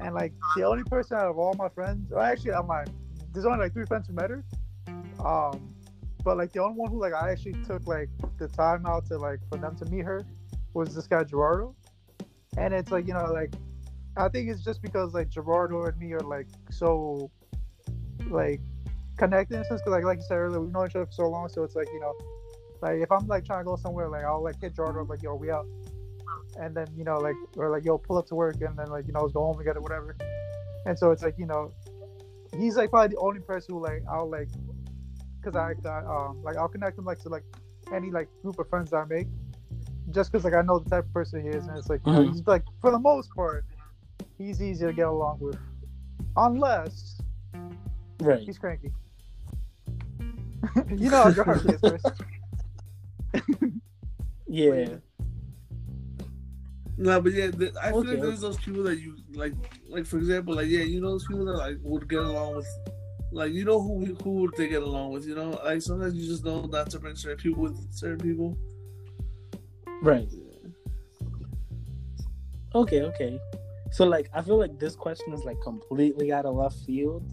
and 0.00 0.14
like 0.14 0.32
the 0.56 0.64
only 0.64 0.84
person 0.84 1.16
out 1.16 1.28
of 1.28 1.38
all 1.38 1.54
my 1.54 1.68
friends, 1.68 2.12
or 2.12 2.20
actually, 2.20 2.52
I'm 2.52 2.66
like, 2.66 2.88
there's 3.32 3.46
only 3.46 3.58
like 3.58 3.72
three 3.72 3.86
friends 3.86 4.06
who 4.06 4.14
met 4.14 4.30
her, 4.30 4.44
um, 5.24 5.74
but 6.24 6.36
like 6.36 6.52
the 6.52 6.62
only 6.62 6.76
one 6.76 6.90
who 6.90 7.00
like 7.00 7.14
I 7.14 7.30
actually 7.30 7.54
took 7.64 7.86
like 7.86 8.08
the 8.38 8.48
time 8.48 8.86
out 8.86 9.06
to 9.06 9.18
like 9.18 9.40
for 9.50 9.58
them 9.58 9.76
to 9.76 9.84
meet 9.86 10.04
her 10.04 10.24
was 10.74 10.94
this 10.94 11.06
guy 11.06 11.24
Gerardo. 11.24 11.74
and 12.56 12.74
it's 12.74 12.90
like 12.90 13.06
you 13.06 13.14
know 13.14 13.24
like 13.32 13.52
I 14.16 14.28
think 14.28 14.50
it's 14.50 14.62
just 14.62 14.82
because 14.82 15.14
like 15.14 15.28
Gerardo 15.28 15.84
and 15.84 15.96
me 15.98 16.12
are 16.12 16.20
like 16.20 16.46
so 16.70 17.30
like 18.28 18.60
connected 19.16 19.54
in 19.56 19.60
a 19.60 19.64
sense 19.64 19.80
because 19.80 19.92
like 19.92 20.04
like 20.04 20.18
you 20.18 20.24
said 20.24 20.36
earlier 20.36 20.60
we've 20.60 20.72
known 20.72 20.86
each 20.86 20.96
other 20.96 21.06
for 21.06 21.12
so 21.12 21.28
long 21.28 21.48
so 21.48 21.62
it's 21.62 21.76
like 21.76 21.88
you 21.92 22.00
know 22.00 22.14
like 22.82 23.00
if 23.00 23.12
I'm 23.12 23.26
like 23.26 23.44
trying 23.44 23.60
to 23.60 23.64
go 23.64 23.76
somewhere 23.76 24.08
like 24.08 24.24
I'll 24.24 24.42
like 24.42 24.60
hit 24.60 24.74
Gerardo 24.74 25.04
like 25.04 25.22
yo 25.22 25.34
we 25.34 25.50
out. 25.50 25.66
And 26.58 26.74
then 26.74 26.86
you 26.96 27.04
know 27.04 27.18
like 27.18 27.36
or 27.56 27.70
like 27.70 27.84
yo 27.84 27.98
pull 27.98 28.18
up 28.18 28.26
to 28.28 28.34
work 28.34 28.56
and 28.60 28.76
then 28.76 28.86
like 28.86 29.06
you 29.06 29.12
know 29.12 29.20
let's 29.20 29.32
go 29.32 29.40
home 29.40 29.58
together 29.58 29.80
whatever. 29.80 30.16
And 30.86 30.98
so 30.98 31.10
it's 31.10 31.22
like 31.22 31.38
you 31.38 31.46
know 31.46 31.72
he's 32.58 32.76
like 32.76 32.90
probably 32.90 33.14
the 33.14 33.20
only 33.20 33.40
person 33.40 33.74
who 33.74 33.82
like 33.82 34.02
I'll 34.10 34.28
like 34.30 34.48
because 35.40 35.56
I 35.56 35.74
got 35.74 36.04
um 36.06 36.42
like 36.42 36.56
I'll 36.56 36.68
connect 36.68 36.98
him 36.98 37.04
like 37.04 37.18
to 37.20 37.28
like 37.28 37.44
any 37.92 38.10
like 38.10 38.28
group 38.42 38.58
of 38.58 38.68
friends 38.68 38.90
that 38.90 38.96
I 38.98 39.04
make 39.06 39.26
just 40.10 40.30
because 40.32 40.44
like 40.44 40.54
I 40.54 40.62
know 40.62 40.78
the 40.78 40.90
type 40.90 41.04
of 41.06 41.12
person 41.12 41.42
he 41.42 41.48
is 41.48 41.66
and 41.66 41.76
it's 41.78 41.88
like 41.88 42.00
you 42.06 42.12
know, 42.12 42.20
Mhm. 42.20 42.32
he's 42.32 42.46
like 42.46 42.64
for 42.80 42.90
the 42.90 42.98
most 42.98 43.30
part 43.34 43.64
he's 44.38 44.60
easy 44.62 44.84
to 44.86 44.92
get 44.92 45.06
along 45.06 45.38
with 45.40 45.58
unless 46.36 47.20
Right. 48.20 48.40
he's 48.40 48.58
cranky 48.58 48.92
you 50.90 51.10
know 51.10 51.22
how 51.22 51.30
Gerardo 51.30 51.72
is 51.72 51.80
Chris. 51.80 52.02
Yeah. 54.52 54.96
No, 56.98 57.20
but 57.20 57.32
yeah, 57.32 57.50
th- 57.52 57.72
I 57.80 57.92
feel 57.92 58.04
like 58.04 58.20
there's 58.20 58.40
those 58.40 58.58
people 58.58 58.82
that 58.82 58.98
you 58.98 59.16
like, 59.40 59.54
like 59.88 60.06
for 60.06 60.18
example, 60.18 60.54
like 60.54 60.68
yeah, 60.68 60.82
you 60.82 61.00
know 61.00 61.12
those 61.12 61.26
people 61.26 61.46
that 61.46 61.56
like 61.56 61.78
would 61.82 62.08
get 62.08 62.20
along 62.20 62.56
with, 62.56 62.68
like 63.32 63.52
you 63.52 63.64
know 63.64 63.80
who 63.80 64.14
who 64.22 64.30
would 64.42 64.54
they 64.56 64.68
get 64.68 64.82
along 64.82 65.12
with, 65.12 65.26
you 65.26 65.34
know? 65.34 65.58
Like 65.64 65.82
sometimes 65.82 66.14
you 66.14 66.26
just 66.26 66.44
know 66.44 66.66
not 66.66 66.90
to 66.90 66.98
bring 66.98 67.16
certain 67.16 67.38
people 67.38 67.62
with 67.62 67.92
certain 67.92 68.18
people. 68.18 68.56
Right. 70.02 70.28
Okay, 72.74 73.02
okay. 73.02 73.40
So 73.90 74.04
like 74.04 74.30
I 74.34 74.42
feel 74.42 74.58
like 74.58 74.78
this 74.78 74.94
question 74.94 75.32
is 75.32 75.44
like 75.44 75.60
completely 75.62 76.32
out 76.32 76.44
of 76.44 76.54
left 76.54 76.76
field. 76.86 77.24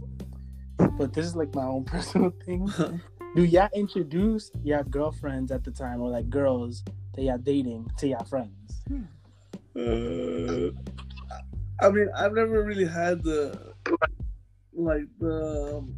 But 0.98 1.13
this 1.13 1.26
is 1.26 1.36
like 1.36 1.54
my 1.54 1.65
own 1.65 1.84
personal 1.93 2.34
thing. 2.46 2.72
Do 3.36 3.43
y'all 3.43 3.70
introduce 3.76 4.50
your 4.63 4.84
girlfriends 4.84 5.52
at 5.52 5.63
the 5.63 5.72
time 5.72 6.02
or 6.02 6.10
like 6.10 6.30
girls 6.30 6.84
that 7.13 7.22
y'all 7.22 7.38
dating 7.38 7.91
to 7.98 8.08
your 8.08 8.24
friends? 8.24 8.82
Uh, 9.76 10.72
I 11.82 11.90
mean, 11.90 12.10
I've 12.16 12.34
never 12.34 12.63
really 12.63 12.86
had 12.86 13.24
the 13.24 13.74
like 14.74 15.06
the 15.20 15.78
um, 15.78 15.96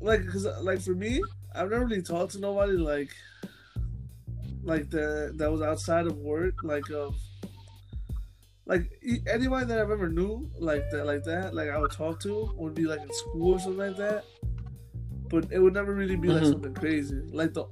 like 0.00 0.24
because 0.24 0.46
like 0.62 0.80
for 0.80 0.94
me, 0.94 1.22
I've 1.54 1.70
never 1.70 1.86
really 1.86 2.02
talked 2.02 2.32
to 2.32 2.40
nobody 2.40 2.72
like 2.72 3.10
like 4.62 4.90
the 4.90 5.32
that 5.36 5.50
was 5.50 5.62
outside 5.62 6.06
of 6.06 6.16
work, 6.18 6.54
like 6.62 6.90
of 6.90 7.14
like 8.66 8.90
anybody 9.26 9.66
that 9.66 9.78
I've 9.78 9.90
ever 9.90 10.08
knew 10.08 10.48
like 10.58 10.90
that, 10.90 11.04
like 11.06 11.24
that, 11.24 11.54
like 11.54 11.70
I 11.70 11.78
would 11.78 11.90
talk 11.92 12.20
to 12.20 12.52
would 12.56 12.74
be 12.74 12.84
like 12.84 13.00
in 13.02 13.12
school 13.12 13.54
or 13.54 13.58
something 13.58 13.78
like 13.78 13.96
that. 13.96 14.24
But 15.28 15.50
it 15.52 15.58
would 15.60 15.74
never 15.74 15.94
really 15.94 16.16
be 16.16 16.28
like 16.28 16.42
Mhm. 16.42 16.50
something 16.52 16.74
crazy. 16.74 17.20
Like 17.32 17.54
the 17.54 17.64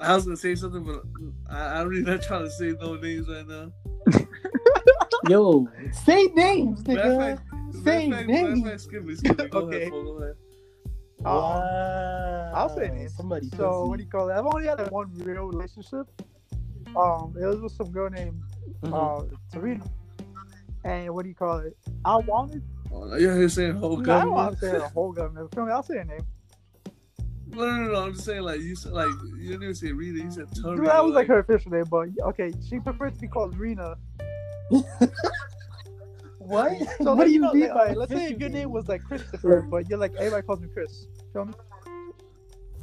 I 0.00 0.14
was 0.14 0.24
gonna 0.24 0.36
say 0.36 0.54
something, 0.54 0.84
but 0.84 1.02
I, 1.48 1.80
I'm 1.80 1.88
really 1.88 2.02
not 2.02 2.22
trying 2.22 2.44
to 2.44 2.50
say 2.50 2.72
no 2.80 2.96
names 2.96 3.28
right 3.28 3.46
now. 3.46 3.72
Yo, 5.28 5.68
say 5.92 6.26
names, 6.34 6.86
Matter 6.86 7.00
of 7.00 7.06
nigga. 7.06 7.36
fact- 7.36 7.42
Say 7.84 8.10
fact- 8.10 8.26
names. 8.28 8.62
fact, 8.68 8.80
Skip 8.80 9.04
me, 9.04 9.14
skip 9.16 9.38
me. 9.38 9.46
Go 9.48 9.58
Okay. 9.60 9.76
ahead, 9.82 9.90
Paul, 9.92 10.18
go. 10.18 10.34
Wow. 11.20 12.52
I'll 12.54 12.68
say 12.76 12.88
names. 12.88 13.14
Somebody. 13.16 13.48
So 13.50 13.56
pussy. 13.56 13.88
what 13.88 13.96
do 13.98 14.02
you 14.04 14.08
call 14.10 14.28
it? 14.30 14.34
I've 14.34 14.46
only 14.46 14.66
had 14.66 14.90
one 14.90 15.10
real 15.16 15.44
relationship. 15.46 16.06
Um, 16.96 17.34
it 17.40 17.44
was 17.44 17.60
with 17.60 17.72
some 17.72 17.90
girl 17.90 18.08
named 18.10 18.40
Mhm. 18.82 18.92
uh 19.32 19.36
Serena. 19.52 19.84
And 20.84 21.12
what 21.12 21.22
do 21.24 21.28
you 21.28 21.34
call 21.34 21.58
it? 21.58 21.76
I 22.04 22.16
wanted. 22.18 22.62
Oh, 22.92 23.16
you're 23.16 23.36
here 23.36 23.48
saying 23.48 23.74
whole 23.74 24.00
I 24.02 24.20
don't 24.22 24.30
want 24.32 24.58
government. 24.58 24.60
to 24.60 24.66
say 24.66 24.78
the 24.78 24.88
whole 24.94 25.12
government. 25.12 25.54
Feel 25.54 25.66
me? 25.66 25.72
I'll 25.72 25.82
say 25.82 25.98
her 25.98 26.04
name. 26.04 26.20
No, 27.48 27.64
no, 27.66 27.76
no, 27.84 27.92
no. 27.92 28.02
I'm 28.04 28.12
just 28.12 28.24
saying, 28.24 28.42
like 28.42 28.60
you 28.60 28.76
said, 28.76 28.92
like 28.92 29.08
you 29.38 29.48
didn't 29.48 29.62
even 29.62 29.74
say 29.74 29.92
Rita. 29.92 30.18
You 30.22 30.30
said 30.30 30.46
Tony. 30.54 30.76
Dude, 30.76 30.86
that 30.86 31.04
was 31.04 31.14
like 31.14 31.26
her 31.28 31.38
official 31.40 31.72
name, 31.72 31.84
but 31.90 32.08
okay, 32.28 32.52
she 32.68 32.78
prefers 32.78 33.14
to 33.14 33.18
be 33.20 33.28
called 33.28 33.56
Rena. 33.58 33.96
What? 36.38 36.72
So 37.02 37.14
what 37.14 37.24
do 37.24 37.30
you 37.32 37.40
know, 37.40 37.52
mean 37.52 37.68
by 37.68 37.74
alright, 37.74 37.96
let's 37.96 38.12
say 38.12 38.18
official 38.26 38.40
your 38.40 38.48
name 38.48 38.58
name? 38.58 38.70
was 38.72 38.88
like 38.88 39.02
Christopher, 39.04 39.62
but 39.62 39.88
you're 39.88 39.98
like 39.98 40.14
everybody 40.16 40.46
calls 40.46 40.60
me 40.60 40.68
Chris. 40.72 41.06
Feel 41.32 41.46
me? 41.46 41.54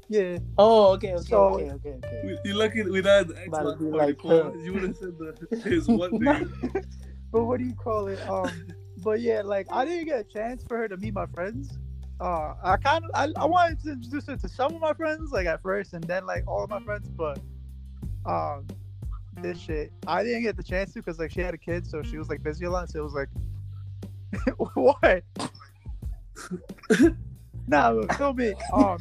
Yeah. 0.10 0.38
Oh, 0.58 0.94
okay, 0.94 1.14
okay, 1.14 1.24
So- 1.30 1.56
okay, 1.56 1.72
okay, 1.72 1.90
okay. 2.04 2.38
You're 2.44 2.56
lucky 2.56 2.84
we 2.84 3.02
not 3.02 3.28
the 3.30 3.38
X 3.38 3.48
About 3.48 3.62
to 3.62 3.68
Lock 3.70 3.80
be 3.80 3.86
party. 3.92 4.06
like 4.08 4.18
Paul. 4.18 4.58
You 4.64 4.74
would 4.74 4.84
have 4.84 4.98
said 4.98 5.18
the 5.18 5.58
his 5.70 5.88
what 5.88 6.12
name? 6.14 6.54
but 7.32 7.44
what 7.46 7.60
do 7.60 7.66
you 7.66 7.74
call 7.76 8.08
it? 8.08 8.20
Um, 8.30 8.52
but 8.98 9.22
yeah, 9.22 9.42
like 9.44 9.68
I 9.72 9.86
didn't 9.86 10.06
get 10.06 10.20
a 10.20 10.24
chance 10.24 10.64
for 10.68 10.78
her 10.78 10.88
to 10.88 10.98
meet 10.98 11.14
my 11.14 11.26
friends. 11.28 11.78
Uh, 12.20 12.54
I 12.64 12.78
kind 12.78 13.04
of 13.06 13.12
I, 13.16 13.30
I 13.42 13.46
wanted 13.46 13.80
to 13.84 13.92
introduce 13.94 14.28
her 14.28 14.38
to 14.38 14.48
some 14.50 14.76
of 14.76 14.82
my 14.82 14.94
friends 14.94 15.32
like 15.32 15.48
at 15.48 15.62
first, 15.62 15.94
and 15.94 16.04
then 16.04 16.26
like 16.26 16.44
all 16.48 16.64
of 16.64 16.70
my 16.70 16.82
friends, 16.82 17.10
but 17.10 17.40
um, 18.26 18.68
this 19.42 19.58
shit 19.60 19.92
I 20.08 20.24
didn't 20.24 20.44
get 20.44 20.58
the 20.58 20.64
chance 20.64 20.94
to 20.94 21.00
because 21.00 21.20
like 21.20 21.32
she 21.32 21.42
had 21.42 21.54
a 21.54 21.58
kid, 21.58 21.86
so 21.86 22.02
she 22.02 22.18
was 22.18 22.30
like 22.30 22.44
busy 22.44 22.66
a 22.66 22.72
lot. 22.72 22.90
So 22.90 23.00
it 23.00 23.04
was 23.04 23.14
like, 23.14 23.30
what? 24.76 25.24
nah, 27.68 28.02
feel 28.14 28.34
me. 28.34 28.54
Um, 28.74 28.98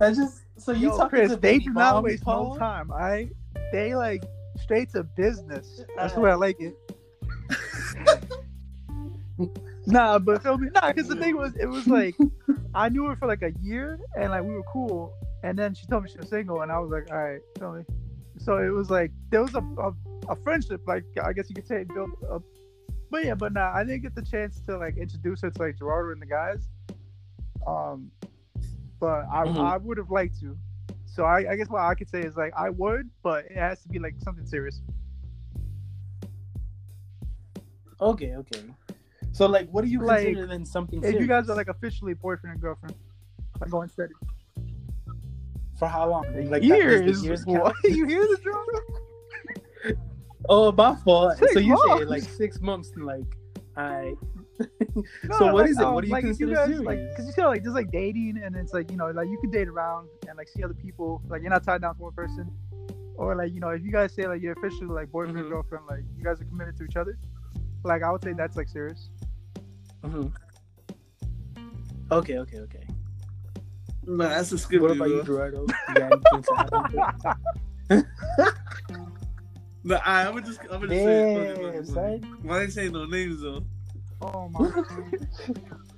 I 0.00 0.10
just 0.10 0.42
so 0.58 0.72
you 0.72 0.88
yo, 0.88 0.96
talking 0.96 1.08
Chris, 1.08 1.30
to 1.32 1.36
they 1.36 1.58
do 1.58 1.72
not 1.72 2.02
waste 2.02 2.22
Paul? 2.22 2.54
no 2.54 2.58
time. 2.58 2.92
I 2.92 3.30
they 3.72 3.94
like 3.94 4.24
straight 4.60 4.90
to 4.90 5.04
business. 5.04 5.82
That's 5.96 6.14
the 6.14 6.20
way 6.20 6.30
I 6.30 6.34
like 6.34 6.56
it. 6.60 6.76
nah, 9.86 10.18
but 10.18 10.42
feel 10.42 10.58
me? 10.58 10.68
Nah, 10.74 10.92
because 10.92 11.08
the 11.08 11.16
thing 11.16 11.36
was, 11.36 11.54
it 11.56 11.66
was 11.66 11.86
like 11.86 12.14
I 12.74 12.90
knew 12.90 13.06
her 13.06 13.16
for 13.16 13.26
like 13.26 13.42
a 13.42 13.52
year, 13.62 13.98
and 14.18 14.30
like 14.30 14.42
we 14.42 14.52
were 14.52 14.62
cool, 14.64 15.14
and 15.42 15.58
then 15.58 15.74
she 15.74 15.86
told 15.86 16.04
me 16.04 16.10
she 16.10 16.18
was 16.18 16.28
single, 16.28 16.60
and 16.60 16.70
I 16.70 16.78
was 16.78 16.90
like, 16.90 17.10
all 17.10 17.18
right, 17.18 17.40
feel 17.58 17.72
me? 17.72 17.84
So 18.38 18.58
it 18.58 18.70
was 18.70 18.90
like 18.90 19.12
there 19.30 19.42
was 19.42 19.54
a 19.54 19.60
a, 19.78 19.92
a 20.28 20.36
friendship, 20.36 20.82
like 20.86 21.04
I 21.22 21.32
guess 21.32 21.48
you 21.48 21.54
could 21.54 21.66
say, 21.66 21.84
built 21.84 22.10
up. 22.30 22.42
But 23.10 23.24
yeah, 23.24 23.34
but 23.34 23.52
nah, 23.52 23.72
I 23.74 23.84
didn't 23.84 24.02
get 24.02 24.14
the 24.14 24.22
chance 24.22 24.60
to 24.66 24.76
like 24.78 24.96
introduce 24.96 25.40
her 25.42 25.50
to 25.50 25.62
like 25.62 25.78
Gerardo 25.78 26.12
and 26.12 26.20
the 26.20 26.26
guys. 26.26 26.68
Um, 27.66 28.10
but 29.00 29.26
I 29.32 29.44
Mhm. 29.44 29.58
I 29.58 29.76
would 29.76 29.98
have 29.98 30.10
liked 30.10 30.38
to. 30.40 30.56
So 31.06 31.24
I, 31.24 31.52
I 31.52 31.56
guess 31.56 31.68
what 31.68 31.80
I 31.80 31.94
could 31.94 32.10
say 32.10 32.22
is 32.22 32.36
like 32.36 32.52
I 32.56 32.70
would, 32.70 33.08
but 33.22 33.46
it 33.46 33.56
has 33.56 33.82
to 33.82 33.88
be 33.88 33.98
like 33.98 34.14
something 34.18 34.44
serious. 34.46 34.80
Okay, 38.00 38.34
okay. 38.36 38.60
So 39.32 39.46
like, 39.46 39.68
what 39.70 39.84
do 39.84 39.90
you 39.90 40.02
Like, 40.02 40.24
consider 40.24 40.46
then 40.46 40.64
something? 40.64 41.02
If 41.02 41.14
you 41.14 41.26
guys 41.26 41.48
are 41.48 41.56
like 41.56 41.68
officially 41.68 42.14
boyfriend 42.14 42.54
and 42.54 42.60
girlfriend, 42.60 42.94
like 43.60 43.70
going 43.70 43.88
steady. 43.88 44.14
For 45.78 45.88
how 45.88 46.08
long? 46.08 46.24
Like 46.50 46.62
years. 46.62 47.06
does 47.06 47.24
years 47.24 47.44
what? 47.46 47.74
You 47.84 48.06
hear 48.06 48.22
the 48.22 48.38
drum? 48.42 48.66
Oh, 50.48 50.70
my 50.70 50.94
fault. 50.96 51.36
Six 51.38 51.54
so 51.54 51.58
you 51.58 51.76
say 51.76 52.04
like 52.04 52.22
six 52.22 52.60
months, 52.60 52.92
and 52.94 53.04
like, 53.04 53.24
I. 53.76 54.14
No, 55.24 55.38
so 55.38 55.46
what 55.52 55.62
like, 55.62 55.70
is 55.70 55.78
it? 55.78 55.84
um, 55.84 55.94
what 55.94 56.02
do 56.02 56.06
you 56.06 56.12
like, 56.14 56.24
consider 56.24 56.54
guys, 56.54 56.66
serious? 56.66 56.82
Like, 56.84 57.16
cause 57.16 57.26
you 57.26 57.32
feel 57.32 57.46
like 57.48 57.62
just 57.62 57.74
like 57.74 57.90
dating, 57.90 58.40
and 58.42 58.54
it's 58.56 58.72
like 58.72 58.90
you 58.90 58.96
know, 58.96 59.10
like 59.10 59.28
you 59.28 59.38
can 59.40 59.50
date 59.50 59.68
around 59.68 60.08
and 60.28 60.38
like 60.38 60.48
see 60.48 60.62
other 60.62 60.72
people. 60.74 61.20
Like 61.28 61.42
you're 61.42 61.50
not 61.50 61.64
tied 61.64 61.82
down 61.82 61.96
to 61.96 62.02
one 62.02 62.12
person, 62.12 62.50
or 63.16 63.34
like 63.34 63.52
you 63.52 63.60
know, 63.60 63.70
if 63.70 63.82
you 63.82 63.90
guys 63.92 64.14
say 64.14 64.26
like 64.26 64.40
you're 64.40 64.52
officially 64.52 64.86
like 64.86 65.10
boyfriend 65.10 65.36
Mhm. 65.36 65.40
and 65.40 65.50
girlfriend, 65.50 65.84
like 65.90 66.04
you 66.16 66.24
guys 66.24 66.40
are 66.40 66.44
committed 66.44 66.76
to 66.78 66.84
each 66.84 66.96
other. 66.96 67.18
Like 67.84 68.02
I 68.02 68.10
would 68.12 68.22
say 68.22 68.32
that's 68.32 68.56
like 68.56 68.68
serious. 68.68 69.10
Mhm. 70.04 70.32
Okay, 72.12 72.38
okay, 72.38 72.58
okay. 72.60 72.85
Nah, 74.06 74.28
that's 74.28 74.52
a 74.52 74.58
skip. 74.58 74.80
What 74.82 74.90
me, 74.92 74.96
about 74.96 75.08
you, 75.10 75.22
bro. 75.22 75.24
Gerardo? 75.24 75.66
You 75.88 75.94
got 75.94 76.12
anything 76.12 76.42
to 76.42 76.54
add 76.60 76.72
on 76.72 76.90
to 77.88 78.06
Nah, 79.84 80.00
I, 80.04 80.26
I'm 80.26 80.34
gonna 80.34 80.46
just, 80.46 80.60
I'm 80.70 80.82
it? 80.84 80.88
gonna 80.88 80.88
say. 80.88 81.34
fuck 81.34 81.46
it, 81.46 81.62
fuck 81.62 81.72
Damn, 81.74 81.82
it, 81.82 81.86
son. 81.86 82.38
Why 82.42 82.62
ain't 82.62 82.72
saying 82.72 82.92
no 82.92 83.04
names 83.06 83.40
though? 83.40 83.62
oh 84.22 84.48
my. 84.48 84.70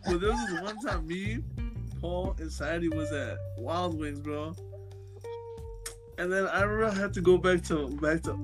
But 0.06 0.20
there 0.20 0.30
was 0.30 0.40
this 0.48 0.60
one 0.62 0.78
time 0.80 1.06
me, 1.06 1.38
Paul, 2.00 2.34
and 2.38 2.50
Sadie 2.50 2.88
was 2.88 3.12
at 3.12 3.36
Wild 3.58 3.98
Wings, 3.98 4.20
bro. 4.20 4.54
And 6.18 6.32
then 6.32 6.46
I 6.48 6.62
remember 6.62 6.86
I 6.86 6.94
had 7.00 7.12
to 7.14 7.20
go 7.20 7.36
back 7.38 7.62
to 7.64 7.88
back 8.00 8.22
to 8.22 8.38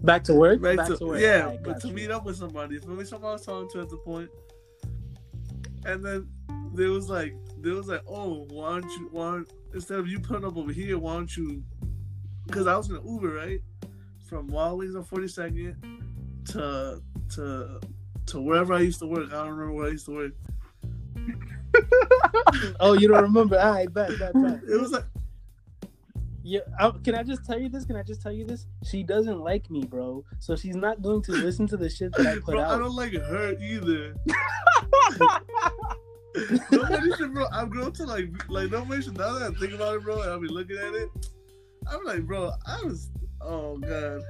Back 0.00 0.24
to 0.24 0.34
work. 0.34 0.60
back, 0.62 0.76
Back 0.76 0.86
to, 0.88 0.96
to 0.98 1.06
work. 1.06 1.20
yeah, 1.20 1.56
but 1.64 1.72
got 1.74 1.80
to 1.82 1.92
meet 1.92 2.10
up 2.10 2.24
with 2.24 2.36
somebody. 2.36 2.78
For 2.78 2.90
me, 2.90 3.04
somebody 3.04 3.30
I 3.30 3.32
was 3.32 3.46
talking 3.46 3.68
to 3.70 3.80
at 3.80 3.88
the 3.90 3.96
point. 3.96 4.30
And 5.86 6.04
then 6.04 6.28
there 6.74 6.90
was 6.90 7.08
like 7.08 7.34
there 7.58 7.74
was 7.74 7.88
like, 7.88 8.02
oh, 8.08 8.46
why 8.50 8.80
don't 8.80 8.90
you 8.92 9.08
why 9.10 9.30
don't, 9.32 9.52
instead 9.74 9.98
of 9.98 10.08
you 10.08 10.20
putting 10.20 10.44
up 10.44 10.56
over 10.56 10.72
here, 10.72 10.98
why 10.98 11.14
don't 11.14 11.34
you 11.36 11.62
because 12.46 12.66
I 12.66 12.76
was 12.76 12.88
in 12.90 12.96
an 12.96 13.06
Uber, 13.06 13.32
right? 13.32 13.60
From 14.28 14.48
Wally's 14.48 14.94
on 14.96 15.04
42nd 15.04 15.76
to 16.52 17.02
to 17.34 17.80
to 18.26 18.40
wherever 18.40 18.74
I 18.74 18.80
used 18.80 18.98
to 19.00 19.06
work. 19.06 19.28
I 19.28 19.44
don't 19.44 19.50
remember 19.50 19.72
where 19.72 19.86
I 19.86 19.90
used 19.90 20.06
to 20.06 20.12
work. 20.12 20.32
Oh, 22.80 22.94
you 22.94 23.08
don't 23.08 23.22
remember? 23.22 23.58
All 23.58 23.72
right, 23.72 23.92
bet, 23.92 24.18
bet, 24.18 24.32
bet. 24.32 24.60
It 24.66 24.80
was 24.80 24.92
like 24.92 25.04
Yeah, 26.42 26.60
I, 26.78 26.90
can 27.04 27.14
I 27.14 27.22
just 27.22 27.44
tell 27.44 27.58
you 27.58 27.68
this? 27.68 27.84
Can 27.84 27.96
I 27.96 28.02
just 28.02 28.22
tell 28.22 28.32
you 28.32 28.46
this? 28.46 28.66
She 28.84 29.02
doesn't 29.02 29.40
like 29.40 29.70
me, 29.70 29.84
bro. 29.84 30.24
So 30.38 30.56
she's 30.56 30.76
not 30.76 31.02
going 31.02 31.20
to 31.22 31.32
listen 31.32 31.66
to 31.68 31.76
the 31.76 31.90
shit 31.90 32.12
that 32.12 32.26
I 32.26 32.34
put 32.36 32.54
bro, 32.54 32.62
I 32.62 32.78
don't 32.78 32.94
like 32.94 33.12
her 33.12 33.56
either. 33.60 34.14
nobody 36.70 37.10
should, 37.16 37.34
bro. 37.34 37.46
I'm 37.52 37.68
grown 37.68 37.92
to 37.92 38.04
like, 38.04 38.28
like 38.48 38.70
nobody 38.70 39.02
should. 39.02 39.16
Now 39.18 39.38
that 39.38 39.52
I 39.52 39.54
think 39.58 39.72
about 39.72 39.96
it, 39.96 40.02
bro, 40.02 40.20
and 40.22 40.30
I'll 40.30 40.40
be 40.40 40.48
looking 40.48 40.76
at 40.76 40.94
it. 40.94 41.08
I'm 41.90 42.04
like, 42.04 42.26
bro, 42.26 42.52
I 42.66 42.82
was. 42.82 43.10
Oh 43.40 43.78
god. 43.78 44.22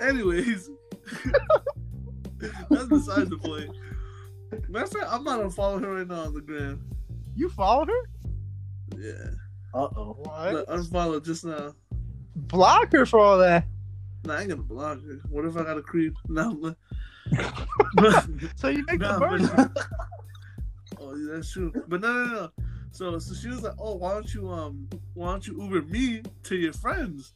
Anyways, 0.00 0.70
that's 2.70 2.86
besides 2.86 3.30
the 3.30 3.38
point. 3.38 3.70
Matter 4.68 4.84
of 4.84 4.92
fact, 4.92 5.06
I'm 5.08 5.24
not 5.24 5.40
unfollowing 5.40 5.82
her 5.82 5.94
right 5.94 6.06
now 6.06 6.22
on 6.22 6.34
the 6.34 6.40
gram. 6.40 6.84
You 7.36 7.48
follow 7.48 7.86
her? 7.86 8.10
Yeah, 8.98 9.30
Uh 9.74 9.88
oh. 9.96 10.16
What? 10.18 10.68
Unfollow 10.68 11.24
just 11.24 11.44
now. 11.44 11.74
Block 12.34 12.92
her 12.92 13.06
for 13.06 13.20
all 13.20 13.38
that. 13.38 13.66
Nah, 14.24 14.34
I 14.34 14.40
ain't 14.40 14.50
gonna 14.50 14.62
block 14.62 15.02
her. 15.02 15.20
What 15.28 15.44
if 15.44 15.56
I 15.56 15.62
got 15.62 15.78
a 15.78 15.82
creep? 15.82 16.14
No, 16.28 16.74
So 18.56 18.68
you 18.68 18.84
make 18.86 19.00
the 19.00 19.16
but- 19.18 19.86
oh, 21.00 21.14
yeah, 21.16 21.34
that's 21.34 21.52
true. 21.52 21.72
But 21.88 22.00
no, 22.00 22.12
no, 22.12 22.32
no. 22.32 22.50
So, 22.90 23.18
so 23.18 23.34
she 23.34 23.48
was 23.48 23.62
like, 23.62 23.72
"Oh, 23.78 23.94
why 23.96 24.12
don't 24.12 24.32
you 24.34 24.48
um, 24.50 24.88
why 25.14 25.30
don't 25.30 25.46
you 25.46 25.60
Uber 25.62 25.82
me 25.82 26.22
to 26.44 26.56
your 26.56 26.74
friends, 26.74 27.32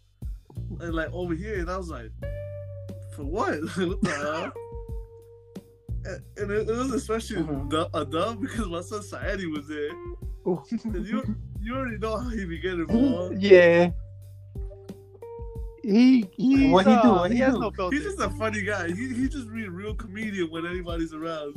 and 0.80 0.94
like 0.94 1.11
over 1.12 1.34
here?" 1.34 1.61
And 1.61 1.70
I 1.70 1.76
was 1.78 1.88
like, 1.88 2.11
"For 3.14 3.24
what? 3.24 3.55
what 3.76 4.01
the 4.03 4.11
hell?" 4.11 4.53
And, 6.05 6.22
and 6.36 6.51
it, 6.51 6.68
it 6.68 6.76
was 6.76 6.92
especially 6.92 7.42
du- 7.68 7.88
a 7.94 8.05
dub 8.05 8.40
because 8.40 8.66
my 8.68 8.82
son 8.82 9.01
Saedi 9.01 9.51
was 9.51 9.66
there. 9.66 9.90
And 10.84 11.07
you 11.07 11.34
you 11.61 11.74
already 11.74 11.99
know 11.99 12.18
how 12.18 12.28
he 12.28 12.44
be 12.44 12.59
getting 12.59 12.80
involved. 12.80 13.40
yeah. 13.42 13.90
He 15.89 16.28
he 16.37 16.68
What 16.70 16.84
he 16.84 16.93
do? 16.95 16.99
uh, 16.99 17.18
What 17.20 17.30
he 17.30 17.37
he 17.37 17.43
has 17.43 17.55
do? 17.55 17.61
no 17.61 17.70
filter. 17.70 17.95
He's 17.95 18.05
just 18.05 18.18
a 18.18 18.28
funny 18.30 18.62
guy. 18.62 18.89
He 18.89 19.14
he 19.14 19.28
just 19.28 19.53
be 19.55 19.64
a 19.66 19.70
real 19.70 19.95
comedian 19.95 20.51
when 20.51 20.66
anybody's 20.66 21.14
around. 21.14 21.55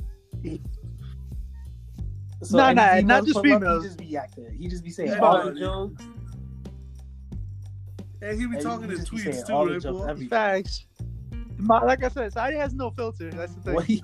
So 2.44 2.58
Nah, 2.58 2.74
nah, 2.74 2.96
he 2.98 3.02
not 3.02 3.26
just 3.26 3.42
pull 3.42 3.54
up. 3.54 3.82
He 3.82 3.88
just 3.88 3.98
be 3.98 4.16
acting. 4.16 4.56
He 4.56 4.68
just 4.68 4.84
be 4.84 4.92
saying 4.92 5.10
Yeah. 5.14 5.20
all 5.20 5.44
the 5.44 5.60
jokes. 5.60 6.04
And 8.22 8.40
he 8.40 8.46
be 8.46 8.54
and 8.58 8.62
talking 8.62 8.90
he 8.90 8.96
in 8.98 9.02
tweets 9.02 9.48
too, 9.48 9.54
all 9.54 9.68
right, 9.68 9.82
boy? 9.82 10.06
every- 10.06 10.28
Facts. 10.28 10.86
My, 11.58 11.82
like 11.84 12.04
I 12.04 12.10
said, 12.10 12.32
Saudi 12.32 12.56
has 12.58 12.74
no 12.76 12.92
filter. 12.92 13.32
That's 13.32 13.54
the 13.56 13.62
thing. 13.62 13.74
What 13.74 13.86
he? 13.86 14.04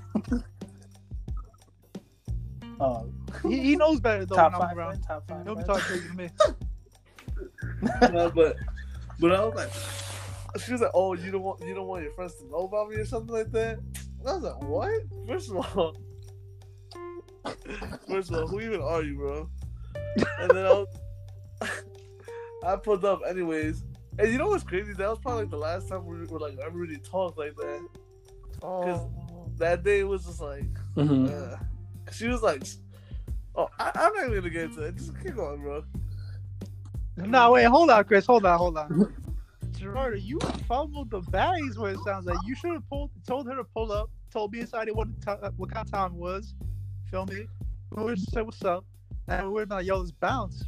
Oh, 2.80 3.08
He, 3.48 3.60
he 3.60 3.76
knows 3.76 4.00
better 4.00 4.26
though 4.26 4.36
top 4.36 4.54
when 4.54 4.62
I'm 4.62 4.68
five, 4.70 4.78
around. 4.78 4.88
friend, 4.90 5.04
top 5.08 5.28
five. 5.30 5.46
He'll 5.46 5.56
be 5.56 5.64
talking 5.64 6.02
to 6.02 6.14
me. 6.16 6.30
No, 8.12 8.30
but 8.32 8.58
but 9.20 9.32
I 9.34 9.46
was 9.46 9.56
like, 9.56 9.70
she 10.58 10.72
was 10.72 10.82
like, 10.82 10.91
"Oh, 10.93 11.14
you 11.14 11.32
don't 11.32 11.41
want 11.43 11.62
you 11.66 11.74
don't 11.74 11.88
want 11.88 12.03
your 12.03 12.12
friends 12.14 12.36
to 12.36 12.45
know 12.49 12.60
about 12.68 12.89
me 12.89 12.95
or 12.97 13.06
something 13.06 13.34
like 13.34 13.51
that." 13.51 13.78
And 14.20 14.28
I 14.30 14.34
was 14.34 14.43
like, 14.43 14.64
"What?" 14.64 15.01
First 15.28 15.51
of 15.51 15.58
all, 15.58 15.95
first 18.08 18.32
of 18.32 18.36
all, 18.38 18.47
who 18.47 18.62
even 18.62 18.82
are 18.82 19.01
you, 19.03 19.16
bro? 19.16 19.49
And 20.39 20.51
then 20.51 20.66
I, 20.66 20.70
was, 20.72 20.88
I 22.66 22.76
pulled 22.78 23.06
up 23.06 23.22
anyways. 23.28 23.84
And 24.18 24.32
you 24.32 24.38
know 24.38 24.47
what's 24.47 24.64
crazy? 24.64 24.93
That 24.93 25.10
was 25.10 25.20
probably 25.20 25.41
like 25.41 25.51
the 25.51 25.58
last 25.58 25.89
time 25.89 26.06
we 26.06 26.26
were 26.26 26.39
like 26.39 26.58
ever 26.66 26.78
really 26.78 26.97
talked 26.97 27.38
like 27.38 27.56
that. 27.58 27.88
Oh. 28.64 29.12
That 29.58 29.84
day 29.84 30.03
was 30.03 30.26
just 30.26 30.41
like, 30.41 30.66
Mhm. 30.95 31.30
uh, 31.30 31.58
she 32.12 32.28
was 32.28 32.41
like, 32.41 32.64
"Oh, 33.56 33.68
I, 33.80 33.91
I'm 33.95 34.14
not 34.14 34.24
even 34.28 34.36
gonna 34.39 34.49
get 34.49 34.64
into 34.64 34.82
it. 34.84 34.95
Just 34.95 35.14
keep 35.22 35.36
going, 35.36 35.62
bro." 35.62 35.84
No, 37.18 37.51
wait, 37.51 37.66
hold 37.66 37.89
on, 37.89 38.03
Chris. 38.03 38.26
Hold 38.26 38.45
on, 38.45 38.58
hold 38.58 38.78
on. 38.78 39.14
Gerardo, 39.78 40.18
you 40.18 40.40
fumbled 40.68 41.10
the 41.10 41.22
bag 41.22 41.64
is 41.70 41.78
what 41.78 41.92
it 41.92 42.00
sounds 42.06 42.26
like. 42.26 42.38
You 42.46 42.56
should 42.56 42.74
have 42.74 42.90
pulled, 42.90 43.12
told 43.28 43.48
her 43.48 43.56
to 43.56 43.64
pull 43.64 43.92
up, 43.92 44.10
told 44.32 44.54
me 44.54 44.62
inside 44.62 44.90
what 44.92 45.08
t- 45.22 45.32
what 45.58 45.72
kind 45.72 45.86
of 45.86 45.92
time 45.92 46.14
it 46.14 46.18
was. 46.18 46.54
Feel 47.10 47.26
me? 47.26 47.48
We 47.92 48.04
would 48.04 48.18
have 48.18 48.20
said 48.20 48.46
what's 48.46 48.64
up, 48.64 48.86
and 49.28 49.48
we 49.48 49.54
would 49.54 49.60
have 49.62 49.70
been 49.70 49.78
like, 49.78 49.88
"Yo, 49.88 49.98
let's 49.98 50.12
bounce." 50.12 50.64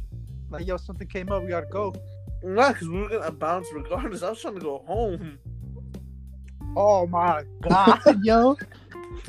Like, 0.50 0.66
yo, 0.66 0.76
something 0.76 1.06
came 1.06 1.30
up, 1.30 1.42
we 1.42 1.48
gotta 1.50 1.66
go. 1.66 1.94
Nah, 2.42 2.72
because 2.72 2.88
we 2.88 3.00
were 3.00 3.08
gonna 3.08 3.30
bounce 3.30 3.66
regardless. 3.72 4.22
I 4.22 4.30
was 4.30 4.40
trying 4.40 4.54
to 4.54 4.60
go 4.60 4.84
home. 4.86 5.38
Oh 6.76 7.06
my 7.06 7.44
god, 7.62 8.00
yo, 8.22 8.56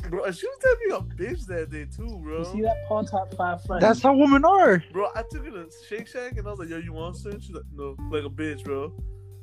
Bro, 0.10 0.32
she 0.32 0.48
was 0.48 0.58
telling 0.62 0.80
me 0.88 0.96
a 0.96 1.16
bitch 1.16 1.46
that 1.48 1.70
day 1.70 1.86
too, 1.86 2.18
bro. 2.20 2.40
You 2.40 2.44
bro. 2.44 2.54
see 2.54 2.62
that 2.62 2.86
Paul 2.88 3.06
top 3.06 3.34
five 3.36 3.64
friend? 3.64 3.82
that's 3.82 4.02
how 4.02 4.16
women 4.16 4.46
are. 4.46 4.84
Bro, 4.92 5.10
I 5.16 5.24
took 5.30 5.46
her 5.46 5.52
to 5.52 5.70
Shake 5.88 6.08
Shack 6.08 6.38
and 6.38 6.48
I 6.48 6.52
was 6.52 6.60
like, 6.60 6.70
yo, 6.70 6.78
you 6.78 6.94
want 6.94 7.18
some? 7.18 7.40
She's 7.40 7.52
like, 7.52 7.64
no, 7.74 7.96
like 8.12 8.24
a 8.24 8.30
bitch, 8.30 8.64
bro. 8.64 8.94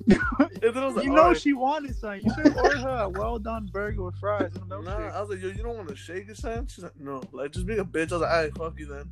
and 0.09 0.61
then 0.62 0.78
I 0.78 0.86
was 0.86 0.94
like, 0.94 1.04
You 1.04 1.12
know 1.12 1.22
"Alright." 1.22 1.40
she 1.40 1.52
wanted 1.52 1.96
something. 1.96 2.22
You 2.24 2.32
should 2.34 2.57
ordered 2.57 2.78
her 2.78 3.02
a 3.02 3.09
well 3.09 3.38
done 3.38 3.68
burger 3.72 4.04
with 4.04 4.14
fries 4.16 4.52
and 4.54 4.72
a 4.72 4.80
Nah. 4.82 5.09
I 5.09 5.20
was 5.20 5.30
like, 5.30 5.42
yo, 5.42 5.48
you 5.48 5.62
don't 5.62 5.76
want 5.76 5.88
to 5.88 5.96
shake 5.96 6.30
or 6.30 6.34
something? 6.34 6.68
She's 6.68 6.84
like, 6.84 6.98
no, 6.98 7.22
like 7.32 7.50
just 7.52 7.66
being 7.66 7.80
a 7.80 7.84
bitch. 7.84 8.12
I 8.12 8.16
was 8.16 8.22
like, 8.22 8.30
alright, 8.30 8.57
fuck 8.57 8.78
you 8.78 8.86
then. 8.86 9.11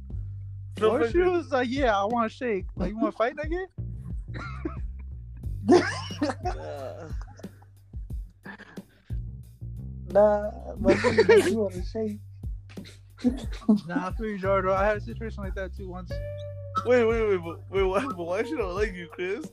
Feel 0.76 0.90
Or 0.90 1.10
she 1.10 1.18
was 1.18 1.52
like, 1.52 1.68
"Yeah, 1.70 1.96
I 1.96 2.04
want 2.04 2.30
to 2.30 2.36
shake. 2.36 2.66
Like, 2.74 2.90
you 2.90 2.98
want 2.98 3.12
to 3.12 3.16
fight, 3.16 3.36
nigga?" 3.36 3.66
Nah. 10.12 10.50
nah, 10.50 10.50
but 10.76 11.02
you 11.46 11.58
want 11.58 11.74
to 11.74 11.82
shake. 11.82 12.18
Nah, 13.86 14.08
I 14.08 14.12
feel 14.12 14.26
you, 14.26 14.38
Gerardo. 14.38 14.72
I 14.74 14.84
had 14.84 14.96
a 14.96 15.00
situation 15.00 15.42
like 15.42 15.54
that 15.54 15.74
too 15.76 15.88
once. 15.88 16.12
Wait, 16.84 17.04
wait, 17.04 17.28
wait, 17.28 17.40
but, 17.42 17.60
wait, 17.70 17.82
why, 17.82 18.04
but 18.06 18.18
why 18.18 18.42
she 18.42 18.56
don't 18.56 18.74
like 18.74 18.94
you, 18.94 19.08
Chris? 19.08 19.46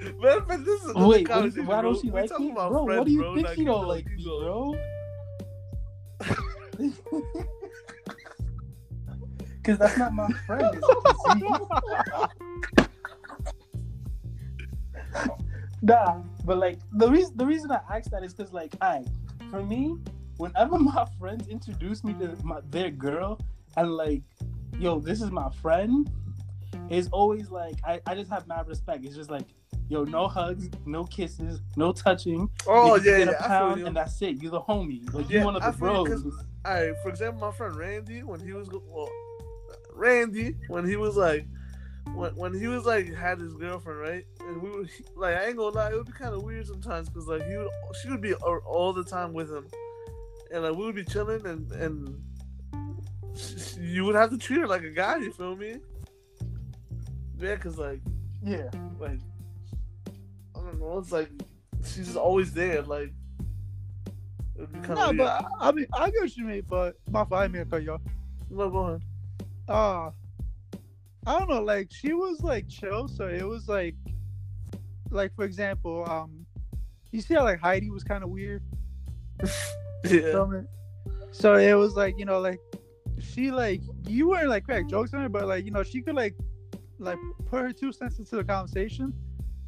Matter 0.00 0.38
of 0.38 0.64
this 0.64 0.82
is 0.82 0.86
oh, 0.88 0.90
another 0.90 1.08
Wait, 1.08 1.26
conversation, 1.26 1.66
why 1.66 1.82
don't 1.82 2.00
she 2.00 2.10
We're 2.10 2.22
like 2.22 2.40
me, 2.40 2.52
bro? 2.52 2.84
friends, 2.84 2.98
what 2.98 3.06
do 3.06 3.12
you 3.12 3.20
bro, 3.20 3.34
think 3.34 3.48
she 3.48 3.64
don't 3.64 3.86
like 3.86 4.06
me, 4.06 4.24
bro? 4.24 4.74
Because 9.56 9.78
that's 9.78 9.98
not 9.98 10.14
my 10.14 10.28
friend. 10.46 10.64
as 10.64 10.82
you 10.88 10.96
can 11.04 11.14
see. 11.16 11.54
Nah, 15.82 16.22
but 16.44 16.58
like 16.58 16.78
the 16.92 17.08
reason 17.08 17.36
the 17.36 17.46
reason 17.46 17.70
I 17.70 17.80
asked 17.90 18.10
that 18.10 18.22
is 18.22 18.34
because 18.34 18.52
like 18.52 18.74
I, 18.80 19.04
for 19.50 19.62
me, 19.62 19.96
whenever 20.36 20.78
my 20.92 21.06
friends 21.18 21.48
introduce 21.48 22.04
me 22.04 22.14
to 22.14 22.36
my 22.44 22.60
their 22.70 22.90
girl 22.90 23.38
and 23.76 23.92
like, 23.96 24.22
yo, 24.78 24.98
this 25.00 25.22
is 25.22 25.30
my 25.30 25.50
friend, 25.62 26.10
it's 26.90 27.08
always 27.08 27.50
like 27.50 27.76
I, 27.84 28.00
I 28.06 28.14
just 28.14 28.30
have 28.30 28.46
mad 28.46 28.68
respect. 28.68 29.04
It's 29.04 29.16
just 29.16 29.30
like, 29.30 29.46
yo, 29.90 30.04
no 30.04 30.24
mm-hmm. 30.28 30.38
hugs, 30.38 30.70
no 30.86 31.04
kisses, 31.04 31.60
no 31.76 31.92
touching. 31.92 32.48
Oh 32.66 32.96
You 32.96 33.02
yeah, 33.10 33.18
get 33.18 33.28
yeah, 33.28 33.34
a 33.34 33.44
I 33.44 33.48
pound 33.48 33.82
and 33.86 33.96
that's 33.96 34.22
it. 34.22 34.40
You're 34.40 34.52
the 34.52 34.60
homie. 34.60 35.12
Like 35.12 35.28
Yeah, 35.28 35.40
you 35.40 35.44
one 35.44 35.56
of 35.56 35.62
the 35.62 35.68
'cause- 35.70 35.76
bros. 36.22 36.34
Alright, 36.66 36.94
for 37.02 37.08
example, 37.08 37.40
my 37.48 37.52
friend 37.56 37.74
Randy, 37.76 38.22
when 38.22 38.38
he 38.40 38.52
was 38.52 38.68
well, 38.70 39.08
Randy, 39.94 40.56
when 40.68 40.86
he 40.86 40.96
was 40.96 41.16
like, 41.16 41.46
when 42.14 42.34
when 42.36 42.52
he 42.58 42.66
was 42.66 42.84
like 42.84 43.12
had 43.14 43.38
his 43.40 43.54
girlfriend, 43.54 44.00
right? 44.00 44.24
And 44.40 44.62
we 44.62 44.70
were 44.70 44.84
like, 45.16 45.36
I 45.36 45.46
ain't 45.46 45.56
gonna 45.56 45.74
lie, 45.74 45.90
it 45.90 45.96
would 45.96 46.06
be 46.06 46.12
kind 46.12 46.34
of 46.34 46.42
weird 46.42 46.66
sometimes 46.66 47.08
because 47.08 47.26
like 47.26 47.46
he 47.46 47.56
would, 47.56 47.68
she 48.02 48.08
would 48.10 48.20
be 48.20 48.34
all, 48.34 48.58
all 48.66 48.92
the 48.92 49.04
time 49.04 49.32
with 49.32 49.50
him, 49.50 49.66
and 50.52 50.62
like 50.64 50.74
we 50.76 50.84
would 50.84 50.94
be 50.94 51.04
chilling, 51.04 51.44
and 51.46 51.70
and 51.72 52.22
you 53.78 54.04
would 54.04 54.14
have 54.14 54.30
to 54.30 54.38
treat 54.38 54.60
her 54.60 54.66
like 54.66 54.82
a 54.82 54.90
guy. 54.90 55.16
You 55.16 55.32
feel 55.32 55.56
me? 55.56 55.76
Yeah, 57.38 57.56
cause 57.56 57.78
like 57.78 58.00
Yeah. 58.44 58.70
like 58.98 59.18
I 59.18 59.29
don't 60.70 60.80
know, 60.80 60.98
it's 60.98 61.12
like 61.12 61.30
she's 61.84 62.06
just 62.06 62.16
always 62.16 62.52
there. 62.52 62.82
Like 62.82 63.12
it 64.56 64.60
would 64.60 64.72
be 64.72 64.80
kind 64.80 64.98
of 64.98 65.16
but 65.16 65.44
I, 65.60 65.68
I 65.68 65.72
mean, 65.72 65.86
I 65.92 66.10
get 66.10 66.20
what 66.20 66.36
you 66.36 66.44
mean, 66.44 66.62
but 66.68 66.96
my 67.10 67.26
I 67.32 67.48
mean 67.48 67.64
cut 67.66 67.88
off. 67.88 68.00
no, 68.50 68.70
go 68.70 68.78
ahead. 68.78 69.02
Uh, 69.68 70.10
I 71.26 71.38
don't 71.38 71.48
know. 71.48 71.62
Like 71.62 71.88
she 71.90 72.12
was 72.12 72.40
like 72.40 72.68
chill, 72.68 73.08
so 73.08 73.26
it 73.26 73.46
was 73.46 73.68
like, 73.68 73.94
like 75.10 75.34
for 75.34 75.44
example, 75.44 76.08
um, 76.08 76.46
you 77.12 77.20
see 77.20 77.34
how 77.34 77.44
like 77.44 77.60
Heidi 77.60 77.90
was 77.90 78.04
kind 78.04 78.24
of 78.24 78.30
weird. 78.30 78.62
Yeah. 80.02 80.62
So 81.30 81.56
it 81.56 81.74
was 81.74 81.94
like 81.94 82.18
you 82.18 82.24
know 82.24 82.40
like 82.40 82.58
she 83.20 83.50
like 83.50 83.82
you 84.06 84.30
weren't 84.30 84.48
like 84.48 84.64
crack 84.64 84.88
jokes 84.88 85.12
on 85.12 85.20
her, 85.20 85.28
but 85.28 85.46
like 85.46 85.64
you 85.64 85.70
know 85.70 85.82
she 85.82 86.00
could 86.00 86.14
like 86.14 86.34
like 86.98 87.18
put 87.46 87.60
her 87.60 87.72
two 87.72 87.92
cents 87.92 88.18
into 88.18 88.36
the 88.36 88.44
conversation, 88.44 89.12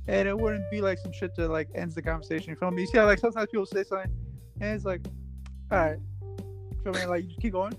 and 0.08 0.28
it 0.28 0.38
wouldn't 0.38 0.70
be 0.70 0.80
like 0.80 0.98
some 0.98 1.12
shit 1.12 1.34
that 1.36 1.48
like 1.48 1.68
ends 1.74 1.94
the 1.94 2.02
conversation. 2.02 2.50
You 2.50 2.56
feel 2.56 2.70
me? 2.70 2.82
You 2.82 2.88
see 2.88 2.98
how 2.98 3.06
like 3.06 3.18
sometimes 3.18 3.48
people 3.50 3.66
say 3.66 3.84
something, 3.84 4.10
and 4.60 4.74
it's 4.74 4.84
like, 4.84 5.00
all 5.70 5.78
right, 5.78 5.98
feel 6.82 6.92
me? 6.92 7.06
Like 7.06 7.24
you 7.28 7.36
keep 7.40 7.52
going. 7.52 7.74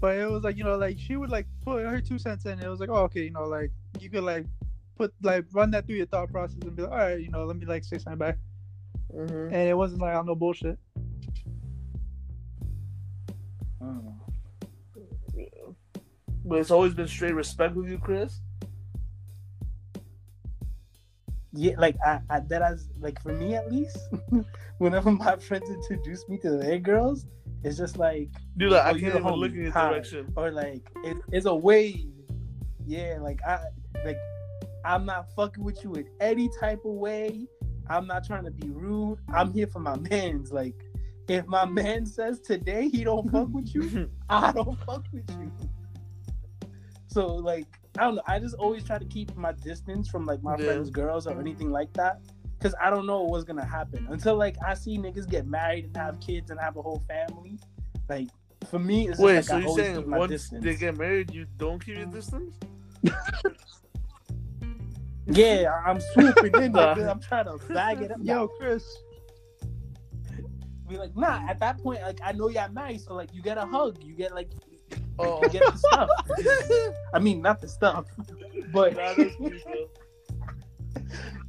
But 0.00 0.18
it 0.18 0.28
was 0.28 0.42
like 0.42 0.56
you 0.56 0.64
know 0.64 0.76
like 0.76 0.98
she 0.98 1.16
would 1.16 1.30
like 1.30 1.46
put 1.64 1.84
her 1.84 2.00
two 2.00 2.18
cents 2.18 2.44
in. 2.44 2.52
And 2.52 2.64
it 2.64 2.68
was 2.68 2.80
like 2.80 2.90
oh 2.90 3.04
okay 3.04 3.22
you 3.22 3.30
know 3.30 3.44
like 3.44 3.70
you 4.00 4.10
could 4.10 4.24
like 4.24 4.46
put 4.96 5.14
like 5.22 5.44
run 5.52 5.70
that 5.70 5.86
through 5.86 5.96
your 5.96 6.06
thought 6.06 6.30
process 6.30 6.58
and 6.62 6.74
be 6.74 6.82
like 6.82 6.90
all 6.90 6.98
right 6.98 7.20
you 7.20 7.30
know 7.30 7.44
let 7.44 7.56
me 7.56 7.66
like 7.66 7.84
say 7.84 7.98
something 7.98 8.18
back. 8.18 8.38
Mm-hmm. 9.14 9.54
And 9.54 9.68
it 9.68 9.76
wasn't 9.76 10.00
like 10.00 10.16
on 10.16 10.26
no 10.26 10.34
bullshit. 10.34 10.78
But 16.44 16.58
it's 16.58 16.70
always 16.70 16.92
been 16.94 17.08
straight 17.08 17.34
respect 17.34 17.76
with 17.76 17.88
you, 17.88 17.98
Chris. 17.98 18.40
Yeah, 21.54 21.74
like 21.78 21.96
I, 22.04 22.20
I 22.30 22.40
that 22.40 22.62
as 22.62 22.88
like 23.00 23.20
for 23.22 23.32
me 23.32 23.54
at 23.54 23.70
least, 23.70 23.98
whenever 24.78 25.10
my 25.10 25.36
friends 25.36 25.68
introduce 25.68 26.26
me 26.28 26.38
to 26.38 26.52
their 26.52 26.78
girls, 26.78 27.26
it's 27.62 27.76
just 27.76 27.98
like 27.98 28.30
Dude, 28.56 28.72
like, 28.72 28.82
Oh, 28.84 28.88
I 28.88 28.92
can't 28.92 29.14
even 29.16 29.32
look 29.34 29.52
in 29.52 29.62
your 29.62 29.70
direction. 29.70 30.32
or 30.36 30.50
like 30.50 30.82
it, 31.04 31.16
it's 31.30 31.46
a 31.46 31.54
wave. 31.54 32.06
Yeah, 32.86 33.18
like 33.20 33.40
I 33.46 33.64
like 34.04 34.16
I'm 34.84 35.04
not 35.04 35.30
fucking 35.36 35.62
with 35.62 35.84
you 35.84 35.92
in 35.94 36.08
any 36.20 36.48
type 36.58 36.80
of 36.84 36.92
way. 36.92 37.46
I'm 37.88 38.06
not 38.06 38.24
trying 38.24 38.44
to 38.44 38.50
be 38.50 38.70
rude. 38.70 39.18
I'm 39.32 39.52
here 39.52 39.66
for 39.66 39.80
my 39.80 39.96
man's. 39.96 40.52
Like 40.52 40.74
if 41.28 41.46
my 41.46 41.64
man 41.66 42.06
says 42.06 42.40
today 42.40 42.88
he 42.88 43.04
don't 43.04 43.30
fuck 43.30 43.48
with 43.52 43.74
you, 43.74 44.10
I 44.30 44.52
don't 44.52 44.78
fuck 44.86 45.04
with 45.12 45.28
you. 45.38 45.52
So 47.08 47.26
like 47.26 47.66
I 47.98 48.04
don't 48.04 48.14
know. 48.16 48.22
I 48.26 48.38
just 48.38 48.54
always 48.56 48.84
try 48.84 48.98
to 48.98 49.04
keep 49.04 49.34
my 49.36 49.52
distance 49.52 50.08
from 50.08 50.24
like 50.26 50.42
my 50.42 50.56
Yeah. 50.58 50.64
friends' 50.64 50.90
girls 50.90 51.26
or 51.26 51.38
anything 51.38 51.70
like 51.70 51.92
that. 51.94 52.20
Cause 52.60 52.74
I 52.80 52.90
don't 52.90 53.06
know 53.06 53.22
what's 53.24 53.44
gonna 53.44 53.64
happen 53.64 54.06
until 54.08 54.36
like 54.36 54.56
I 54.64 54.74
see 54.74 54.96
niggas 54.96 55.28
get 55.28 55.46
married 55.46 55.86
and 55.86 55.96
have 55.96 56.20
kids 56.20 56.50
and 56.50 56.60
have 56.60 56.76
a 56.76 56.82
whole 56.82 57.02
family. 57.08 57.58
Like 58.08 58.28
for 58.68 58.78
me, 58.78 59.08
it's 59.08 59.18
just, 59.18 59.20
Wait, 59.20 59.34
like, 59.36 59.44
so 59.44 59.54
I 59.56 59.58
you're 59.58 59.68
always 59.68 59.84
saying 59.84 60.10
once 60.10 60.30
distance. 60.30 60.64
they 60.64 60.76
get 60.76 60.96
married, 60.96 61.32
you 61.34 61.46
don't 61.56 61.84
keep 61.84 61.96
your 61.96 62.06
distance? 62.06 62.54
Yeah, 65.26 65.70
I'm 65.86 66.00
swooping 66.00 66.54
in. 66.60 66.72
Nah. 66.72 66.92
Like, 66.94 67.06
I'm 67.08 67.20
trying 67.28 67.44
to 67.46 67.56
bag 67.72 68.02
it 68.02 68.10
up. 68.10 68.18
Yo, 68.22 68.48
Chris. 68.48 68.84
be 70.88 70.98
like, 70.98 71.16
nah. 71.16 71.48
At 71.48 71.60
that 71.60 71.78
point, 71.80 72.02
like 72.02 72.18
I 72.24 72.32
know 72.32 72.48
y'all 72.48 72.70
married, 72.72 73.00
so 73.00 73.14
like 73.14 73.32
you 73.32 73.40
get 73.40 73.56
a 73.56 73.64
hug, 73.64 74.02
you 74.02 74.14
get 74.14 74.34
like 74.34 74.50
Oh, 75.18 75.40
oh, 75.42 75.48
get 75.48 75.62
the 75.62 75.78
stuff. 75.78 76.08
I 77.14 77.18
mean, 77.18 77.42
not 77.42 77.60
the 77.60 77.68
stuff, 77.68 78.06
but 78.72 78.94
Nah, 78.96 79.14
that's 79.14 79.36
cute, 79.36 79.62
though. 79.64 79.88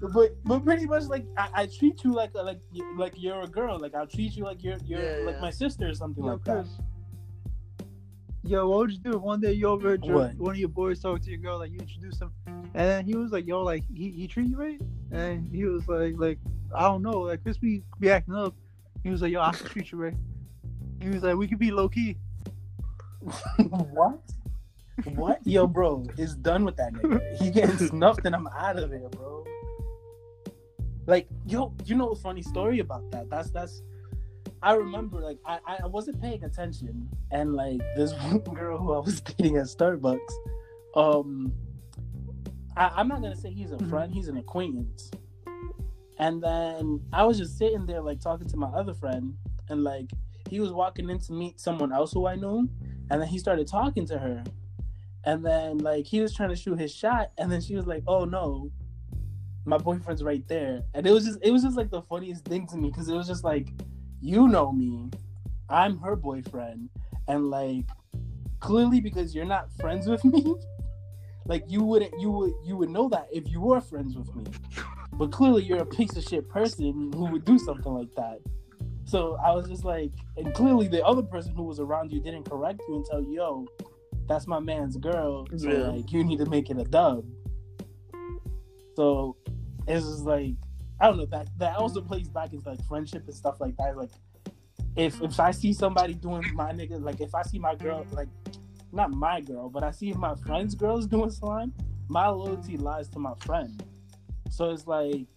but 0.13 0.35
but 0.43 0.63
pretty 0.63 0.85
much 0.85 1.03
like 1.03 1.25
I, 1.37 1.49
I 1.53 1.65
treat 1.67 2.03
you 2.03 2.13
like 2.13 2.31
a, 2.35 2.41
like 2.43 2.59
you- 2.71 2.97
like 2.97 3.13
you're 3.17 3.41
a 3.41 3.47
girl. 3.47 3.79
Like 3.79 3.95
I'll 3.95 4.07
treat 4.07 4.35
you 4.35 4.43
like 4.43 4.63
you're 4.63 4.77
you're 4.85 5.01
Yeah, 5.01 5.25
like 5.25 5.35
yeah. 5.35 5.41
my 5.41 5.49
sister 5.49 5.87
or 5.89 5.93
something 5.93 6.23
Yo, 6.23 6.33
like 6.33 6.43
that. 6.45 6.65
Yo, 8.45 8.67
what 8.69 8.79
would 8.79 8.91
you 8.91 8.97
do 8.99 9.11
if 9.15 9.21
one 9.21 9.39
day 9.39 9.53
you 9.53 9.67
overheard 9.67 10.03
your, 10.03 10.27
one 10.37 10.51
of 10.55 10.57
your 10.59 10.67
boys 10.67 10.99
talk 10.99 11.21
to 11.21 11.29
your 11.29 11.39
girl, 11.39 11.57
like 11.59 11.71
you 11.71 11.79
introduced 11.79 12.21
him, 12.21 12.31
and 12.45 12.65
then 12.73 13.05
he 13.05 13.15
was 13.15 13.31
like, 13.31 13.47
"Yo, 13.47 13.61
like 13.63 13.83
he, 13.93 14.09
he 14.11 14.27
treat 14.27 14.47
you 14.49 14.57
right?" 14.57 14.81
And 15.11 15.47
he 15.55 15.63
was 15.63 15.87
like, 15.87 16.15
"Like 16.17 16.39
I 16.75 16.81
don't 16.81 17.01
know, 17.01 17.19
like 17.21 17.41
Chris 17.41 17.57
be, 17.57 17.83
be 18.01 18.09
acting 18.11 18.35
up." 18.35 18.53
He 19.01 19.09
was 19.09 19.21
like, 19.21 19.31
"Yo, 19.31 19.39
I 19.39 19.51
can 19.53 19.67
treat 19.67 19.91
you 19.93 19.97
right." 19.97 20.15
He 21.01 21.07
was 21.09 21.23
like, 21.23 21.37
"We 21.37 21.47
could 21.47 21.59
be 21.59 21.71
low 21.71 21.87
key." 21.87 22.17
What? 23.57 24.19
What? 25.05 25.39
Yo, 25.45 25.67
bro, 25.67 26.05
it's 26.17 26.35
done 26.35 26.63
with 26.65 26.77
that 26.77 26.93
nigga. 26.93 27.21
He 27.37 27.49
getting 27.49 27.77
snuffed 27.77 28.25
and 28.25 28.35
I'm 28.35 28.47
out 28.47 28.77
of 28.77 28.89
there, 28.89 29.09
bro. 29.09 29.43
Like, 31.05 31.27
yo, 31.45 31.73
you 31.85 31.95
know 31.95 32.09
a 32.09 32.15
funny 32.15 32.41
story 32.41 32.79
about 32.79 33.09
that? 33.11 33.29
That's 33.29 33.49
that's 33.51 33.81
I 34.61 34.73
remember 34.75 35.19
like 35.19 35.37
I, 35.45 35.59
I 35.83 35.87
wasn't 35.87 36.21
paying 36.21 36.43
attention 36.45 37.09
and 37.31 37.53
like 37.53 37.81
this 37.97 38.13
one 38.21 38.39
girl 38.39 38.77
who 38.77 38.93
I 38.93 38.99
was 38.99 39.19
dating 39.19 39.57
at 39.57 39.65
Starbucks, 39.65 40.19
um 40.95 41.53
I, 42.77 42.89
I'm 42.95 43.07
not 43.09 43.21
gonna 43.21 43.35
say 43.35 43.51
he's 43.51 43.71
a 43.71 43.75
Mhm. 43.77 43.89
friend, 43.89 44.13
he's 44.13 44.29
an 44.29 44.37
acquaintance. 44.37 45.11
And 46.19 46.41
then 46.41 47.01
I 47.11 47.23
was 47.25 47.37
just 47.37 47.57
sitting 47.57 47.85
there 47.85 47.99
like 48.01 48.21
talking 48.21 48.47
to 48.47 48.57
my 48.57 48.67
other 48.67 48.93
friend 48.93 49.35
and 49.69 49.83
like 49.83 50.09
he 50.49 50.59
was 50.61 50.71
walking 50.71 51.09
in 51.09 51.19
to 51.19 51.33
meet 51.33 51.59
someone 51.59 51.91
else 51.91 52.13
who 52.13 52.27
I 52.27 52.35
knew 52.35 52.69
and 53.09 53.21
then 53.21 53.27
he 53.27 53.37
started 53.37 53.67
talking 53.67 54.05
to 54.07 54.17
her. 54.17 54.43
And 55.25 55.45
then 55.45 55.77
like 55.77 56.05
he 56.05 56.19
was 56.19 56.33
trying 56.33 56.49
to 56.49 56.55
shoot 56.55 56.79
his 56.79 56.93
shot. 56.93 57.31
And 57.37 57.51
then 57.51 57.61
she 57.61 57.75
was 57.75 57.87
like 57.87 58.03
oh 58.07 58.25
no. 58.25 58.71
My 59.65 59.77
boyfriend's 59.77 60.23
right 60.23 60.45
there. 60.47 60.83
And 60.93 61.07
it 61.07 61.11
was 61.11 61.25
just 61.25 61.39
it 61.41 61.51
was 61.51 61.63
just 61.63 61.77
like 61.77 61.89
the 61.89 62.01
funniest 62.01 62.45
thing 62.45 62.67
to 62.67 62.77
me 62.77 62.89
because 62.89 63.09
it 63.09 63.15
was 63.15 63.27
just 63.27 63.43
like 63.43 63.69
you 64.21 64.47
know 64.47 64.71
me. 64.71 65.09
I'm 65.69 65.97
her 65.99 66.15
boyfriend. 66.15 66.89
And 67.27 67.49
like 67.49 67.85
clearly 68.59 68.99
because 68.99 69.33
you're 69.33 69.45
not 69.45 69.71
friends 69.73 70.07
with 70.07 70.23
me 70.23 70.55
like 71.45 71.63
you 71.67 71.83
wouldn't 71.83 72.13
you 72.19 72.31
would 72.31 72.53
you 72.63 72.77
would 72.77 72.89
know 72.89 73.09
that 73.09 73.27
if 73.31 73.49
you 73.49 73.61
were 73.61 73.81
friends 73.81 74.15
with 74.15 74.33
me. 74.35 74.43
But 75.13 75.31
clearly 75.31 75.63
you're 75.63 75.81
a 75.81 75.85
piece 75.85 76.15
of 76.17 76.23
shit 76.23 76.49
person 76.49 77.11
who 77.13 77.25
would 77.25 77.45
do 77.45 77.59
something 77.59 77.93
like 77.93 78.13
that 78.15 78.39
so 79.13 79.37
I 79.45 79.51
was 79.51 79.67
just 79.69 79.85
like, 79.85 80.09
and 80.37 80.51
clearly 80.55 80.87
the 80.87 81.05
other 81.05 81.21
person 81.21 81.53
who 81.53 81.61
was 81.61 81.79
around 81.79 82.11
you 82.11 82.19
didn't 82.19 82.49
correct 82.49 82.81
you 82.89 82.95
and 82.95 83.05
tell 83.05 83.21
you, 83.21 83.35
yo, 83.35 83.67
that's 84.27 84.47
my 84.47 84.59
man's 84.59 84.97
girl. 84.97 85.45
So 85.55 85.69
Yeah. 85.69 85.91
like 85.91 86.11
you 86.11 86.23
need 86.23 86.39
to 86.39 86.47
make 86.47 86.71
it 86.71 86.79
a 86.79 86.83
dub. 86.83 87.23
So 88.95 89.35
it's 89.87 90.03
just 90.03 90.23
like 90.25 90.55
I 90.99 91.05
don't 91.07 91.17
know, 91.17 91.27
that 91.27 91.47
that 91.59 91.75
also 91.77 92.01
plays 92.01 92.27
back 92.27 92.53
into 92.53 92.67
like 92.67 92.83
friendship 92.87 93.25
and 93.27 93.35
stuff 93.35 93.61
like 93.61 93.77
that. 93.77 93.95
Like 93.95 94.09
if 94.95 95.21
if 95.21 95.39
I 95.39 95.51
see 95.51 95.73
somebody 95.73 96.15
doing 96.15 96.49
my 96.51 96.71
nigga, 96.71 96.99
like 96.99 97.21
if 97.21 97.35
I 97.35 97.43
see 97.43 97.59
my 97.59 97.75
girl, 97.75 98.07
like 98.13 98.29
not 98.91 99.11
my 99.11 99.41
girl, 99.41 99.69
but 99.69 99.83
I 99.83 99.91
see 99.91 100.11
my 100.13 100.33
friend's 100.47 100.73
girls 100.73 101.05
doing 101.15 101.29
slime, 101.29 101.71
my 102.07 102.29
loyalty 102.29 102.77
lies 102.77 103.09
to 103.09 103.19
my 103.19 103.35
friend. 103.45 103.83
So 104.49 104.71
it's 104.71 104.87
like 104.87 105.27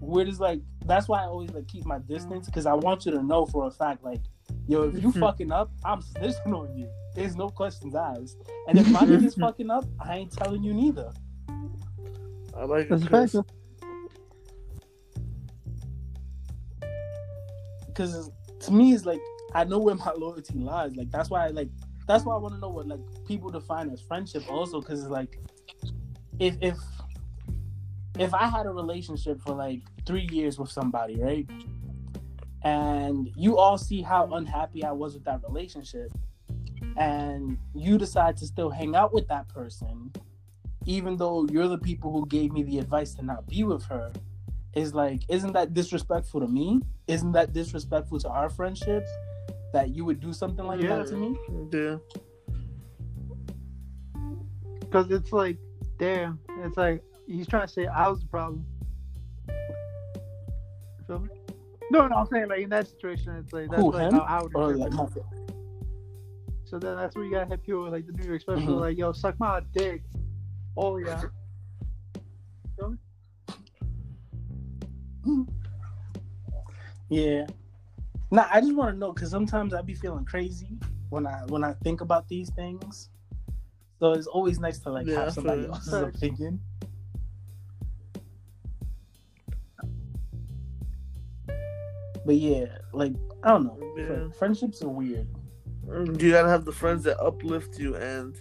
we're 0.00 0.24
just 0.24 0.40
like 0.40 0.62
that's 0.86 1.08
why 1.08 1.22
I 1.22 1.26
always 1.26 1.50
like 1.50 1.68
keep 1.68 1.84
my 1.84 1.98
distance 1.98 2.46
because 2.46 2.66
I 2.66 2.74
want 2.74 3.04
you 3.06 3.12
to 3.12 3.22
know 3.22 3.46
for 3.46 3.66
a 3.66 3.70
fact, 3.70 4.02
like, 4.02 4.20
yo, 4.66 4.84
if 4.84 5.02
you 5.02 5.12
fucking 5.20 5.52
up, 5.52 5.70
I'm 5.84 6.00
snitching 6.02 6.54
on 6.54 6.76
you. 6.76 6.88
There's 7.14 7.36
no 7.36 7.48
questions 7.48 7.94
asked. 7.94 8.38
And 8.68 8.78
if 8.78 8.88
my 8.88 9.00
nigga's 9.00 9.34
fucking 9.40 9.70
up, 9.70 9.84
I 10.00 10.16
ain't 10.16 10.32
telling 10.32 10.62
you 10.62 10.72
neither. 10.72 11.12
I 12.56 12.64
like 12.64 12.86
it, 12.86 12.90
That's 12.90 13.04
a 13.04 13.08
Chris. 13.08 13.36
Because 17.86 18.30
to 18.60 18.72
me, 18.72 18.94
it's 18.94 19.04
like 19.04 19.20
I 19.54 19.64
know 19.64 19.78
where 19.78 19.94
my 19.94 20.12
loyalty 20.12 20.58
lies. 20.58 20.96
Like 20.96 21.10
that's 21.10 21.30
why 21.30 21.46
I 21.46 21.48
like 21.48 21.68
that's 22.06 22.24
why 22.24 22.34
I 22.34 22.38
want 22.38 22.54
to 22.54 22.60
know 22.60 22.68
what 22.68 22.88
like 22.88 23.00
people 23.26 23.50
define 23.50 23.90
as 23.90 24.00
friendship 24.00 24.50
also 24.50 24.80
because 24.80 25.00
it's 25.00 25.10
like 25.10 25.38
if 26.38 26.56
if 26.60 26.76
if 28.18 28.34
I 28.34 28.46
had 28.46 28.66
a 28.66 28.70
relationship 28.70 29.40
for 29.42 29.54
like 29.54 29.80
three 30.06 30.28
years 30.30 30.58
with 30.58 30.70
somebody, 30.70 31.20
right? 31.20 31.48
And 32.62 33.30
you 33.36 33.58
all 33.58 33.78
see 33.78 34.02
how 34.02 34.26
unhappy 34.32 34.84
I 34.84 34.92
was 34.92 35.14
with 35.14 35.24
that 35.24 35.40
relationship, 35.48 36.12
and 36.96 37.58
you 37.74 37.98
decide 37.98 38.36
to 38.38 38.46
still 38.46 38.70
hang 38.70 38.94
out 38.94 39.12
with 39.12 39.26
that 39.28 39.48
person, 39.48 40.12
even 40.84 41.16
though 41.16 41.46
you're 41.50 41.68
the 41.68 41.78
people 41.78 42.12
who 42.12 42.26
gave 42.26 42.52
me 42.52 42.62
the 42.62 42.78
advice 42.78 43.14
to 43.14 43.24
not 43.24 43.46
be 43.48 43.64
with 43.64 43.84
her, 43.84 44.12
is 44.74 44.94
like, 44.94 45.22
isn't 45.28 45.52
that 45.52 45.74
disrespectful 45.74 46.40
to 46.40 46.46
me? 46.46 46.80
Isn't 47.08 47.32
that 47.32 47.52
disrespectful 47.52 48.18
to 48.20 48.28
our 48.28 48.48
friendship? 48.48 49.04
That 49.72 49.90
you 49.90 50.04
would 50.04 50.20
do 50.20 50.32
something 50.32 50.64
like 50.66 50.80
Yeah. 50.80 50.98
that 50.98 51.06
to 51.08 51.16
me? 51.16 51.36
Yeah. 51.72 51.96
Because 54.80 55.10
it's 55.10 55.32
like, 55.32 55.56
damn, 55.98 56.38
it's 56.60 56.76
like 56.76 57.02
he's 57.26 57.46
trying 57.46 57.66
to 57.66 57.72
say 57.72 57.86
I 57.86 58.08
was 58.08 58.20
the 58.20 58.26
problem. 58.26 58.64
Feel 61.06 61.20
me? 61.20 61.28
No, 61.90 62.06
no, 62.06 62.16
I'm 62.16 62.26
saying 62.26 62.48
like 62.48 62.60
in 62.60 62.70
that 62.70 62.88
situation, 62.88 63.34
it's 63.36 63.52
like 63.52 63.70
that's 63.70 63.82
Who, 63.82 63.92
like 63.92 64.04
him? 64.08 64.14
how 64.14 64.20
I 64.28 64.42
would 64.42 64.54
Or 64.54 64.72
interpret 64.72 64.78
like 64.80 65.10
it. 65.10 65.16
my 65.16 65.22
So 66.64 66.78
then 66.78 66.96
that's 66.96 67.14
where 67.14 67.24
you 67.24 67.30
gotta 67.30 67.46
hit 67.46 67.62
people 67.62 67.82
with 67.84 67.92
like 67.92 68.06
the 68.06 68.12
New 68.12 68.28
York 68.28 68.40
special, 68.40 68.62
Mhm. 68.76 68.80
like 68.80 68.96
yo, 68.96 69.12
suck 69.12 69.38
my 69.38 69.60
dick. 69.74 70.02
Oh 70.76 70.96
yeah. 70.96 71.22
Yeah. 77.10 77.46
Nah, 78.30 78.46
I 78.50 78.60
just 78.62 78.74
want 78.74 78.94
to 78.94 78.98
know 78.98 79.12
because 79.12 79.30
sometimes 79.30 79.74
I 79.74 79.82
be 79.82 79.92
feeling 79.94 80.24
crazy 80.24 80.78
when 81.10 81.26
I 81.26 81.42
when 81.48 81.62
I 81.62 81.74
think 81.84 82.00
about 82.00 82.26
these 82.28 82.48
things. 82.50 83.10
So 84.00 84.12
it's 84.12 84.26
always 84.26 84.58
nice 84.58 84.78
to 84.80 84.90
like 84.90 85.06
Yeah, 85.06 85.24
have 85.26 85.34
somebody 85.34 85.66
else's 85.66 85.92
Facts. 85.92 86.16
opinion. 86.16 86.58
But 92.24 92.36
yeah, 92.36 92.66
like 92.92 93.12
I 93.42 93.48
don't 93.50 93.64
know. 93.64 93.94
Yeah. 93.96 94.30
Friendships 94.38 94.82
are 94.82 94.88
weird. 94.88 95.26
You 95.88 96.30
gotta 96.30 96.48
have 96.48 96.64
the 96.64 96.72
friends 96.72 97.02
that 97.04 97.20
uplift 97.20 97.78
you 97.78 97.96
and 97.96 98.36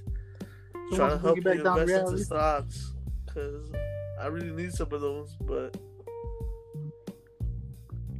So 0.91 0.95
try 0.95 1.09
to 1.09 1.17
help 1.17 1.35
you 1.37 1.41
back 1.41 1.63
down 1.63 1.77
to 1.77 1.81
invest 1.81 2.11
into 2.11 2.23
stocks. 2.23 2.93
Cause 3.33 3.71
I 4.21 4.27
really 4.27 4.51
need 4.51 4.71
some 4.73 4.91
of 4.93 5.01
those, 5.01 5.35
but 5.41 5.75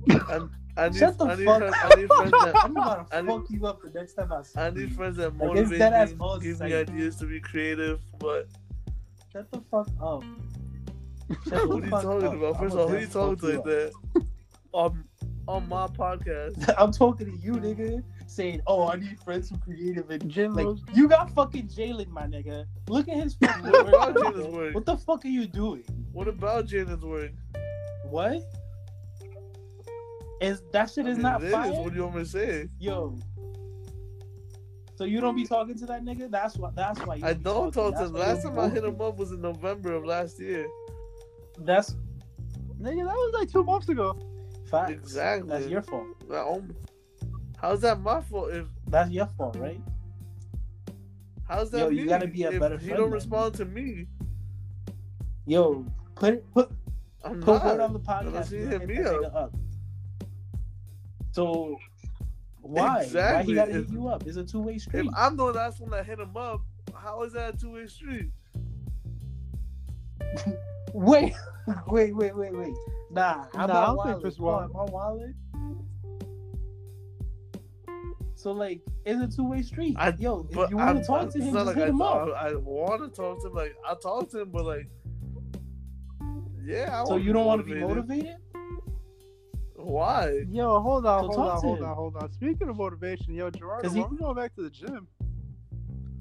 I, 0.10 0.40
I 0.78 0.90
need, 0.90 0.98
Shut 0.98 1.18
the 1.18 1.26
I 1.26 1.36
need, 1.36 1.46
fuck 1.46 1.58
friends, 1.60 1.76
up. 1.76 1.92
I 1.92 1.96
need 2.02 2.08
friends 2.08 2.32
that 2.32 2.56
I'm 2.64 2.72
about 2.72 3.10
to 3.12 3.16
I 3.18 3.22
need- 3.22 3.28
fuck 3.28 3.46
you 3.50 3.66
up 3.68 3.82
the 3.84 3.90
next 3.92 4.14
time 4.14 4.32
I 4.34 4.42
see 4.42 4.60
I 4.60 4.70
you. 4.70 4.74
need 4.74 4.96
friends 4.96 5.18
that 5.18 5.36
motivate 5.36 5.80
dead 5.80 5.94
ass 5.94 6.12
me, 6.12 6.18
all 6.20 6.40
give 6.40 6.60
me 6.60 6.74
ideas 6.74 7.18
to 7.18 7.26
be 7.26 7.40
creative. 7.40 8.00
But 8.20 8.48
Shut 9.32 9.52
the 9.52 9.62
fuck 9.70 9.88
up. 10.02 10.24
Shut 11.48 11.68
what 11.70 11.82
are 11.84 11.86
you 11.86 11.90
talking 11.92 12.28
up. 12.28 12.34
about? 12.34 12.60
First 12.60 12.74
of 12.74 12.80
all, 12.80 12.88
who 12.88 12.96
are 12.96 13.00
you 13.00 13.08
talking 13.08 13.36
to 13.38 13.48
you 13.48 13.54
like 13.58 13.64
that? 13.66 13.92
On 14.74 15.04
on 15.48 15.68
my 15.68 15.88
podcast. 15.88 16.74
I'm 16.78 16.92
talking 16.92 17.32
to 17.32 17.38
you, 17.38 17.54
nigga. 17.54 18.04
saying, 18.28 18.62
"Oh, 18.68 18.88
I 18.88 18.96
need 18.98 19.20
friends 19.20 19.50
who 19.50 19.58
creative 19.58 20.10
and 20.10 20.30
Jim 20.30 20.54
like 20.54 20.66
Rose. 20.66 20.84
you 20.94 21.08
got 21.08 21.30
fucking 21.32 21.68
Jalen, 21.68 22.08
my 22.10 22.24
nigga. 22.24 22.66
Look 22.88 23.08
at 23.10 23.18
his 23.18 23.36
fucking 23.36 23.64
What 23.72 23.88
about 23.88 24.16
Jalen's 24.16 24.48
work? 24.48 24.74
What 24.76 24.86
the 24.86 24.98
fuck 24.98 25.26
are 25.26 25.30
you 25.30 25.48
doing? 25.48 25.84
What 26.14 26.28
about 26.28 26.68
Jalen's 26.68 27.04
work? 27.04 27.32
What? 28.10 28.42
Is 30.42 30.62
that 30.74 30.90
shit 30.90 31.06
I 31.06 31.10
is 31.10 31.18
mean, 31.18 31.24
not 31.24 31.42
it 31.44 31.48
is. 31.48 31.54
fire? 31.54 31.72
What 31.72 31.90
do 31.92 31.96
you 31.96 32.04
want 32.04 32.16
me 32.16 32.24
to 32.24 32.30
say? 32.30 32.70
Yo. 32.80 33.18
So 34.96 35.06
you 35.06 35.20
don't 35.20 35.36
be 35.36 35.46
talking 35.46 35.78
to 35.80 35.86
that 35.88 36.04
nigga? 36.04 36.30
That's 36.30 36.58
why. 36.58 36.70
That's 36.76 37.00
why. 37.06 37.16
You 37.16 37.26
I 37.26 37.34
be 37.34 37.44
don't 37.44 37.72
talk 37.74 37.94
to 37.96 38.00
That's 38.00 38.10
him. 38.12 38.16
Last 38.16 38.44
time 38.44 38.60
I 38.60 38.70
hit 38.70 38.84
him 38.84 38.96
talking. 38.96 39.02
up 39.08 39.18
was 39.18 39.32
in 39.32 39.42
November 39.42 39.94
of 39.94 40.06
last 40.06 40.40
year. 40.40 40.68
That's 41.60 41.96
Nigga, 42.80 43.06
that 43.06 43.14
was 43.16 43.34
like 43.38 43.52
two 43.52 43.64
months 43.64 43.90
ago. 43.90 44.18
Facts. 44.72 44.92
Exactly. 44.94 45.50
That's 45.50 45.68
your 45.68 45.82
fault. 45.82 46.08
Own- 46.32 46.58
um, 46.60 46.76
How's 47.60 47.82
that 47.82 48.00
my 48.00 48.22
fault? 48.22 48.52
If 48.52 48.66
That's 48.88 49.12
your 49.12 49.28
fault, 49.28 49.56
right? 49.58 49.80
how's 51.48 51.70
that 51.72 51.80
Yo, 51.80 51.90
me? 51.90 51.98
you 51.98 52.06
gotta 52.08 52.28
be 52.28 52.44
a 52.44 52.52
if 52.52 52.60
better 52.60 52.78
He 52.78 52.86
friend 52.88 52.98
don't 52.98 53.10
then. 53.10 53.14
respond 53.14 53.54
to 53.56 53.66
me. 53.66 54.08
Yo, 55.46 55.86
put 56.16 56.34
it, 56.36 56.52
put 56.54 56.72
I'm 57.24 57.42
put 57.42 57.64
not. 57.64 57.80
on 57.82 57.94
the 57.94 58.00
podcast. 58.00 58.28
Unless 58.28 58.50
he 58.52 58.58
yo, 58.60 58.68
hit 58.70 58.88
me 58.88 58.98
up. 59.00 59.36
up. 59.36 59.54
So 61.32 61.78
why? 62.62 63.06
Why 63.12 63.44
he 63.44 63.54
gotta 63.56 63.72
If- 63.72 63.86
hit 63.88 63.90
you 63.90 64.08
up? 64.08 64.26
It's 64.26 64.38
a 64.38 64.44
two 64.46 64.62
way 64.62 64.76
If 64.76 64.84
street. 64.84 65.10
I'm 65.16 65.36
the 65.36 65.44
last 65.46 65.82
one 65.82 65.92
that 65.92 66.06
hit 66.06 66.20
him 66.20 66.36
up, 66.38 66.62
how 66.96 67.22
is 67.24 67.34
that 67.34 67.56
a 67.56 67.58
two 67.58 67.72
way 67.74 67.86
street? 67.88 68.32
Wait, 70.94 71.34
wait, 71.88 72.14
wait, 72.16 72.36
wait, 72.36 72.54
wait. 72.54 72.74
Nah, 73.12 73.46
I'm 73.54 73.60
Nah, 73.60 73.64
I 73.64 73.68
not 73.68 73.86
don't 73.86 73.86
think 73.86 73.98
wallet. 73.98 74.22
Chris 74.22 74.36
Come. 74.38 74.64
Am 74.64 74.76
I 74.76 74.84
wallet? 74.92 75.36
So 78.36 78.52
like, 78.52 78.82
it's 79.06 79.22
a 79.22 79.28
two 79.38 79.48
way 79.48 79.62
street. 79.62 79.96
I- 80.00 80.14
Yo, 80.18 80.48
if 80.50 80.70
you 80.70 80.78
want 80.78 80.98
to 81.00 81.04
talk 81.06 81.32
to 81.32 81.40
him, 81.42 81.54
just 81.54 81.66
like 81.68 81.76
hit 81.76 81.86
I, 81.86 81.90
him 81.90 82.02
up. 82.02 82.30
I, 82.36 82.50
I 82.50 82.56
want 82.56 83.02
to 83.04 83.10
talk 83.10 83.40
to 83.42 83.48
him. 83.48 83.54
Like 83.54 83.76
I 83.88 83.94
talk 83.96 84.30
to 84.32 84.42
him, 84.42 84.50
but 84.50 84.66
like, 84.66 84.90
yeah. 86.64 87.02
I 87.02 87.06
So 87.06 87.16
you 87.18 87.32
don't 87.34 87.46
want 87.46 87.60
to 87.66 87.66
be 87.74 87.80
motivated. 87.80 88.10
motivated? 88.10 88.36
Why? 89.76 90.46
Yo, 90.50 90.80
hold 90.82 91.06
on, 91.06 91.22
So 91.24 91.28
hold 91.28 91.48
on, 91.50 91.62
hold 91.62 91.78
him. 91.80 91.86
on, 91.86 91.96
hold 91.96 92.16
on. 92.18 92.32
Speaking 92.34 92.68
of 92.70 92.78
motivation, 92.78 93.34
yo, 93.34 93.50
Gerardo, 93.50 93.84
'Cause 93.84 93.94
he- 93.94 94.02
when 94.02 94.12
we 94.12 94.18
going 94.18 94.36
back 94.36 94.54
to 94.56 94.62
the 94.64 94.70
gym? 94.70 95.08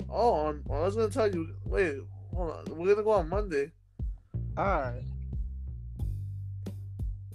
Oh, 0.09 0.47
I'm, 0.47 0.65
I 0.71 0.81
was 0.81 0.97
gonna 0.97 1.09
tell 1.11 1.31
you. 1.33 1.55
Wait, 1.65 1.97
hold 2.35 2.51
on. 2.53 2.65
We're 2.77 2.89
gonna 2.95 3.03
go 3.05 3.11
on 3.13 3.29
Monday. 3.29 3.73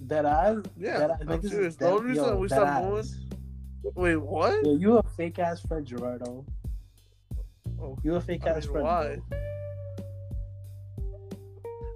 That 0.08 0.26
I, 0.26 0.56
Yeah, 0.78 1.00
that 1.00 1.12
I, 1.12 1.14
I'm 1.22 1.28
niggas 1.28 1.50
serious. 1.50 1.76
The 1.76 1.90
only 1.90 2.12
reason 2.12 2.40
we 2.40 2.48
stopped 2.48 2.84
going- 2.84 3.06
Wait, 3.96 4.16
what? 4.18 4.64
Yo, 4.66 4.76
you 4.76 4.98
a 4.98 5.04
fake 5.04 5.40
ass 5.40 5.62
friend, 5.62 5.86
Gerardo. 5.86 6.46
Oh, 7.82 7.98
You 8.04 8.16
a 8.16 8.22
fake 8.22 8.46
I 8.46 8.50
ass 8.52 8.64
mean, 8.66 8.72
friend. 8.72 8.86
why? 8.86 9.18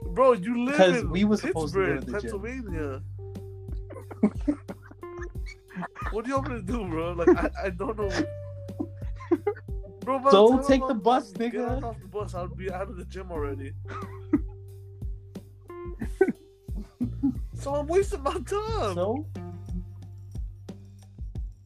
bro. 0.02 0.12
Bro, 0.14 0.32
you 0.34 0.66
live 0.66 0.78
Because 0.78 0.98
in 1.02 1.10
we 1.12 1.24
were 1.24 1.38
supposed 1.38 1.74
to 1.76 1.80
go 1.80 1.86
to 1.86 2.02
Pittsburgh. 2.02 2.22
Pennsylvania. 2.22 3.02
what 6.12 6.26
do 6.26 6.30
you 6.30 6.36
want 6.38 6.50
me 6.50 6.56
to 6.56 6.62
do, 6.62 6.88
bro? 6.88 7.12
Like, 7.14 7.30
I, 7.30 7.50
I 7.66 7.70
don't 7.70 7.98
know. 7.98 8.10
Bro, 10.02 10.30
So 10.32 10.60
take 10.68 10.86
the 10.88 10.94
bus, 10.96 11.32
nigga. 11.34 11.52
get 11.76 11.84
off 11.84 12.00
the 12.02 12.08
bus. 12.08 12.34
I'll 12.34 12.48
be 12.48 12.72
out 12.72 12.90
of 12.90 12.98
the 12.98 13.06
gym 13.06 13.32
already. 13.32 13.74
so 17.56 17.76
I'm 17.76 17.88
wasting 17.88 18.24
my 18.24 18.34
time. 18.34 18.96
So, 18.96 19.26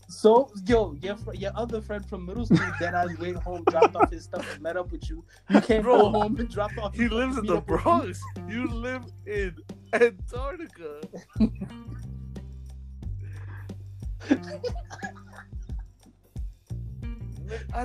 so 0.08 0.52
yo, 0.66 0.96
your 1.02 1.18
fr- 1.18 1.34
your 1.34 1.52
other 1.56 1.82
friend 1.82 2.06
from 2.08 2.26
middle 2.26 2.46
school, 2.46 2.72
that 2.80 2.96
I 2.96 3.06
went 3.20 3.38
home, 3.38 3.64
dropped 3.70 3.96
off 3.96 4.12
his 4.12 4.24
stuff, 4.26 4.48
and 4.54 4.62
met 4.62 4.78
up 4.78 4.92
with 4.92 5.10
you. 5.10 5.24
You 5.50 5.62
can't 5.62 5.84
Bro, 5.84 5.98
go 5.98 6.10
home 6.12 6.40
and 6.40 6.50
drop 6.50 6.72
off. 6.78 6.96
he 6.96 7.08
lives 7.08 7.38
in 7.38 7.46
the 7.46 7.58
up 7.58 7.68
with 7.68 7.78
me. 7.80 7.84
Bronx. 7.84 8.22
You 8.48 8.68
live 8.68 9.06
in 9.26 9.56
Antarctica. 9.94 11.02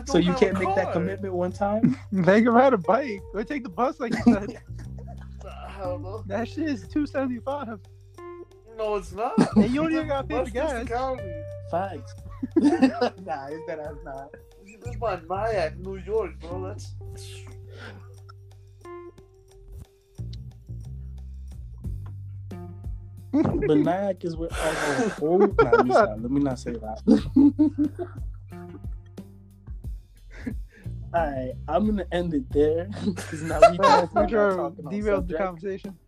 So 0.06 0.18
you 0.18 0.32
can't 0.34 0.58
make 0.58 0.74
that 0.76 0.92
commitment 0.92 1.34
one 1.34 1.52
time. 1.52 1.98
Make 2.10 2.44
him 2.44 2.54
ride 2.54 2.72
a 2.72 2.78
bike. 2.78 3.20
Go 3.34 3.42
take 3.42 3.64
the 3.64 3.68
bus, 3.68 4.00
like 4.00 4.14
you 4.14 4.22
said. 4.34 4.62
I 5.78 5.82
don't 5.82 6.02
know. 6.02 6.24
that 6.26 6.48
shit 6.48 6.68
is 6.68 6.88
two 6.88 7.06
seventy 7.06 7.38
five. 7.38 7.78
No, 8.76 8.96
it's 8.96 9.12
not. 9.12 9.34
And 9.56 9.70
you 9.70 9.82
don't 9.82 9.92
even 9.92 10.08
gotta 10.08 10.26
pay 10.26 10.38
Bus 10.38 10.48
for 10.48 10.54
gas. 10.54 10.88
to 10.88 11.44
Facts. 11.70 12.14
nah, 12.56 13.46
it's 13.46 13.66
that 13.66 13.78
ass 13.80 13.94
not. 14.04 14.34
You 14.64 14.78
live 14.84 14.98
by 14.98 15.20
Nyack, 15.28 15.78
New 15.78 15.98
York, 15.98 16.38
bro. 16.40 16.66
That's 16.66 16.94
But 23.30 23.78
Nyack 23.78 24.24
is 24.24 24.36
where 24.36 24.48
oh, 24.52 25.14
oh, 25.22 25.26
oh 25.26 25.36
nah, 25.36 25.70
let 25.70 25.84
me 25.86 25.92
stop. 25.92 26.16
Let 26.20 26.30
me 26.30 26.40
not 26.40 26.58
say 26.58 26.72
that. 26.72 28.18
All 31.14 31.26
right, 31.26 31.54
I'm 31.68 31.86
gonna 31.86 32.06
end 32.12 32.34
it 32.34 32.50
there 32.50 32.88
because 33.06 33.42
now 33.42 33.60
we 33.70 33.78
can't 33.78 34.12
we 34.12 34.14
talk 34.14 34.28
sure 34.30 34.56
talking 34.56 34.86
on 34.86 34.92
derailed 34.92 35.28
the 35.28 35.38
subject. 35.38 35.38
conversation. 35.42 35.98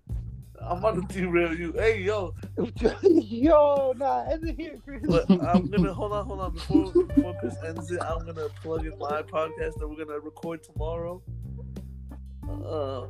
I'm 0.62 0.76
about 0.76 1.08
to 1.08 1.18
derail 1.20 1.54
you. 1.58 1.72
Hey, 1.72 2.02
yo, 2.02 2.34
Yo, 3.02 3.94
nah, 3.96 4.24
end 4.30 4.46
it 4.46 4.56
here, 4.56 4.76
Chris. 4.84 5.02
but 5.06 5.30
I'm 5.30 5.70
gonna 5.70 5.94
hold 5.94 6.12
on, 6.12 6.26
hold 6.26 6.40
on. 6.40 6.52
Before 6.52 6.92
before 7.04 7.34
Chris 7.40 7.56
ends 7.66 7.90
it, 7.90 8.02
I'm 8.02 8.26
gonna 8.26 8.48
plug 8.62 8.84
in 8.84 8.98
my 8.98 9.22
podcast 9.22 9.78
that 9.78 9.88
we're 9.88 10.04
gonna 10.04 10.20
record 10.20 10.62
tomorrow. 10.62 11.22
Uh, 12.46 13.06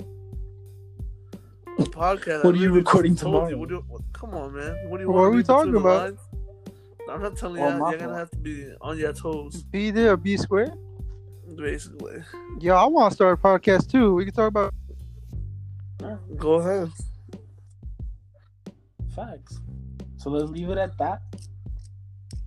a 1.78 1.82
podcast. 1.82 2.44
What 2.44 2.54
are 2.54 2.58
you 2.58 2.70
literally 2.72 2.78
recording 2.78 3.16
tomorrow? 3.16 3.48
You. 3.48 3.58
What 3.58 3.68
do 3.68 3.74
you, 3.76 3.84
what, 3.88 4.02
come 4.12 4.30
on, 4.34 4.54
man. 4.54 4.76
What 4.88 4.98
do 4.98 5.04
you 5.04 5.10
What 5.10 5.22
want 5.22 5.34
are 5.34 5.36
we 5.36 5.42
talking 5.42 5.74
about? 5.74 6.02
lines? 6.04 6.20
I'm 7.10 7.20
not 7.22 7.36
telling 7.36 7.60
you. 7.60 7.66
Oh, 7.66 7.78
that. 7.80 7.90
You're 7.90 7.98
gonna 8.06 8.16
have 8.18 8.30
to 8.30 8.36
be 8.38 8.72
on 8.80 8.96
your 8.96 9.12
toes, 9.12 9.64
Be 9.64 9.90
there 9.90 10.12
or 10.12 10.16
be 10.16 10.36
square. 10.36 10.72
Basically. 11.60 12.22
Yo, 12.60 12.74
I 12.74 12.84
want 12.86 13.10
to 13.10 13.14
start 13.14 13.38
a 13.38 13.42
podcast 13.42 13.90
too. 13.90 14.14
We 14.14 14.24
can 14.24 14.34
talk 14.34 14.48
about. 14.48 14.74
Go 16.36 16.54
ahead. 16.54 16.90
Facts. 19.14 19.60
So 20.16 20.30
let's 20.30 20.50
leave 20.50 20.70
it 20.70 20.78
at 20.78 20.96
that. 20.98 21.20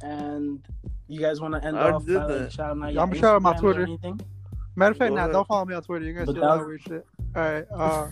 And 0.01 0.65
you 1.07 1.19
guys 1.19 1.39
want 1.41 1.53
to 1.55 1.63
end 1.65 1.77
I 1.77 1.91
off 1.91 2.05
did 2.05 2.15
by 2.15 2.25
like, 2.25 2.37
that. 2.39 2.51
shouting 2.51 2.83
out 2.83 2.89
I'm 2.89 2.95
your 3.13 3.15
shouting 3.15 3.35
out 3.35 3.41
my 3.41 3.53
Twitter. 3.57 3.83
anything? 3.83 4.19
Matter 4.75 4.91
of 4.91 4.97
fact, 4.97 5.09
Go 5.09 5.15
nah, 5.15 5.21
ahead. 5.23 5.33
don't 5.33 5.47
follow 5.47 5.65
me 5.65 5.75
on 5.75 5.83
Twitter. 5.83 6.05
You're 6.05 6.13
gonna 6.15 6.25
But 6.25 6.33
see 6.35 6.39
a 6.39 6.43
lot 6.43 6.55
that- 6.55 6.61
of 6.61 6.67
weird 6.67 6.81
shit. 6.81 7.05
All 7.35 7.41
right. 7.41 7.65
Uh, 7.73 8.07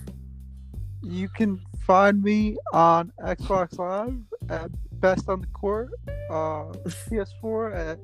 you 1.02 1.28
can 1.30 1.60
find 1.86 2.22
me 2.22 2.58
on 2.74 3.12
Xbox 3.24 3.78
Live 3.80 4.16
at 4.50 4.70
Best 5.00 5.28
on 5.30 5.42
the 5.42 5.48
Court. 5.48 5.90
Uh, 6.30 6.72
PS4 7.10 7.74
at 7.76 8.00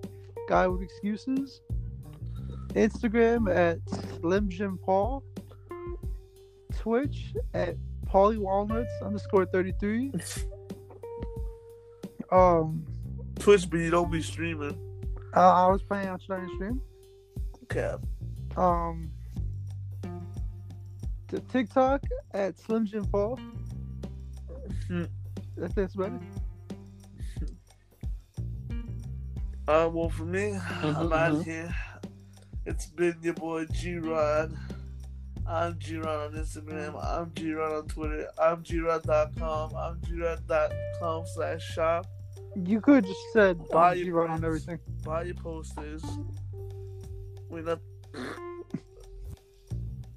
Guy 0.49 0.67
with 0.67 0.81
Excuses. 0.81 1.61
Instagram 2.77 3.53
at 3.53 3.79
Slim 4.19 4.49
Jim 4.49 4.77
Paul. 4.83 5.23
Twitch 6.77 7.33
at 7.53 7.75
Paulie 8.05 8.37
Walnuts 8.37 8.91
underscore 9.03 9.45
thirty 9.45 9.73
three. 9.79 10.11
Um, 12.29 12.85
Twitch, 13.39 13.69
but 13.69 13.77
you 13.77 13.89
don't 13.89 14.11
be 14.11 14.21
streaming. 14.21 14.77
uh, 15.33 15.39
I 15.65 15.71
was 15.71 15.81
playing 15.81 16.09
on 16.09 16.19
Tonight 16.19 16.49
Stream. 16.55 16.81
Okay. 17.63 17.93
Um, 18.57 19.09
the 21.29 21.39
TikTok 21.39 22.01
at 22.33 22.59
Slim 22.59 22.85
Jim 22.85 23.05
Paul. 23.05 23.39
Hmm. 24.89 25.03
That's 25.57 25.73
that's 25.73 25.95
better. 25.95 26.19
Uh, 29.69 29.89
well, 29.91 30.09
for 30.09 30.25
me, 30.25 30.51
I'm 30.53 30.95
Mhm, 30.95 31.13
out 31.13 31.31
mhm. 31.33 31.43
here. 31.45 31.75
It's 32.67 32.85
been 32.87 33.15
your 33.21 33.33
boy 33.33 33.65
G 33.71 33.95
Rod. 33.95 34.53
I'm 35.47 35.79
G 35.79 35.95
Rod 35.95 36.27
on 36.27 36.33
Instagram. 36.33 37.01
I'm 37.01 37.31
G 37.33 37.53
Rod 37.53 37.71
on 37.77 37.87
Twitter. 37.87 38.27
I'm 38.37 38.61
grod.com. 38.61 39.73
I'm 39.73 39.95
grod.com 40.01 41.23
slash 41.33 41.61
shop. 41.63 42.05
You 42.57 42.81
could 42.81 43.05
just 43.05 43.19
said 43.31 43.57
Buy 43.69 43.93
your 43.93 44.05
you 44.07 44.13
wrote 44.13 44.31
on 44.31 44.43
everything. 44.43 44.79
Buy 45.05 45.23
your 45.23 45.35
posters. 45.35 46.03
We 47.49 47.61
not. 47.61 47.79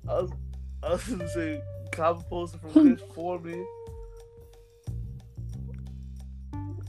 I 0.09 0.15
was, 0.15 0.33
I 0.83 0.91
was 0.91 1.05
gonna 1.07 1.29
say, 1.29 1.63
copy 1.93 2.25
poster 2.29 2.59
from 2.59 2.73
Chris 2.73 3.01
for 3.15 3.39
me. 3.39 3.65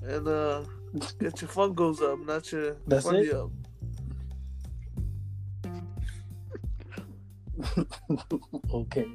And 0.02 0.28
uh, 0.28 0.64
get 1.20 1.40
your 1.40 1.52
Funkos 1.52 2.02
up, 2.02 2.20
not 2.26 2.52
your 2.52 2.78
That's 2.88 3.06
funny 3.06 3.28
it? 3.28 3.36
up. 3.36 3.52
okay. 8.74 9.08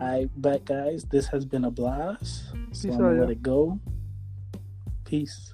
I 0.00 0.28
bet, 0.36 0.64
guys, 0.64 1.04
this 1.04 1.26
has 1.28 1.44
been 1.44 1.64
a 1.64 1.70
blast. 1.70 2.46
So 2.72 2.88
Peace 2.88 2.94
I'm 2.94 2.98
going 2.98 3.14
to 3.16 3.20
let 3.20 3.30
it 3.30 3.42
go. 3.42 3.78
Peace. 5.04 5.52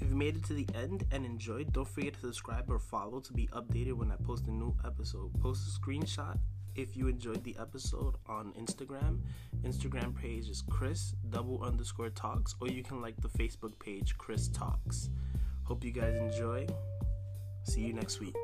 If 0.00 0.08
you 0.08 0.16
made 0.16 0.36
it 0.36 0.44
to 0.44 0.54
the 0.54 0.66
end 0.74 1.04
and 1.10 1.26
enjoyed, 1.26 1.72
don't 1.72 1.88
forget 1.88 2.14
to 2.14 2.20
subscribe 2.20 2.70
or 2.70 2.78
follow 2.78 3.20
to 3.20 3.32
be 3.32 3.48
updated 3.48 3.94
when 3.94 4.10
I 4.10 4.16
post 4.16 4.46
a 4.46 4.52
new 4.52 4.74
episode. 4.84 5.32
Post 5.40 5.68
a 5.68 5.80
screenshot 5.80 6.38
if 6.74 6.96
you 6.96 7.08
enjoyed 7.08 7.44
the 7.44 7.56
episode 7.58 8.14
on 8.26 8.52
Instagram. 8.58 9.20
Instagram 9.62 10.14
page 10.14 10.48
is 10.48 10.62
Chris 10.70 11.14
double 11.30 11.62
underscore 11.62 12.10
talks, 12.10 12.54
or 12.60 12.68
you 12.68 12.82
can 12.82 13.00
like 13.00 13.20
the 13.20 13.28
Facebook 13.28 13.78
page 13.78 14.16
Chris 14.18 14.48
Talks. 14.48 15.10
Hope 15.64 15.84
you 15.84 15.92
guys 15.92 16.16
enjoy. 16.16 16.66
See 17.64 17.82
you 17.82 17.92
next 17.92 18.20
week. 18.20 18.36